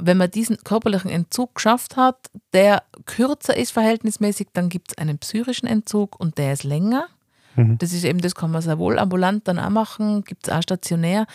Wenn 0.00 0.16
man 0.16 0.30
diesen 0.30 0.56
körperlichen 0.56 1.10
Entzug 1.10 1.54
geschafft 1.54 1.96
hat, 1.96 2.30
der 2.52 2.82
kürzer 3.04 3.56
ist 3.56 3.70
verhältnismäßig, 3.70 4.48
dann 4.52 4.68
gibt 4.68 4.90
es 4.90 4.98
einen 4.98 5.18
psychischen 5.18 5.68
Entzug 5.68 6.18
und 6.18 6.36
der 6.38 6.54
ist 6.54 6.64
länger. 6.64 7.06
Mhm. 7.54 7.78
Das 7.78 7.92
ist 7.92 8.04
eben, 8.04 8.20
das 8.20 8.34
kann 8.34 8.50
man 8.50 8.62
sehr 8.62 8.78
wohl 8.78 8.98
ambulant 8.98 9.46
dann 9.46 9.60
auch 9.60 9.70
machen, 9.70 10.24
gibt 10.24 10.48
es 10.48 10.52
auch 10.52 10.62
stationär. 10.62 11.26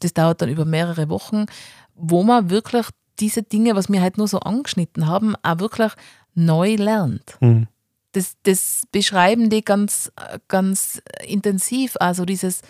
Das 0.00 0.12
dauert 0.12 0.42
dann 0.42 0.50
über 0.50 0.66
mehrere 0.66 1.08
Wochen, 1.08 1.46
wo 1.94 2.22
man 2.22 2.50
wirklich 2.50 2.86
diese 3.20 3.42
Dinge, 3.42 3.74
was 3.74 3.90
wir 3.90 4.00
halt 4.00 4.18
nur 4.18 4.28
so 4.28 4.40
angeschnitten 4.40 5.06
haben, 5.06 5.34
auch 5.42 5.58
wirklich 5.58 5.92
neu 6.34 6.74
lernt. 6.74 7.36
Mhm. 7.40 7.68
Das, 8.12 8.36
das 8.42 8.84
beschreiben 8.92 9.48
die 9.48 9.62
ganz, 9.62 10.12
ganz 10.48 11.02
intensiv. 11.26 11.96
Also 11.98 12.24
dieses, 12.24 12.62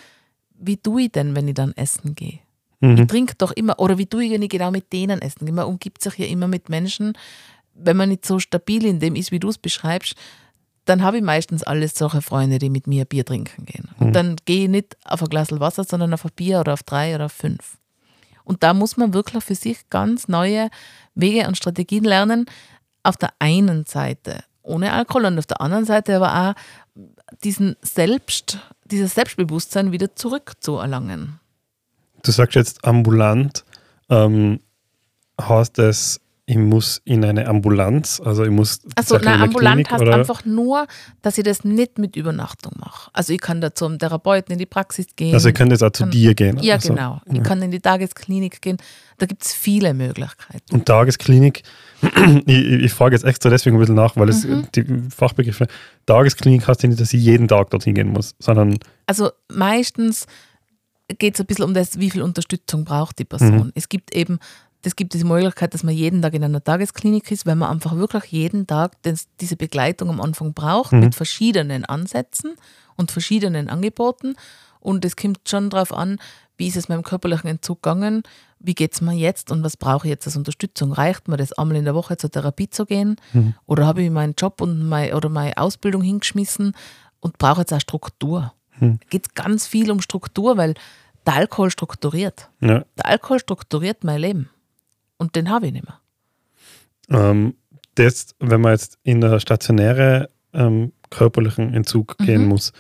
wie 0.55 0.77
tue 0.77 1.03
ich 1.03 1.13
denn, 1.13 1.35
wenn 1.35 1.49
ich 1.49 1.55
dann 1.55 1.73
essen 1.73 2.15
gehe? 2.15 2.39
Mhm. 2.81 2.99
Ich 2.99 3.07
trinke 3.07 3.35
doch 3.37 3.53
immer, 3.53 3.79
oder 3.79 3.99
wie 3.99 4.07
tue 4.07 4.25
ich, 4.25 4.31
wenn 4.31 4.43
ich 4.43 4.51
genau 4.51 4.71
mit 4.71 4.93
denen 4.93 5.21
essen? 5.21 5.53
Man 5.55 5.67
umgibt 5.67 6.03
sich 6.03 6.19
ja 6.19 6.27
immer 6.27 6.49
mit 6.49 6.69
Menschen. 6.69 7.15
Wenn 7.75 7.97
man 7.97 8.11
nicht 8.11 8.27
so 8.27 8.39
stabil 8.39 8.85
in 8.85 9.01
dem 9.01 9.17
ist, 9.17 9.33
wie 9.33 9.41
du 9.41 9.49
es 9.49 9.59
beschreibst, 9.59 10.15
dann 10.85 11.03
habe 11.03 11.19
ich 11.19 11.23
meistens 11.23 11.63
alles 11.63 11.95
solche 11.95 12.23
Freunde, 12.23 12.59
die 12.59 12.71
mit 12.71 12.87
mir 12.87 13.05
Bier 13.05 13.25
trinken 13.25 13.65
gehen. 13.65 13.89
Und 13.99 14.09
mhm. 14.09 14.13
dann 14.13 14.37
gehe 14.45 14.65
ich 14.65 14.69
nicht 14.69 14.97
auf 15.05 15.23
ein 15.23 15.29
Glas 15.29 15.51
Wasser, 15.53 15.85
sondern 15.85 16.13
auf 16.13 16.25
ein 16.25 16.33
Bier 16.35 16.61
oder 16.61 16.73
auf 16.73 16.83
drei 16.83 17.15
oder 17.15 17.27
auf 17.27 17.33
fünf. 17.33 17.79
Und 18.45 18.63
da 18.63 18.75
muss 18.75 18.97
man 18.97 19.15
wirklich 19.15 19.45
für 19.45 19.55
sich 19.55 19.89
ganz 19.91 20.29
neue 20.29 20.71
Wege 21.15 21.47
und 21.47 21.57
Strategien 21.57 22.05
lernen. 22.05 22.47
Auf 23.03 23.17
der 23.17 23.31
einen 23.39 23.85
Seite 23.87 24.45
ohne 24.63 24.93
Alkohol 24.93 25.27
und 25.27 25.39
auf 25.39 25.47
der 25.47 25.61
anderen 25.61 25.85
Seite 25.85 26.17
aber 26.17 26.51
auch 26.51 26.55
diesen 27.43 27.77
Selbst, 27.83 28.59
dieses 28.85 29.15
Selbstbewusstsein 29.15 29.93
wieder 29.93 30.15
zurückzuerlangen. 30.15 31.41
Du 32.23 32.31
sagst 32.31 32.55
jetzt 32.55 32.85
ambulant, 32.85 33.65
ähm, 34.09 34.61
heißt 35.41 35.79
das 35.79 36.21
ich 36.45 36.57
muss 36.57 37.01
in 37.05 37.25
eine 37.25 37.47
Ambulanz, 37.47 38.21
also 38.21 38.43
ich 38.43 38.51
muss. 38.51 38.81
Achso, 38.97 39.17
nein, 39.19 39.43
ambulant 39.43 39.75
Klinik, 39.75 39.93
heißt 39.93 40.03
oder? 40.03 40.17
einfach 40.17 40.45
nur, 40.45 40.89
dass 41.23 41.39
ich 41.39 41.45
das 41.45 41.63
nicht 41.63 41.99
mit 41.99 42.17
Übernachtung 42.17 42.73
mache. 42.79 43.11
Also 43.13 43.33
ich 43.33 43.41
kann 43.41 43.61
da 43.61 43.73
zum 43.75 43.99
Therapeuten 43.99 44.53
in 44.53 44.59
die 44.59 44.67
Praxis 44.67 45.07
gehen. 45.15 45.35
Also 45.35 45.51
ich 45.51 45.55
kann 45.55 45.71
jetzt 45.71 45.85
auch 45.85 45.93
zu 45.93 46.05
dir 46.07 46.35
gehen. 46.35 46.59
Ja, 46.61 46.75
also, 46.75 46.89
genau. 46.89 47.21
Ich 47.27 47.37
ja. 47.37 47.43
kann 47.45 47.63
in 47.63 47.71
die 47.71 47.79
Tagesklinik 47.79 48.61
gehen. 48.61 48.79
Da 49.19 49.27
gibt 49.27 49.45
es 49.45 49.55
viele 49.55 49.95
Möglichkeiten. 49.95 50.75
Und 50.75 50.85
Tagesklinik, 50.85 51.63
ich, 52.47 52.57
ich, 52.57 52.93
frage 52.93 53.15
jetzt 53.15 53.25
extra 53.25 53.49
deswegen 53.49 53.77
ein 53.77 53.81
bisschen 53.81 53.95
nach, 53.95 54.17
weil 54.17 54.29
es 54.29 54.45
mhm. 54.45 54.67
die 54.75 54.85
Fachbegriffe, 55.11 55.69
Tagesklinik 56.07 56.67
heißt 56.67 56.83
ja 56.83 56.89
nicht, 56.89 57.01
dass 57.01 57.13
ich 57.13 57.23
jeden 57.23 57.47
Tag 57.47 57.71
dorthin 57.71 57.95
gehen 57.95 58.09
muss, 58.09 58.35
sondern. 58.41 58.81
Also 59.07 59.31
meistens 59.49 60.27
geht 61.19 61.35
es 61.35 61.41
ein 61.41 61.47
bisschen 61.47 61.67
um 61.67 61.75
das, 61.75 62.01
wie 62.01 62.11
viel 62.11 62.23
Unterstützung 62.23 62.85
braucht 62.85 63.21
die 63.21 63.25
Person. 63.25 63.67
Mhm. 63.67 63.73
Es 63.77 63.89
gibt 63.89 64.13
eben 64.13 64.41
das 64.83 64.97
gibt 64.97 65.15
diese 65.15 65.25
Möglichkeit, 65.25 65.75
dass 65.75 65.85
man 65.85 65.95
jeden 65.95 66.23
Tag 66.23 66.35
in 66.35 66.45
einer 66.45 66.63
Tagesklinik 66.63 67.31
ist, 67.31 67.47
wenn 67.47 67.59
man 67.59 67.71
einfach 67.71 67.97
wirklich 67.97 68.25
jeden 68.33 68.67
Tag 68.67 68.93
das, 69.03 69.29
diese 69.41 69.57
Begleitung 69.57 70.11
am 70.11 70.21
Anfang 70.21 70.53
braucht, 70.55 70.93
mhm. 70.93 71.01
mit 71.01 71.15
verschiedenen 71.15 71.85
Ansätzen 71.85 72.55
und 72.97 73.11
verschiedenen 73.13 73.69
Angeboten. 73.69 74.35
Und 74.81 75.05
es 75.05 75.17
kommt 75.17 75.49
schon 75.49 75.71
darauf 75.71 75.93
an, 75.93 76.19
wie 76.57 76.67
ist 76.67 76.77
es 76.77 76.89
meinem 76.89 77.05
körperlichen 77.05 77.49
Entzug 77.49 77.83
gegangen, 77.83 78.25
wie 78.59 78.75
geht 78.75 78.95
es 78.95 79.01
mir 79.01 79.15
jetzt 79.15 79.51
und 79.51 79.65
was 79.65 79.77
brauche 79.77 80.07
ich 80.07 80.11
jetzt 80.11 80.27
als 80.27 80.37
Unterstützung? 80.37 80.93
Reicht 80.93 81.29
mir 81.29 81.37
das, 81.37 81.53
einmal 81.53 81.77
in 81.77 81.85
der 81.85 81.95
Woche 81.95 82.17
zur 82.17 82.31
Therapie 82.31 82.69
zu 82.69 82.87
gehen? 82.87 83.17
Mhm. 83.33 83.55
Oder 83.67 83.87
habe 83.87 84.03
ich 84.03 84.11
meinen 84.11 84.35
Job 84.37 84.61
und 84.61 84.89
mein, 84.89 85.15
oder 85.15 85.29
meine 85.29 85.57
Ausbildung 85.57 86.03
hingeschmissen 86.03 86.75
und 87.21 87.39
brauche 87.39 87.61
jetzt 87.61 87.73
auch 87.73 87.81
Struktur? 87.81 88.53
Mhm. 88.79 88.99
Geht 89.11 89.35
ganz 89.35 89.67
viel 89.67 89.91
um 89.91 90.01
Struktur, 90.01 90.57
weil 90.57 90.75
der 91.27 91.35
Alkohol 91.35 91.71
strukturiert. 91.71 92.51
Ja. 92.61 92.85
Der 92.97 93.07
Alkohol 93.07 93.39
strukturiert 93.39 94.05
mein 94.05 94.21
Leben. 94.21 94.51
Und 95.23 95.37
den 95.37 95.51
habe 95.51 95.69
ich 95.69 95.73
nicht 95.73 95.85
mehr. 95.87 96.01
Ähm, 97.09 97.55
das, 97.95 98.35
wenn 98.41 98.61
man 98.61 98.73
jetzt 98.73 98.99
in 99.05 99.21
der 99.21 99.39
stationäre 99.39 100.29
ähm, 100.53 100.91
körperlichen 101.11 101.73
Entzug 101.73 102.17
mhm. 102.19 102.25
gehen 102.25 102.47
muss, 102.47 102.73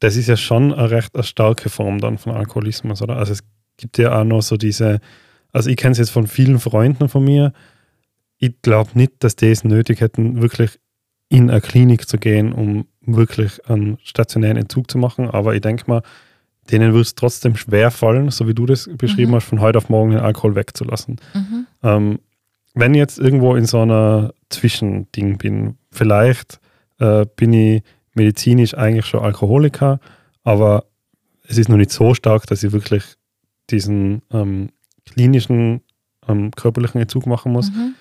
das 0.00 0.16
ist 0.16 0.26
ja 0.26 0.36
schon 0.36 0.74
eine 0.74 0.90
recht 0.90 1.14
eine 1.14 1.22
starke 1.22 1.68
Form 1.68 2.00
dann 2.00 2.18
von 2.18 2.32
Alkoholismus, 2.34 3.02
oder? 3.02 3.18
Also 3.18 3.34
es 3.34 3.44
gibt 3.76 3.98
ja 3.98 4.18
auch 4.18 4.24
noch 4.24 4.42
so 4.42 4.56
diese, 4.56 4.98
also 5.52 5.70
ich 5.70 5.76
kenne 5.76 5.92
es 5.92 5.98
jetzt 5.98 6.10
von 6.10 6.26
vielen 6.26 6.58
Freunden 6.58 7.08
von 7.08 7.22
mir, 7.22 7.52
ich 8.38 8.60
glaube 8.62 8.90
nicht, 8.94 9.12
dass 9.20 9.36
die 9.36 9.52
es 9.52 9.62
nötig 9.62 10.00
hätten, 10.00 10.42
wirklich 10.42 10.80
in 11.28 11.50
eine 11.50 11.60
Klinik 11.60 12.08
zu 12.08 12.18
gehen, 12.18 12.52
um 12.52 12.88
wirklich 13.02 13.64
einen 13.68 13.96
stationären 14.02 14.56
Entzug 14.56 14.90
zu 14.90 14.98
machen, 14.98 15.30
aber 15.30 15.54
ich 15.54 15.60
denke 15.60 15.84
mal, 15.86 16.02
denen 16.70 16.94
wird 16.94 17.06
es 17.06 17.14
trotzdem 17.14 17.56
schwer 17.56 17.90
fallen, 17.90 18.30
so 18.30 18.46
wie 18.46 18.54
du 18.54 18.66
das 18.66 18.88
beschrieben 18.96 19.32
mhm. 19.32 19.36
hast, 19.36 19.44
von 19.44 19.60
heute 19.60 19.78
auf 19.78 19.88
morgen 19.88 20.10
den 20.10 20.20
Alkohol 20.20 20.54
wegzulassen. 20.54 21.16
Mhm. 21.34 21.66
Ähm, 21.82 22.18
wenn 22.74 22.94
ich 22.94 22.98
jetzt 22.98 23.18
irgendwo 23.18 23.56
in 23.56 23.66
so 23.66 23.80
einer 23.80 24.32
Zwischending 24.48 25.38
bin, 25.38 25.76
vielleicht 25.90 26.60
äh, 26.98 27.26
bin 27.36 27.52
ich 27.52 27.82
medizinisch 28.14 28.74
eigentlich 28.74 29.06
schon 29.06 29.20
Alkoholiker, 29.20 30.00
aber 30.44 30.84
es 31.48 31.58
ist 31.58 31.68
noch 31.68 31.76
nicht 31.76 31.90
so 31.90 32.14
stark, 32.14 32.46
dass 32.46 32.62
ich 32.62 32.72
wirklich 32.72 33.16
diesen 33.70 34.22
ähm, 34.30 34.70
klinischen 35.06 35.80
ähm, 36.28 36.50
körperlichen 36.52 37.00
Entzug 37.00 37.26
machen 37.26 37.52
muss. 37.52 37.70
Mhm. 37.70 37.94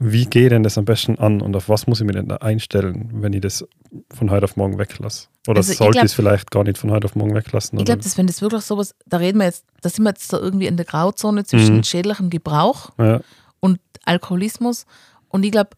Wie 0.00 0.26
gehe 0.26 0.44
ich 0.44 0.48
denn 0.50 0.62
das 0.62 0.78
am 0.78 0.84
besten 0.84 1.18
an 1.18 1.40
und 1.40 1.56
auf 1.56 1.68
was 1.68 1.88
muss 1.88 2.00
ich 2.00 2.06
mir 2.06 2.12
denn 2.12 2.28
da 2.28 2.36
einstellen, 2.36 3.10
wenn 3.14 3.32
ich 3.32 3.40
das 3.40 3.66
von 4.14 4.30
heute 4.30 4.44
auf 4.44 4.56
morgen 4.56 4.78
weglasse? 4.78 5.26
Oder 5.48 5.58
also 5.58 5.72
sollte 5.72 5.98
ich 5.98 6.04
es 6.04 6.14
vielleicht 6.14 6.52
gar 6.52 6.62
nicht 6.62 6.78
von 6.78 6.92
heute 6.92 7.06
auf 7.06 7.16
morgen 7.16 7.34
weglassen? 7.34 7.78
Ich 7.80 7.84
glaube, 7.84 8.04
wenn 8.14 8.28
das 8.28 8.40
wirklich 8.40 8.62
sowas, 8.62 8.94
da 9.06 9.16
reden 9.16 9.38
wir 9.38 9.46
jetzt, 9.46 9.64
da 9.80 9.88
sind 9.88 10.04
wir 10.04 10.10
jetzt 10.10 10.28
so 10.28 10.38
irgendwie 10.38 10.66
in 10.66 10.76
der 10.76 10.86
Grauzone 10.86 11.44
zwischen 11.44 11.78
mhm. 11.78 11.82
schädlichem 11.82 12.30
Gebrauch 12.30 12.90
ja. 12.98 13.20
und 13.58 13.80
Alkoholismus. 14.04 14.86
Und 15.28 15.44
ich 15.44 15.50
glaube, 15.50 15.70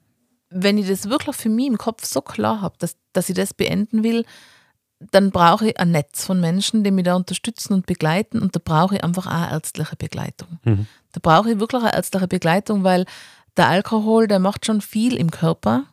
wenn 0.50 0.76
ich 0.76 0.88
das 0.88 1.08
wirklich 1.08 1.36
für 1.36 1.48
mich 1.48 1.68
im 1.68 1.78
Kopf 1.78 2.04
so 2.04 2.20
klar 2.20 2.60
habe, 2.60 2.74
dass, 2.78 2.96
dass 3.14 3.30
ich 3.30 3.36
das 3.36 3.54
beenden 3.54 4.02
will, 4.02 4.26
dann 5.12 5.30
brauche 5.30 5.68
ich 5.68 5.80
ein 5.80 5.92
Netz 5.92 6.26
von 6.26 6.40
Menschen, 6.40 6.84
die 6.84 6.90
mich 6.90 7.04
da 7.04 7.14
unterstützen 7.14 7.72
und 7.72 7.86
begleiten. 7.86 8.42
Und 8.42 8.54
da 8.54 8.60
brauche 8.62 8.96
ich 8.96 9.04
einfach 9.04 9.26
auch 9.26 9.50
ärztliche 9.50 9.96
Begleitung. 9.96 10.58
Mhm. 10.64 10.86
Da 11.12 11.20
brauche 11.22 11.52
ich 11.52 11.58
wirklich 11.58 11.82
eine 11.82 11.94
ärztliche 11.94 12.28
Begleitung, 12.28 12.84
weil 12.84 13.06
der 13.56 13.68
Alkohol, 13.68 14.26
der 14.28 14.38
macht 14.38 14.66
schon 14.66 14.80
viel 14.80 15.16
im 15.16 15.30
Körper. 15.30 15.84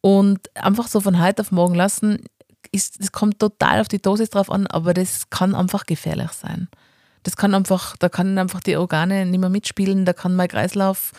Und 0.00 0.54
einfach 0.54 0.88
so 0.88 1.00
von 1.00 1.20
heute 1.20 1.42
auf 1.42 1.52
morgen 1.52 1.74
lassen, 1.74 2.24
ist, 2.72 3.00
das 3.00 3.12
kommt 3.12 3.38
total 3.38 3.80
auf 3.80 3.88
die 3.88 4.00
Dosis 4.00 4.30
drauf 4.30 4.50
an, 4.50 4.66
aber 4.66 4.94
das 4.94 5.30
kann 5.30 5.54
einfach 5.54 5.86
gefährlich 5.86 6.30
sein. 6.30 6.68
Das 7.22 7.36
kann 7.36 7.54
einfach, 7.54 7.96
da 7.98 8.08
kann 8.08 8.38
einfach 8.38 8.60
die 8.60 8.76
Organe 8.76 9.26
nicht 9.26 9.40
mehr 9.40 9.50
mitspielen, 9.50 10.04
da 10.04 10.12
kann 10.12 10.36
mein 10.36 10.48
Kreislauf 10.48 11.12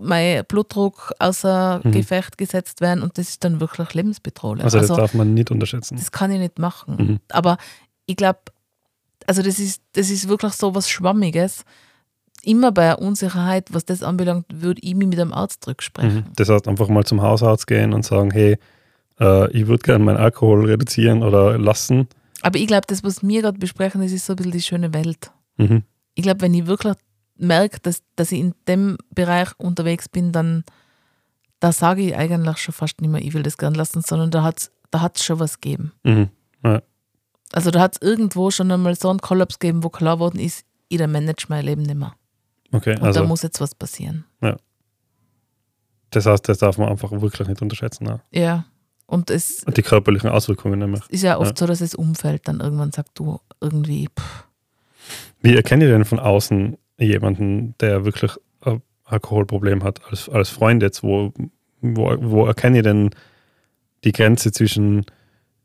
mein 0.00 0.44
Blutdruck 0.46 1.12
außer 1.18 1.80
mhm. 1.82 1.92
Gefecht 1.92 2.38
gesetzt 2.38 2.80
werden 2.80 3.02
und 3.02 3.18
das 3.18 3.28
ist 3.28 3.44
dann 3.44 3.60
wirklich 3.60 3.94
lebensbedrohlich. 3.94 4.64
Also 4.64 4.78
das 4.78 4.90
also, 4.90 5.00
darf 5.00 5.14
man 5.14 5.34
nicht 5.34 5.50
unterschätzen. 5.50 5.96
Das 5.96 6.12
kann 6.12 6.30
ich 6.30 6.38
nicht 6.38 6.58
machen. 6.58 6.96
Mhm. 6.96 7.20
Aber 7.30 7.58
ich 8.06 8.16
glaube, 8.16 8.40
also 9.26 9.42
das 9.42 9.58
ist, 9.58 9.82
das 9.92 10.10
ist 10.10 10.28
wirklich 10.28 10.54
so 10.54 10.74
was 10.74 10.88
Schwammiges. 10.88 11.64
Immer 12.46 12.70
bei 12.72 12.94
Unsicherheit, 12.94 13.74
was 13.74 13.84
das 13.84 14.02
anbelangt, 14.02 14.46
würde 14.52 14.80
ich 14.82 14.94
mich 14.94 15.08
mit 15.08 15.18
einem 15.18 15.32
Arzt 15.32 15.66
rücksprechen. 15.66 16.14
Mhm. 16.14 16.24
Das 16.36 16.48
heißt, 16.48 16.68
einfach 16.68 16.88
mal 16.88 17.04
zum 17.04 17.20
Hausarzt 17.20 17.66
gehen 17.66 17.92
und 17.92 18.04
sagen, 18.04 18.30
hey, 18.30 18.56
äh, 19.18 19.50
ich 19.50 19.66
würde 19.66 19.82
gerne 19.82 20.04
meinen 20.04 20.18
Alkohol 20.18 20.66
reduzieren 20.66 21.22
oder 21.22 21.58
lassen. 21.58 22.06
Aber 22.42 22.58
ich 22.58 22.66
glaube, 22.66 22.86
das, 22.86 23.02
was 23.02 23.26
wir 23.26 23.42
gerade 23.42 23.58
besprechen, 23.58 24.00
das 24.00 24.12
ist 24.12 24.26
so 24.26 24.34
ein 24.34 24.36
bisschen 24.36 24.52
die 24.52 24.62
schöne 24.62 24.94
Welt. 24.94 25.32
Mhm. 25.56 25.82
Ich 26.14 26.22
glaube, 26.22 26.42
wenn 26.42 26.54
ich 26.54 26.66
wirklich 26.66 26.94
merke, 27.36 27.78
dass, 27.82 28.02
dass 28.14 28.30
ich 28.30 28.38
in 28.38 28.54
dem 28.68 28.96
Bereich 29.12 29.48
unterwegs 29.58 30.08
bin, 30.08 30.32
dann 30.32 30.64
da 31.58 31.72
sage 31.72 32.02
ich 32.02 32.16
eigentlich 32.16 32.58
schon 32.58 32.74
fast 32.74 33.00
nicht 33.00 33.10
mehr, 33.10 33.22
ich 33.22 33.34
will 33.34 33.42
das 33.42 33.58
gern 33.58 33.74
lassen, 33.74 34.02
sondern 34.02 34.30
da 34.30 34.42
hat 34.42 34.58
es 34.58 34.70
da 34.90 35.00
hat's 35.00 35.24
schon 35.24 35.40
was 35.40 35.60
gegeben. 35.60 35.92
Mhm. 36.04 36.28
Ja. 36.62 36.82
Also 37.52 37.70
da 37.70 37.80
hat 37.80 37.96
es 37.96 38.02
irgendwo 38.08 38.50
schon 38.50 38.70
einmal 38.70 38.94
so 38.94 39.10
einen 39.10 39.20
Kollaps 39.20 39.58
gegeben, 39.58 39.82
wo 39.82 39.88
klar 39.88 40.18
worden 40.18 40.40
ist, 40.40 40.64
ich 40.88 40.98
manage 40.98 41.46
mein 41.48 41.64
Leben 41.64 41.82
nicht 41.82 41.96
mehr. 41.96 42.14
Okay, 42.72 42.96
Und 42.96 43.02
also, 43.02 43.20
da 43.20 43.26
muss 43.26 43.42
jetzt 43.42 43.60
was 43.60 43.74
passieren. 43.74 44.24
Ja. 44.42 44.56
Das 46.10 46.26
heißt, 46.26 46.48
das 46.48 46.58
darf 46.58 46.78
man 46.78 46.88
einfach 46.88 47.10
wirklich 47.12 47.48
nicht 47.48 47.62
unterschätzen. 47.62 48.04
Ne? 48.04 48.20
Ja. 48.30 48.66
Und, 49.06 49.30
es, 49.30 49.62
Und 49.64 49.76
die 49.76 49.82
körperlichen 49.82 50.30
Auswirkungen 50.30 50.80
nämlich. 50.80 51.02
ist 51.08 51.22
ja 51.22 51.38
oft 51.38 51.50
ja. 51.50 51.56
so, 51.56 51.66
dass 51.66 51.78
das 51.78 51.94
Umfeld 51.94 52.48
dann 52.48 52.60
irgendwann 52.60 52.92
sagt, 52.92 53.10
du 53.14 53.38
irgendwie. 53.60 54.08
Pff. 54.18 54.44
Wie 55.40 55.54
erkenne 55.54 55.84
ich 55.84 55.90
denn 55.90 56.04
von 56.04 56.18
außen, 56.18 56.76
jemanden, 56.98 57.74
der 57.78 58.04
wirklich 58.04 58.32
ein 58.62 58.82
Alkoholproblem 59.04 59.84
hat, 59.84 60.00
als, 60.10 60.28
als 60.28 60.48
Freund 60.48 60.82
jetzt, 60.82 61.02
wo, 61.02 61.32
wo, 61.80 62.16
wo 62.18 62.46
erkenne 62.46 62.78
ich 62.78 62.82
denn 62.82 63.10
die 64.04 64.12
Grenze 64.12 64.50
zwischen, 64.50 65.04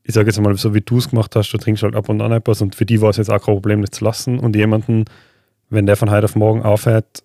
ich 0.04 0.14
sage 0.14 0.28
jetzt 0.28 0.40
mal, 0.40 0.56
so 0.56 0.74
wie 0.74 0.82
du 0.82 0.98
es 0.98 1.10
gemacht 1.10 1.36
hast, 1.36 1.52
du 1.52 1.58
trinkst 1.58 1.84
halt 1.84 1.96
ab 1.96 2.10
und 2.10 2.22
an 2.22 2.32
etwas 2.32 2.62
und 2.62 2.76
für 2.76 2.86
die 2.86 3.02
war 3.02 3.10
es 3.10 3.18
jetzt 3.18 3.32
auch 3.32 3.44
kein 3.44 3.56
Problem, 3.56 3.82
das 3.82 3.92
zu 3.92 4.04
lassen 4.04 4.40
und 4.40 4.56
jemanden, 4.56 5.06
wenn 5.72 5.88
der 5.88 5.96
von 5.96 6.12
heute 6.12 6.26
auf 6.26 6.36
morgen 6.36 6.62
aufhört, 6.62 7.24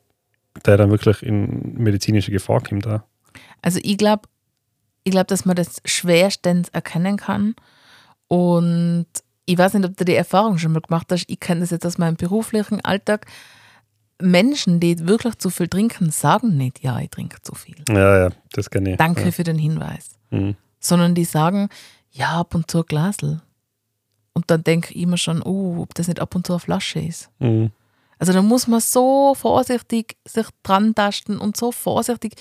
der 0.65 0.79
dann 0.79 0.91
wirklich 0.91 1.23
in 1.23 1.75
medizinische 1.75 2.31
Gefahr 2.31 2.63
kommt 2.63 2.87
da. 2.87 3.05
Also 3.61 3.79
ich 3.83 3.99
glaube, 3.99 4.29
ich 5.05 5.11
glaube, 5.11 5.27
dass 5.27 5.45
man 5.45 5.57
das 5.57 5.83
schwerstens 5.85 6.71
erkennen 6.71 7.19
kann 7.19 7.55
und 8.29 9.07
ich 9.45 9.59
weiß 9.59 9.75
nicht, 9.75 9.85
ob 9.85 9.97
du 9.97 10.05
die 10.05 10.15
Erfahrung 10.15 10.59
schon 10.59 10.73
mal 10.73 10.81
gemacht 10.81 11.07
hast. 11.11 11.25
Ich 11.29 11.39
kenne 11.39 11.61
das 11.61 11.71
jetzt 11.71 11.87
aus 11.87 11.99
meinem 11.99 12.17
beruflichen 12.17 12.85
Alltag. 12.85 13.27
Menschen, 14.21 14.81
die 14.81 15.07
wirklich 15.07 15.37
zu 15.37 15.51
viel 15.51 15.69
trinken, 15.69 16.11
sagen 16.11 16.57
nicht, 16.57 16.83
ja, 16.83 16.99
ich 16.99 17.11
trinke 17.11 17.41
zu 17.43 17.55
viel. 17.55 17.77
Ja, 17.89 18.19
ja, 18.19 18.31
das 18.53 18.71
kenne 18.71 18.93
ich. 18.93 18.97
Danke 18.97 19.27
ja. 19.27 19.31
für 19.31 19.45
den 19.45 19.59
Hinweis. 19.59 20.19
Mhm. 20.31 20.57
Sondern 20.81 21.15
die 21.15 21.25
sagen, 21.25 21.69
ja, 22.11 22.41
ab 22.41 22.55
und 22.55 22.71
zu 22.71 22.79
ein 22.79 22.87
Glasl. 22.87 23.41
Und 24.33 24.51
dann 24.51 24.65
denke 24.65 24.93
ich 24.95 25.03
immer 25.03 25.17
schon, 25.17 25.43
oh, 25.43 25.81
ob 25.81 25.95
das 25.95 26.09
nicht 26.09 26.21
ab 26.21 26.35
und 26.35 26.47
zu 26.47 26.55
eine 26.55 26.61
Flasche 26.61 26.99
ist. 26.99 27.31
Mhm. 27.39 27.71
Also 28.19 28.33
da 28.33 28.43
muss 28.43 28.67
man 28.67 28.81
so 28.81 29.35
vorsichtig 29.35 30.17
sich 30.27 30.47
dran 30.63 30.95
tasten 30.95 31.39
und 31.39 31.57
so 31.57 31.73
vorsichtig 31.73 32.35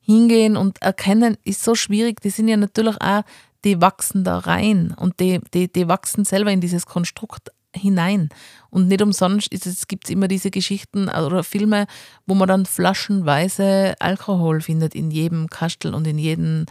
hingehen 0.00 0.56
und 0.56 0.80
erkennen, 0.82 1.36
ist 1.44 1.64
so 1.64 1.74
schwierig. 1.74 2.20
Die 2.20 2.30
sind 2.30 2.48
ja 2.48 2.56
natürlich 2.56 3.00
auch, 3.00 3.22
die 3.64 3.80
wachsen 3.80 4.22
da 4.22 4.38
rein 4.38 4.94
und 4.96 5.18
die, 5.18 5.40
die, 5.52 5.70
die 5.70 5.88
wachsen 5.88 6.24
selber 6.24 6.52
in 6.52 6.60
dieses 6.60 6.86
Konstrukt 6.86 7.50
hinein. 7.74 8.28
Und 8.70 8.88
nicht 8.88 9.02
umsonst 9.02 9.50
gibt 9.88 10.04
es 10.04 10.10
immer 10.10 10.28
diese 10.28 10.50
Geschichten 10.50 11.08
oder 11.08 11.42
Filme, 11.42 11.86
wo 12.26 12.34
man 12.34 12.48
dann 12.48 12.66
flaschenweise 12.66 13.94
Alkohol 13.98 14.60
findet 14.60 14.94
in 14.94 15.10
jedem 15.10 15.48
Kastel 15.48 15.94
und 15.94 16.06
in, 16.06 16.18
jeden, 16.18 16.66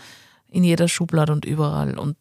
in 0.47 0.63
jeder 0.63 0.87
Schublade 0.87 1.33
und 1.33 1.45
überall. 1.45 1.97
Und 1.97 2.17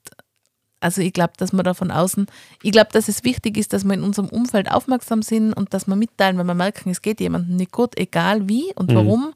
also 0.85 1.01
ich 1.01 1.15
glaube, 1.15 1.33
dass 1.39 1.55
man 1.55 1.65
da 1.65 1.73
von 1.73 1.91
außen, 1.91 2.27
ich 2.63 2.71
glaube, 2.71 2.91
dass 2.93 3.09
es 3.09 3.25
wichtig 3.25 3.57
ist, 3.57 3.73
dass 3.73 3.85
wir 3.85 3.95
in 3.95 4.03
unserem 4.03 4.29
Umfeld 4.29 4.71
aufmerksam 4.71 5.23
sind 5.23 5.55
und 5.55 5.73
dass 5.73 5.87
wir 5.87 5.97
mitteilen, 5.97 6.37
wenn 6.37 6.47
wir 6.47 6.55
merken, 6.55 6.91
es 6.91 7.01
geht 7.01 7.21
jemandem 7.21 7.57
nicht 7.57 7.73
gut, 7.73 7.97
egal 7.97 8.51
wie 8.51 8.71
und 8.75 8.91
mhm. 8.91 8.97
warum, 8.97 9.35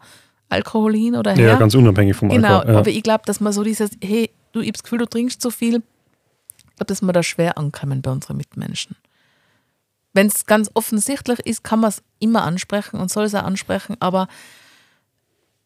Alkohol 0.51 0.95
hin 0.95 1.17
oder 1.17 1.33
her. 1.33 1.53
Ja, 1.53 1.57
ganz 1.57 1.75
unabhängig 1.75 2.17
vom 2.17 2.29
genau, 2.29 2.49
Alkohol. 2.49 2.67
Genau, 2.67 2.79
aber 2.81 2.91
ich 2.91 3.03
glaube, 3.03 3.23
dass 3.25 3.41
man 3.41 3.55
so 3.55 3.65
dieses, 3.65 3.93
hey, 4.05 4.31
du, 4.53 4.61
ich 4.61 4.67
habe 4.67 4.73
das 4.73 4.83
Gefühl, 4.83 4.99
du 4.99 5.07
trinkst 5.07 5.41
zu 5.41 5.51
viel, 5.51 5.77
ich 5.77 6.77
glaube, 6.77 6.87
dass 6.87 7.01
wir 7.01 7.13
da 7.15 7.23
schwer 7.23 7.57
ankommen 7.57 8.03
bei 8.03 8.11
unseren 8.11 8.37
Mitmenschen. 8.37 8.97
Wenn 10.13 10.27
es 10.27 10.45
ganz 10.45 10.71
offensichtlich 10.75 11.39
ist, 11.41 11.65
kann 11.65 11.81
man 11.81 11.89
es 11.89 12.03
immer 12.19 12.43
ansprechen 12.43 13.01
und 13.01 13.11
soll 13.11 13.25
es 13.25 13.35
auch 13.35 13.45
ansprechen, 13.45 13.97
aber 14.01 14.29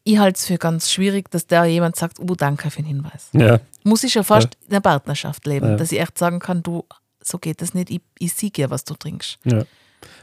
ich 0.03 0.17
halte 0.17 0.37
es 0.37 0.45
für 0.45 0.57
ganz 0.57 0.91
schwierig, 0.91 1.29
dass 1.31 1.47
da 1.47 1.65
jemand 1.65 1.95
sagt, 1.95 2.19
oh, 2.19 2.35
danke 2.35 2.69
für 2.69 2.81
den 2.81 2.87
Hinweis. 2.87 3.29
Ja. 3.33 3.59
Muss 3.83 4.03
ich 4.03 4.13
ja 4.15 4.23
fast 4.23 4.49
ja. 4.53 4.67
in 4.67 4.73
einer 4.73 4.81
Partnerschaft 4.81 5.45
leben, 5.45 5.69
ja. 5.69 5.75
dass 5.75 5.91
ich 5.91 5.99
echt 5.99 6.17
sagen 6.17 6.39
kann, 6.39 6.63
du, 6.63 6.85
so 7.21 7.37
geht 7.37 7.61
das 7.61 7.73
nicht, 7.73 7.89
ich, 7.89 8.01
ich 8.19 8.33
sehe 8.33 8.51
ja, 8.57 8.69
was 8.69 8.83
du 8.83 8.95
trinkst. 8.95 9.39
Ja. 9.45 9.63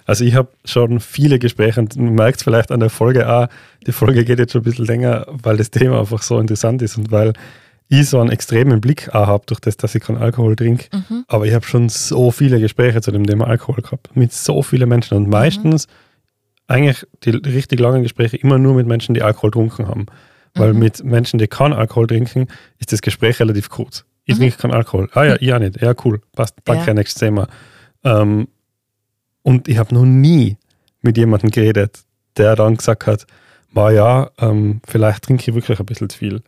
Also 0.04 0.24
ich 0.24 0.34
habe 0.34 0.48
schon 0.64 1.00
viele 1.00 1.38
Gespräche 1.38 1.80
und 1.80 1.96
man 1.96 2.14
merkt 2.14 2.38
es 2.38 2.42
vielleicht 2.42 2.70
an 2.70 2.80
der 2.80 2.90
Folge 2.90 3.32
auch, 3.32 3.48
die 3.86 3.92
Folge 3.92 4.24
geht 4.24 4.38
jetzt 4.38 4.52
schon 4.52 4.60
ein 4.60 4.64
bisschen 4.64 4.84
länger, 4.84 5.26
weil 5.28 5.56
das 5.56 5.70
Thema 5.70 6.00
einfach 6.00 6.22
so 6.22 6.38
interessant 6.38 6.82
ist 6.82 6.98
und 6.98 7.10
weil 7.10 7.32
ich 7.88 8.08
so 8.08 8.20
einen 8.20 8.30
extremen 8.30 8.80
Blick 8.80 9.08
auch 9.14 9.26
habe, 9.26 9.44
durch 9.46 9.60
das, 9.60 9.76
dass 9.76 9.94
ich 9.94 10.02
keinen 10.02 10.18
Alkohol 10.18 10.54
trinke. 10.54 10.86
Mhm. 10.92 11.24
Aber 11.26 11.46
ich 11.46 11.54
habe 11.54 11.66
schon 11.66 11.88
so 11.88 12.30
viele 12.30 12.60
Gespräche 12.60 13.00
zu 13.00 13.10
dem 13.10 13.26
Thema 13.26 13.48
Alkohol 13.48 13.82
gehabt, 13.82 14.14
mit 14.14 14.32
so 14.32 14.62
vielen 14.62 14.88
Menschen. 14.88 15.16
Und 15.16 15.28
meistens 15.28 15.86
mhm. 15.86 15.92
Eigentlich 16.70 17.04
die 17.24 17.30
richtig 17.30 17.80
langen 17.80 18.02
Gespräche 18.02 18.36
immer 18.36 18.58
nur 18.58 18.74
mit 18.74 18.86
Menschen, 18.86 19.14
die 19.14 19.22
Alkohol 19.22 19.50
getrunken 19.50 19.88
haben. 19.88 20.06
Weil 20.54 20.72
mhm. 20.72 20.78
mit 20.78 21.04
Menschen, 21.04 21.38
die 21.38 21.46
keinen 21.46 21.72
Alkohol 21.72 22.06
trinken, 22.06 22.46
ist 22.78 22.92
das 22.92 23.02
Gespräch 23.02 23.40
relativ 23.40 23.68
kurz. 23.68 24.04
Ich 24.24 24.36
mhm. 24.36 24.40
trinke 24.40 24.56
keinen 24.56 24.74
Alkohol. 24.74 25.08
Ah 25.12 25.24
ja, 25.24 25.36
ich 25.40 25.52
auch 25.52 25.58
nicht. 25.58 25.80
Ja, 25.80 25.94
cool. 26.04 26.20
Passt. 26.32 26.54
Danke, 26.64 26.86
ja. 26.86 26.94
nächstes 26.94 27.20
Thema. 27.20 27.48
Ähm, 28.04 28.48
und 29.42 29.68
ich 29.68 29.78
habe 29.78 29.94
noch 29.94 30.04
nie 30.04 30.56
mit 31.02 31.16
jemandem 31.18 31.50
geredet, 31.50 32.00
der 32.36 32.56
dann 32.56 32.76
gesagt 32.76 33.06
hat, 33.06 33.26
war 33.72 33.92
ja, 33.92 34.30
ähm, 34.38 34.80
vielleicht 34.86 35.24
trinke 35.24 35.48
ich 35.48 35.54
wirklich 35.54 35.78
ein 35.78 35.86
bisschen 35.86 36.08
zu 36.08 36.18
viel. 36.18 36.42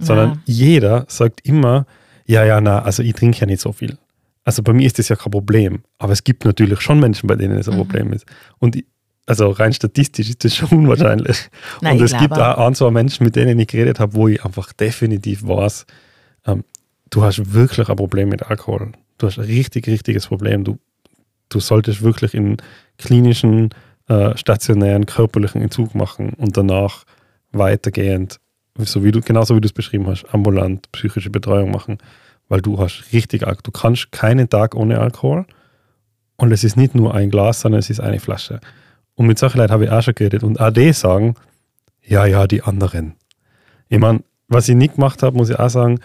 Sondern 0.00 0.30
ja. 0.30 0.54
jeder 0.54 1.04
sagt 1.08 1.40
immer, 1.46 1.86
ja, 2.24 2.44
ja, 2.44 2.60
na, 2.60 2.82
also 2.82 3.02
ich 3.02 3.14
trinke 3.14 3.38
ja 3.38 3.46
nicht 3.46 3.60
so 3.60 3.72
viel. 3.72 3.98
Also 4.44 4.62
bei 4.62 4.72
mir 4.72 4.86
ist 4.86 4.98
das 4.98 5.08
ja 5.08 5.16
kein 5.16 5.32
Problem. 5.32 5.82
Aber 5.98 6.12
es 6.12 6.24
gibt 6.24 6.44
natürlich 6.44 6.80
schon 6.80 7.00
Menschen, 7.00 7.26
bei 7.26 7.34
denen 7.34 7.58
es 7.58 7.68
ein 7.68 7.74
mhm. 7.74 7.78
Problem 7.78 8.12
ist. 8.12 8.26
Und 8.58 8.76
ich, 8.76 8.86
also 9.28 9.50
rein 9.50 9.74
statistisch 9.74 10.30
ist 10.30 10.42
das 10.44 10.56
schon 10.56 10.70
unwahrscheinlich. 10.70 11.50
Nein, 11.82 11.98
und 11.98 12.04
es 12.04 12.16
gibt 12.16 12.32
auch 12.32 12.66
ein, 12.66 12.74
zwei 12.74 12.90
Menschen, 12.90 13.24
mit 13.24 13.36
denen 13.36 13.58
ich 13.58 13.68
geredet 13.68 14.00
habe, 14.00 14.14
wo 14.14 14.26
ich 14.26 14.42
einfach 14.42 14.72
definitiv 14.72 15.46
weiß, 15.46 15.84
ähm, 16.46 16.64
du 17.10 17.22
hast 17.22 17.52
wirklich 17.52 17.90
ein 17.90 17.96
Problem 17.96 18.30
mit 18.30 18.44
Alkohol. 18.44 18.92
Du 19.18 19.26
hast 19.26 19.38
ein 19.38 19.44
richtig, 19.44 19.86
richtiges 19.86 20.26
Problem. 20.28 20.64
Du, 20.64 20.78
du 21.50 21.60
solltest 21.60 22.02
wirklich 22.02 22.32
in 22.32 22.56
klinischen 22.96 23.68
äh, 24.08 24.34
stationären 24.34 25.04
körperlichen 25.04 25.60
Entzug 25.60 25.94
machen 25.94 26.30
und 26.38 26.56
danach 26.56 27.04
weitergehend, 27.52 28.40
so 28.78 29.04
wie 29.04 29.12
du, 29.12 29.20
genauso 29.20 29.54
wie 29.54 29.60
du 29.60 29.66
es 29.66 29.74
beschrieben 29.74 30.06
hast, 30.06 30.24
ambulant 30.32 30.90
psychische 30.92 31.28
Betreuung 31.28 31.70
machen, 31.70 31.98
weil 32.48 32.62
du 32.62 32.78
hast 32.78 33.12
richtig 33.12 33.42
Alkohol. 33.42 33.62
Du 33.64 33.72
kannst 33.72 34.10
keinen 34.10 34.48
Tag 34.48 34.74
ohne 34.74 35.00
Alkohol 35.00 35.44
und 36.36 36.50
es 36.50 36.64
ist 36.64 36.78
nicht 36.78 36.94
nur 36.94 37.14
ein 37.14 37.28
Glas, 37.28 37.60
sondern 37.60 37.80
es 37.80 37.90
ist 37.90 38.00
eine 38.00 38.20
Flasche. 38.20 38.60
Und 39.18 39.26
mit 39.26 39.38
solchen 39.38 39.58
Leuten 39.58 39.72
habe 39.72 39.84
ich 39.84 39.90
auch 39.90 40.02
schon 40.02 40.14
geredet 40.14 40.44
und 40.44 40.60
auch 40.60 40.70
die 40.70 40.92
sagen, 40.92 41.34
ja, 42.02 42.24
ja, 42.24 42.46
die 42.46 42.62
anderen. 42.62 43.16
Ich 43.88 43.98
meine, 43.98 44.20
was 44.46 44.68
ich 44.68 44.76
nicht 44.76 44.94
gemacht 44.94 45.22
habe, 45.22 45.36
muss 45.36 45.50
ich 45.50 45.58
auch 45.58 45.68
sagen, 45.68 45.98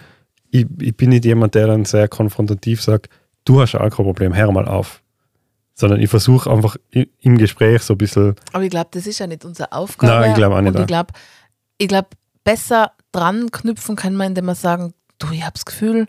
ich, 0.49 0.66
ich 0.82 0.97
bin 0.97 1.09
nicht 1.09 1.24
jemand, 1.24 1.53
der 1.53 1.68
dann 1.68 1.86
sehr 1.86 2.07
konfrontativ 2.07 2.82
sagt, 2.82 3.09
du 3.45 3.61
hast 3.61 3.76
ein 3.76 3.82
Alkoholproblem, 3.82 4.36
hör 4.36 4.51
mal 4.51 4.68
auf 4.68 5.03
sondern 5.76 5.99
ich 5.99 6.09
versuche 6.09 6.51
einfach 6.51 6.78
im 6.91 7.38
Gespräch 7.38 7.82
so 7.82 7.95
ein 7.95 7.97
bisschen. 7.97 8.36
Aber 8.51 8.64
ich 8.64 8.70
glaube, 8.70 8.89
das 8.91 9.07
ist 9.07 9.20
ja 9.20 9.28
nicht 9.28 9.43
unsere 9.43 9.72
Aufgabe. 9.72 10.14
Nein, 10.14 10.30
ich 10.32 10.36
glaube 10.36 10.55
auch 10.55 10.61
nicht. 10.61 10.76
Und 10.76 10.82
ich 10.82 10.88
glaube, 10.88 11.14
ich 11.80 11.88
glaub, 11.88 12.11
besser 12.43 12.91
dran 13.11 13.49
knüpfen 13.51 13.95
kann 13.95 14.16
man, 14.16 14.28
indem 14.28 14.45
man 14.45 14.55
sagen, 14.55 14.93
du, 15.18 15.32
ich 15.32 15.41
habe 15.41 15.53
das 15.53 15.66
Gefühl, 15.66 16.07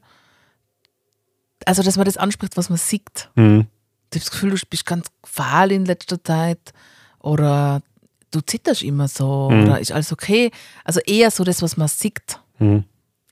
also 1.64 1.82
dass 1.82 1.96
man 1.96 2.04
das 2.04 2.16
anspricht, 2.16 2.56
was 2.56 2.68
man 2.68 2.78
sieht. 2.78 3.30
Mhm. 3.36 3.66
Du 4.14 4.20
hast 4.20 4.26
das 4.26 4.30
Gefühl, 4.30 4.50
du 4.50 4.66
bist 4.70 4.86
ganz 4.86 5.06
fahl 5.24 5.72
in 5.72 5.84
letzter 5.84 6.22
Zeit 6.22 6.72
oder 7.18 7.82
du 8.30 8.40
zitterst 8.40 8.82
immer 8.82 9.08
so 9.08 9.50
mhm. 9.50 9.64
oder 9.64 9.80
ist 9.80 9.92
alles 9.92 10.12
okay. 10.12 10.50
Also 10.84 11.00
eher 11.00 11.30
so 11.30 11.42
das, 11.42 11.62
was 11.62 11.76
man 11.76 11.88
sieht. 11.88 12.38
Mhm. 12.58 12.84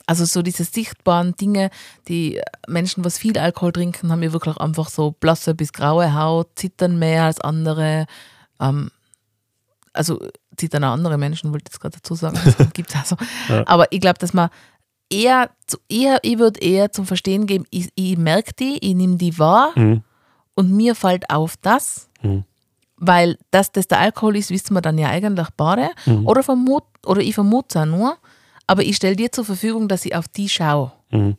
Also 0.07 0.25
so 0.25 0.43
diese 0.43 0.65
sichtbaren 0.65 1.37
Dinge, 1.37 1.71
die 2.09 2.41
Menschen, 2.67 3.05
was 3.05 3.17
viel 3.17 3.39
Alkohol 3.39 3.73
trinken, 3.73 4.11
haben 4.11 4.23
ja 4.23 4.33
wirklich 4.33 4.57
einfach 4.57 4.89
so 4.89 5.13
blasse 5.13 5.55
bis 5.55 5.73
graue 5.73 6.15
Haut, 6.15 6.49
zittern 6.57 6.99
mehr 6.99 7.25
als 7.25 7.41
andere. 7.41 8.07
Ähm, 8.59 8.91
also 9.93 10.19
zittern 10.57 10.83
auch 10.83 10.93
andere 10.93 11.17
Menschen, 11.17 11.53
wollte 11.53 11.67
ich 11.69 11.75
jetzt 11.75 11.81
gerade 11.81 11.97
dazu 11.97 12.17
sagen. 12.17 12.39
gibt's 12.75 12.97
also. 12.97 13.17
Ja. 13.49 13.65
Aber 13.69 13.87
ich 13.93 14.01
glaube, 14.01 14.19
dass 14.19 14.35
man 14.35 14.51
eher, 15.09 15.51
eher 15.89 16.19
ich 16.23 16.39
würde 16.39 16.61
eher 16.61 16.91
zum 16.91 17.07
Verstehen 17.07 17.47
geben, 17.47 17.67
ich, 17.71 17.91
ich 17.95 18.19
merke 18.19 18.53
die, 18.59 18.79
ich 18.81 18.95
nehme 18.97 19.17
die 19.17 19.39
wahr 19.39 19.71
mhm. 19.77 20.03
Und 20.55 20.71
mir 20.73 20.95
fällt 20.95 21.31
auf 21.31 21.57
das, 21.57 22.09
mhm. 22.23 22.45
weil 22.97 23.39
dass 23.51 23.73
das 23.73 23.89
der 23.89 24.01
Alkohol 24.01 24.37
ist, 24.37 24.51
wissen 24.51 24.75
wir 24.75 24.83
dann 24.83 24.99
ja 24.99 25.09
eigentlich 25.09 25.49
beide. 25.57 25.91
Mhm. 26.07 26.27
Oder, 26.27 26.43
vermut, 26.43 26.85
oder 27.07 27.21
ich 27.21 27.35
vermute 27.35 27.69
es 27.71 27.77
auch 27.77 27.87
nur 27.87 28.17
aber 28.67 28.85
ich 28.85 28.97
stelle 28.97 29.17
dir 29.17 29.31
zur 29.33 29.45
Verfügung, 29.45 29.89
dass 29.89 30.07
ich 30.07 30.15
auf 30.15 30.29
die 30.29 30.49
schaue. 30.49 30.93
Mhm. 31.11 31.37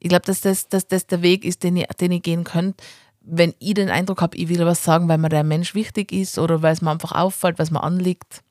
Ich 0.00 0.08
glaube, 0.08 0.26
dass 0.26 0.40
das, 0.40 0.68
dass 0.68 0.86
das 0.86 1.06
der 1.06 1.22
Weg 1.22 1.44
ist, 1.44 1.62
den 1.62 1.76
ich, 1.76 1.86
den 1.86 2.12
ich 2.12 2.22
gehen 2.22 2.44
könnte, 2.44 2.84
wenn 3.20 3.54
ich 3.60 3.74
den 3.74 3.88
Eindruck 3.88 4.20
habe, 4.20 4.36
ich 4.36 4.48
will 4.48 4.66
was 4.66 4.82
sagen, 4.82 5.08
weil 5.08 5.18
mir 5.18 5.28
der 5.28 5.44
Mensch 5.44 5.74
wichtig 5.74 6.10
ist 6.12 6.38
oder 6.38 6.60
weil 6.60 6.72
es 6.72 6.82
mir 6.82 6.90
einfach 6.90 7.12
auffällt, 7.12 7.58
was 7.58 7.70
mir 7.70 7.82
anliegt. 7.82 8.42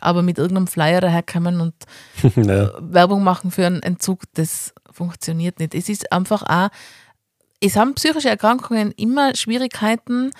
Aber 0.00 0.22
mit 0.22 0.38
irgendeinem 0.38 0.66
Flyer 0.66 1.00
daherkommen 1.00 1.60
und 1.60 1.74
ja. 2.36 2.70
Werbung 2.80 3.22
machen 3.22 3.50
für 3.50 3.66
einen 3.66 3.82
Entzug, 3.82 4.22
das 4.34 4.74
funktioniert 4.90 5.58
nicht. 5.58 5.74
Es 5.74 5.88
ist 5.88 6.10
einfach 6.10 6.42
auch, 6.42 6.70
es 7.60 7.76
haben 7.76 7.94
psychische 7.94 8.28
Erkrankungen 8.28 8.92
immer 8.92 9.34
Schwierigkeiten, 9.34 10.30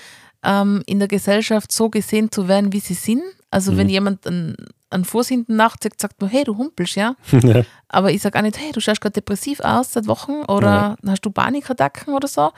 ähm, 0.43 0.83
in 0.87 0.99
der 0.99 1.09
Gesellschaft 1.09 1.73
so 1.73 1.89
gesehen 1.91 2.31
zu 2.31 2.49
werden, 2.49 2.73
wie 2.73 2.81
sie 2.81 2.95
sind. 2.95 3.23
Also 3.51 3.73
mhm. 3.73 3.77
wenn 3.79 3.89
jemand 3.89 4.27
einen 4.27 4.57
einen 4.91 5.05
Fuß 5.05 5.29
hinten 5.29 5.57
nachzeigt, 5.57 6.01
sagt 6.01 6.21
man, 6.21 6.31
hey, 6.31 6.45
du 6.45 6.57
humpelst, 6.57 6.97
ja. 6.97 7.17
ja. 7.33 7.63
Aber 7.89 8.11
ich 8.11 8.23
sage 8.23 8.39
auch 8.39 8.43
nicht, 8.43 8.59
hey, 8.59 8.73
du 8.73 8.81
schaust 8.81 9.01
gerade 9.01 9.15
depressiv 9.15 9.61
aus 9.61 9.93
seit 9.93 10.07
Wochen 10.07 10.43
oder 10.49 10.97
ja. 11.03 11.11
hast 11.11 11.23
du 11.23 11.31
Panikattacken 11.31 12.15
oder 12.15 12.29
so. 12.29 12.53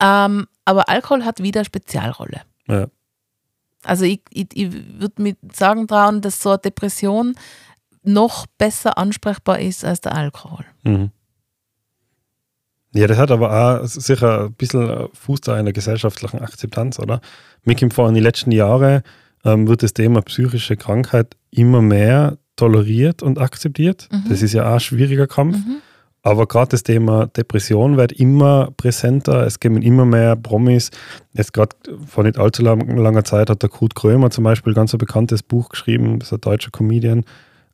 Ähm, 0.00 0.46
aber 0.64 0.88
Alkohol 0.88 1.24
hat 1.24 1.42
wieder 1.42 1.60
eine 1.60 1.64
Spezialrolle. 1.64 2.42
Ja. 2.66 2.88
Also 3.84 4.04
ich, 4.04 4.22
ich, 4.30 4.48
ich 4.54 4.72
würde 4.98 5.22
mir 5.22 5.36
sagen 5.52 5.86
trauen, 5.86 6.20
dass 6.22 6.42
so 6.42 6.50
eine 6.50 6.58
Depression 6.58 7.34
noch 8.02 8.46
besser 8.58 8.98
ansprechbar 8.98 9.58
ist 9.58 9.84
als 9.84 10.00
der 10.00 10.14
Alkohol. 10.14 10.64
Mhm. 10.82 11.10
Ja, 12.94 13.08
das 13.08 13.18
hat 13.18 13.30
aber 13.30 13.80
auch 13.82 13.86
sicher 13.86 14.44
ein 14.44 14.52
bisschen 14.52 15.08
Fuß 15.12 15.40
da 15.42 15.58
in 15.58 15.64
der 15.64 15.72
gesellschaftlichen 15.72 16.38
Akzeptanz, 16.38 16.98
oder? 16.98 17.20
Mir 17.64 17.74
kommt 17.74 17.92
vor, 17.92 18.08
in 18.08 18.14
den 18.14 18.22
letzten 18.22 18.52
Jahren 18.52 19.02
ähm, 19.44 19.66
wird 19.68 19.82
das 19.82 19.94
Thema 19.94 20.22
psychische 20.22 20.76
Krankheit 20.76 21.36
immer 21.50 21.82
mehr 21.82 22.38
toleriert 22.56 23.22
und 23.22 23.38
akzeptiert. 23.38 24.08
Mhm. 24.12 24.28
Das 24.28 24.42
ist 24.42 24.52
ja 24.52 24.68
auch 24.68 24.74
ein 24.74 24.80
schwieriger 24.80 25.26
Kampf. 25.26 25.56
Mhm. 25.56 25.76
Aber 26.22 26.46
gerade 26.46 26.70
das 26.70 26.84
Thema 26.84 27.26
Depression 27.26 27.98
wird 27.98 28.12
immer 28.12 28.70
präsenter. 28.78 29.44
Es 29.44 29.60
kommen 29.60 29.82
immer 29.82 30.06
mehr 30.06 30.36
Promis. 30.36 30.90
Jetzt 31.34 31.52
gerade 31.52 31.76
vor 32.06 32.24
nicht 32.24 32.38
allzu 32.38 32.62
lang, 32.62 32.96
langer 32.96 33.24
Zeit 33.24 33.50
hat 33.50 33.62
der 33.62 33.68
Kurt 33.68 33.94
Krömer 33.94 34.30
zum 34.30 34.44
Beispiel 34.44 34.72
ganz 34.72 34.94
ein 34.94 34.98
bekanntes 34.98 35.42
Buch 35.42 35.68
geschrieben, 35.68 36.18
das 36.18 36.28
ist 36.28 36.32
ein 36.32 36.40
deutscher 36.40 36.70
Comedian, 36.70 37.24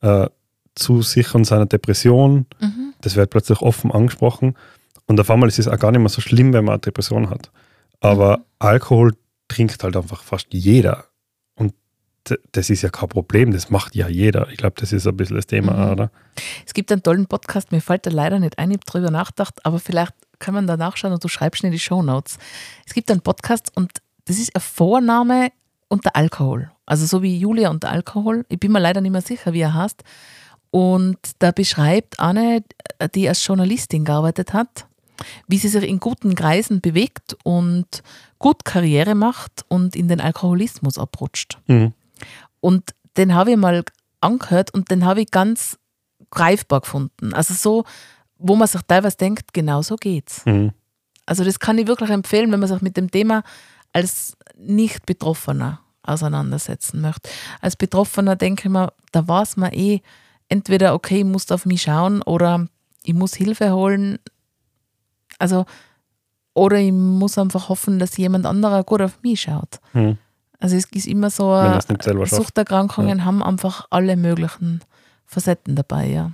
äh, 0.00 0.28
zu 0.74 1.02
sich 1.02 1.32
und 1.34 1.44
seiner 1.44 1.66
Depression. 1.66 2.46
Mhm. 2.60 2.94
Das 3.02 3.14
wird 3.14 3.30
plötzlich 3.30 3.60
offen 3.60 3.92
angesprochen. 3.92 4.56
Und 5.10 5.18
auf 5.18 5.30
einmal 5.30 5.48
ist 5.48 5.58
es 5.58 5.66
auch 5.66 5.78
gar 5.78 5.90
nicht 5.90 6.00
mehr 6.00 6.08
so 6.08 6.20
schlimm, 6.20 6.52
wenn 6.52 6.64
man 6.64 6.74
eine 6.74 6.80
Depression 6.80 7.30
hat. 7.30 7.50
Aber 8.00 8.38
mhm. 8.38 8.44
Alkohol 8.60 9.16
trinkt 9.48 9.82
halt 9.82 9.96
einfach 9.96 10.22
fast 10.22 10.46
jeder 10.50 11.10
das 12.52 12.70
ist 12.70 12.82
ja 12.82 12.90
kein 12.90 13.08
Problem, 13.08 13.52
das 13.52 13.70
macht 13.70 13.94
ja 13.94 14.08
jeder. 14.08 14.48
Ich 14.50 14.58
glaube, 14.58 14.74
das 14.78 14.92
ist 14.92 15.06
ein 15.06 15.16
bisschen 15.16 15.36
das 15.36 15.46
Thema, 15.46 15.72
mhm. 15.72 15.92
oder? 15.92 16.10
Es 16.66 16.74
gibt 16.74 16.92
einen 16.92 17.02
tollen 17.02 17.26
Podcast, 17.26 17.72
mir 17.72 17.80
fällt 17.80 18.06
da 18.06 18.10
leider 18.10 18.38
nicht 18.38 18.58
ein, 18.58 18.70
ich 18.70 18.76
habe 18.76 18.84
darüber 18.86 19.10
nachgedacht, 19.10 19.64
aber 19.64 19.78
vielleicht 19.78 20.14
kann 20.38 20.54
man 20.54 20.66
da 20.66 20.76
nachschauen 20.76 21.12
und 21.12 21.22
du 21.22 21.28
schreibst 21.28 21.64
in 21.64 21.72
die 21.72 21.78
Show 21.78 22.02
Notes. 22.02 22.38
Es 22.86 22.94
gibt 22.94 23.10
einen 23.10 23.20
Podcast 23.20 23.72
und 23.74 23.92
das 24.26 24.38
ist 24.38 24.54
ein 24.54 24.60
Vorname 24.60 25.50
unter 25.88 26.14
Alkohol. 26.14 26.70
Also 26.86 27.06
so 27.06 27.22
wie 27.22 27.38
Julia 27.38 27.70
unter 27.70 27.90
Alkohol. 27.90 28.44
Ich 28.48 28.60
bin 28.60 28.72
mir 28.72 28.80
leider 28.80 29.00
nicht 29.00 29.12
mehr 29.12 29.22
sicher, 29.22 29.52
wie 29.52 29.60
er 29.60 29.74
heißt. 29.74 30.02
Und 30.70 31.18
da 31.40 31.50
beschreibt 31.50 32.20
eine, 32.20 32.62
die 33.14 33.28
als 33.28 33.44
Journalistin 33.44 34.04
gearbeitet 34.04 34.52
hat, 34.52 34.86
wie 35.46 35.58
sie 35.58 35.68
sich 35.68 35.84
in 35.84 36.00
guten 36.00 36.34
Kreisen 36.34 36.80
bewegt 36.80 37.36
und 37.44 38.02
gut 38.38 38.64
Karriere 38.64 39.14
macht 39.14 39.64
und 39.68 39.96
in 39.96 40.08
den 40.08 40.20
Alkoholismus 40.20 40.98
abrutscht. 40.98 41.58
Mhm. 41.66 41.92
Und 42.60 42.94
den 43.16 43.34
habe 43.34 43.52
ich 43.52 43.56
mal 43.56 43.84
angehört 44.20 44.72
und 44.72 44.90
den 44.90 45.04
habe 45.04 45.22
ich 45.22 45.30
ganz 45.30 45.78
greifbar 46.30 46.80
gefunden. 46.80 47.34
Also 47.34 47.54
so, 47.54 47.84
wo 48.38 48.56
man 48.56 48.68
sich 48.68 48.80
teilweise 48.86 49.16
denkt, 49.16 49.52
genau 49.52 49.82
so 49.82 49.96
geht's. 49.96 50.44
Mhm. 50.46 50.72
Also 51.26 51.44
das 51.44 51.60
kann 51.60 51.78
ich 51.78 51.86
wirklich 51.86 52.10
empfehlen, 52.10 52.50
wenn 52.52 52.60
man 52.60 52.68
sich 52.68 52.80
mit 52.80 52.96
dem 52.96 53.10
Thema 53.10 53.42
als 53.92 54.36
Nicht-Betroffener 54.56 55.80
auseinandersetzen 56.02 57.00
möchte. 57.00 57.28
Als 57.60 57.76
Betroffener 57.76 58.36
denke 58.36 58.68
ich 58.68 58.72
mir, 58.72 58.92
da 59.12 59.26
weiß 59.26 59.56
man 59.56 59.72
eh, 59.72 60.00
entweder 60.48 60.94
okay, 60.94 61.18
ich 61.18 61.24
muss 61.24 61.50
auf 61.50 61.66
mich 61.66 61.82
schauen 61.82 62.22
oder 62.22 62.66
ich 63.04 63.14
muss 63.14 63.34
Hilfe 63.34 63.72
holen. 63.72 64.18
Also, 65.40 65.64
oder 66.54 66.78
ich 66.78 66.92
muss 66.92 67.38
einfach 67.38 67.68
hoffen, 67.68 67.98
dass 67.98 68.16
jemand 68.16 68.46
anderer 68.46 68.84
gut 68.84 69.02
auf 69.02 69.22
mich 69.22 69.42
schaut. 69.42 69.80
Mhm. 69.92 70.18
Also 70.58 70.76
es 70.76 70.84
ist 70.92 71.06
immer 71.06 71.30
so, 71.30 71.56
Suchterkrankungen 72.24 73.18
ja. 73.18 73.24
haben 73.24 73.42
einfach 73.42 73.86
alle 73.90 74.16
möglichen 74.16 74.80
Facetten 75.24 75.74
dabei, 75.74 76.08
ja. 76.08 76.32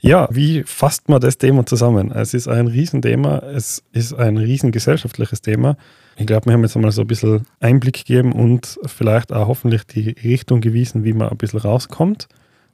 Ja, 0.00 0.28
wie 0.30 0.64
fasst 0.64 1.08
man 1.08 1.20
das 1.20 1.38
Thema 1.38 1.64
zusammen? 1.64 2.10
Es 2.10 2.34
ist 2.34 2.48
ein 2.48 2.66
Riesenthema, 2.66 3.38
es 3.38 3.82
ist 3.92 4.12
ein 4.12 4.36
riesengesellschaftliches 4.36 5.40
Thema. 5.40 5.76
Ich 6.16 6.26
glaube, 6.26 6.46
wir 6.46 6.52
haben 6.52 6.62
jetzt 6.62 6.76
einmal 6.76 6.90
so 6.90 7.02
ein 7.02 7.06
bisschen 7.06 7.46
Einblick 7.60 8.04
gegeben 8.04 8.32
und 8.32 8.78
vielleicht 8.84 9.32
auch 9.32 9.46
hoffentlich 9.46 9.84
die 9.86 10.10
Richtung 10.10 10.60
gewiesen, 10.60 11.04
wie 11.04 11.12
man 11.12 11.28
ein 11.28 11.36
bisschen 11.36 11.60
rauskommt. 11.60 12.26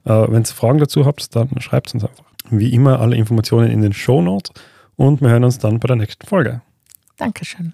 Äh, 0.05 0.11
Wenn 0.29 0.43
ihr 0.43 0.47
Fragen 0.47 0.79
dazu 0.79 1.05
habt, 1.05 1.37
dann 1.37 1.51
schreibt 1.61 1.89
es 1.89 1.95
uns 1.95 2.05
einfach. 2.05 2.25
Wie 2.51 2.73
immer 2.73 2.99
alle 3.01 3.15
Informationen 3.15 3.71
in 3.71 3.83
den 3.83 3.93
Show 3.93 4.23
Notes 4.23 4.51
und 4.99 5.23
wir 5.23 5.31
hören 5.31 5.45
uns 5.45 5.59
dann 5.59 5.81
bei 5.81 5.87
der 5.87 5.97
nächsten 5.97 6.27
Folge. 6.27 6.61
Dankeschön. 7.17 7.73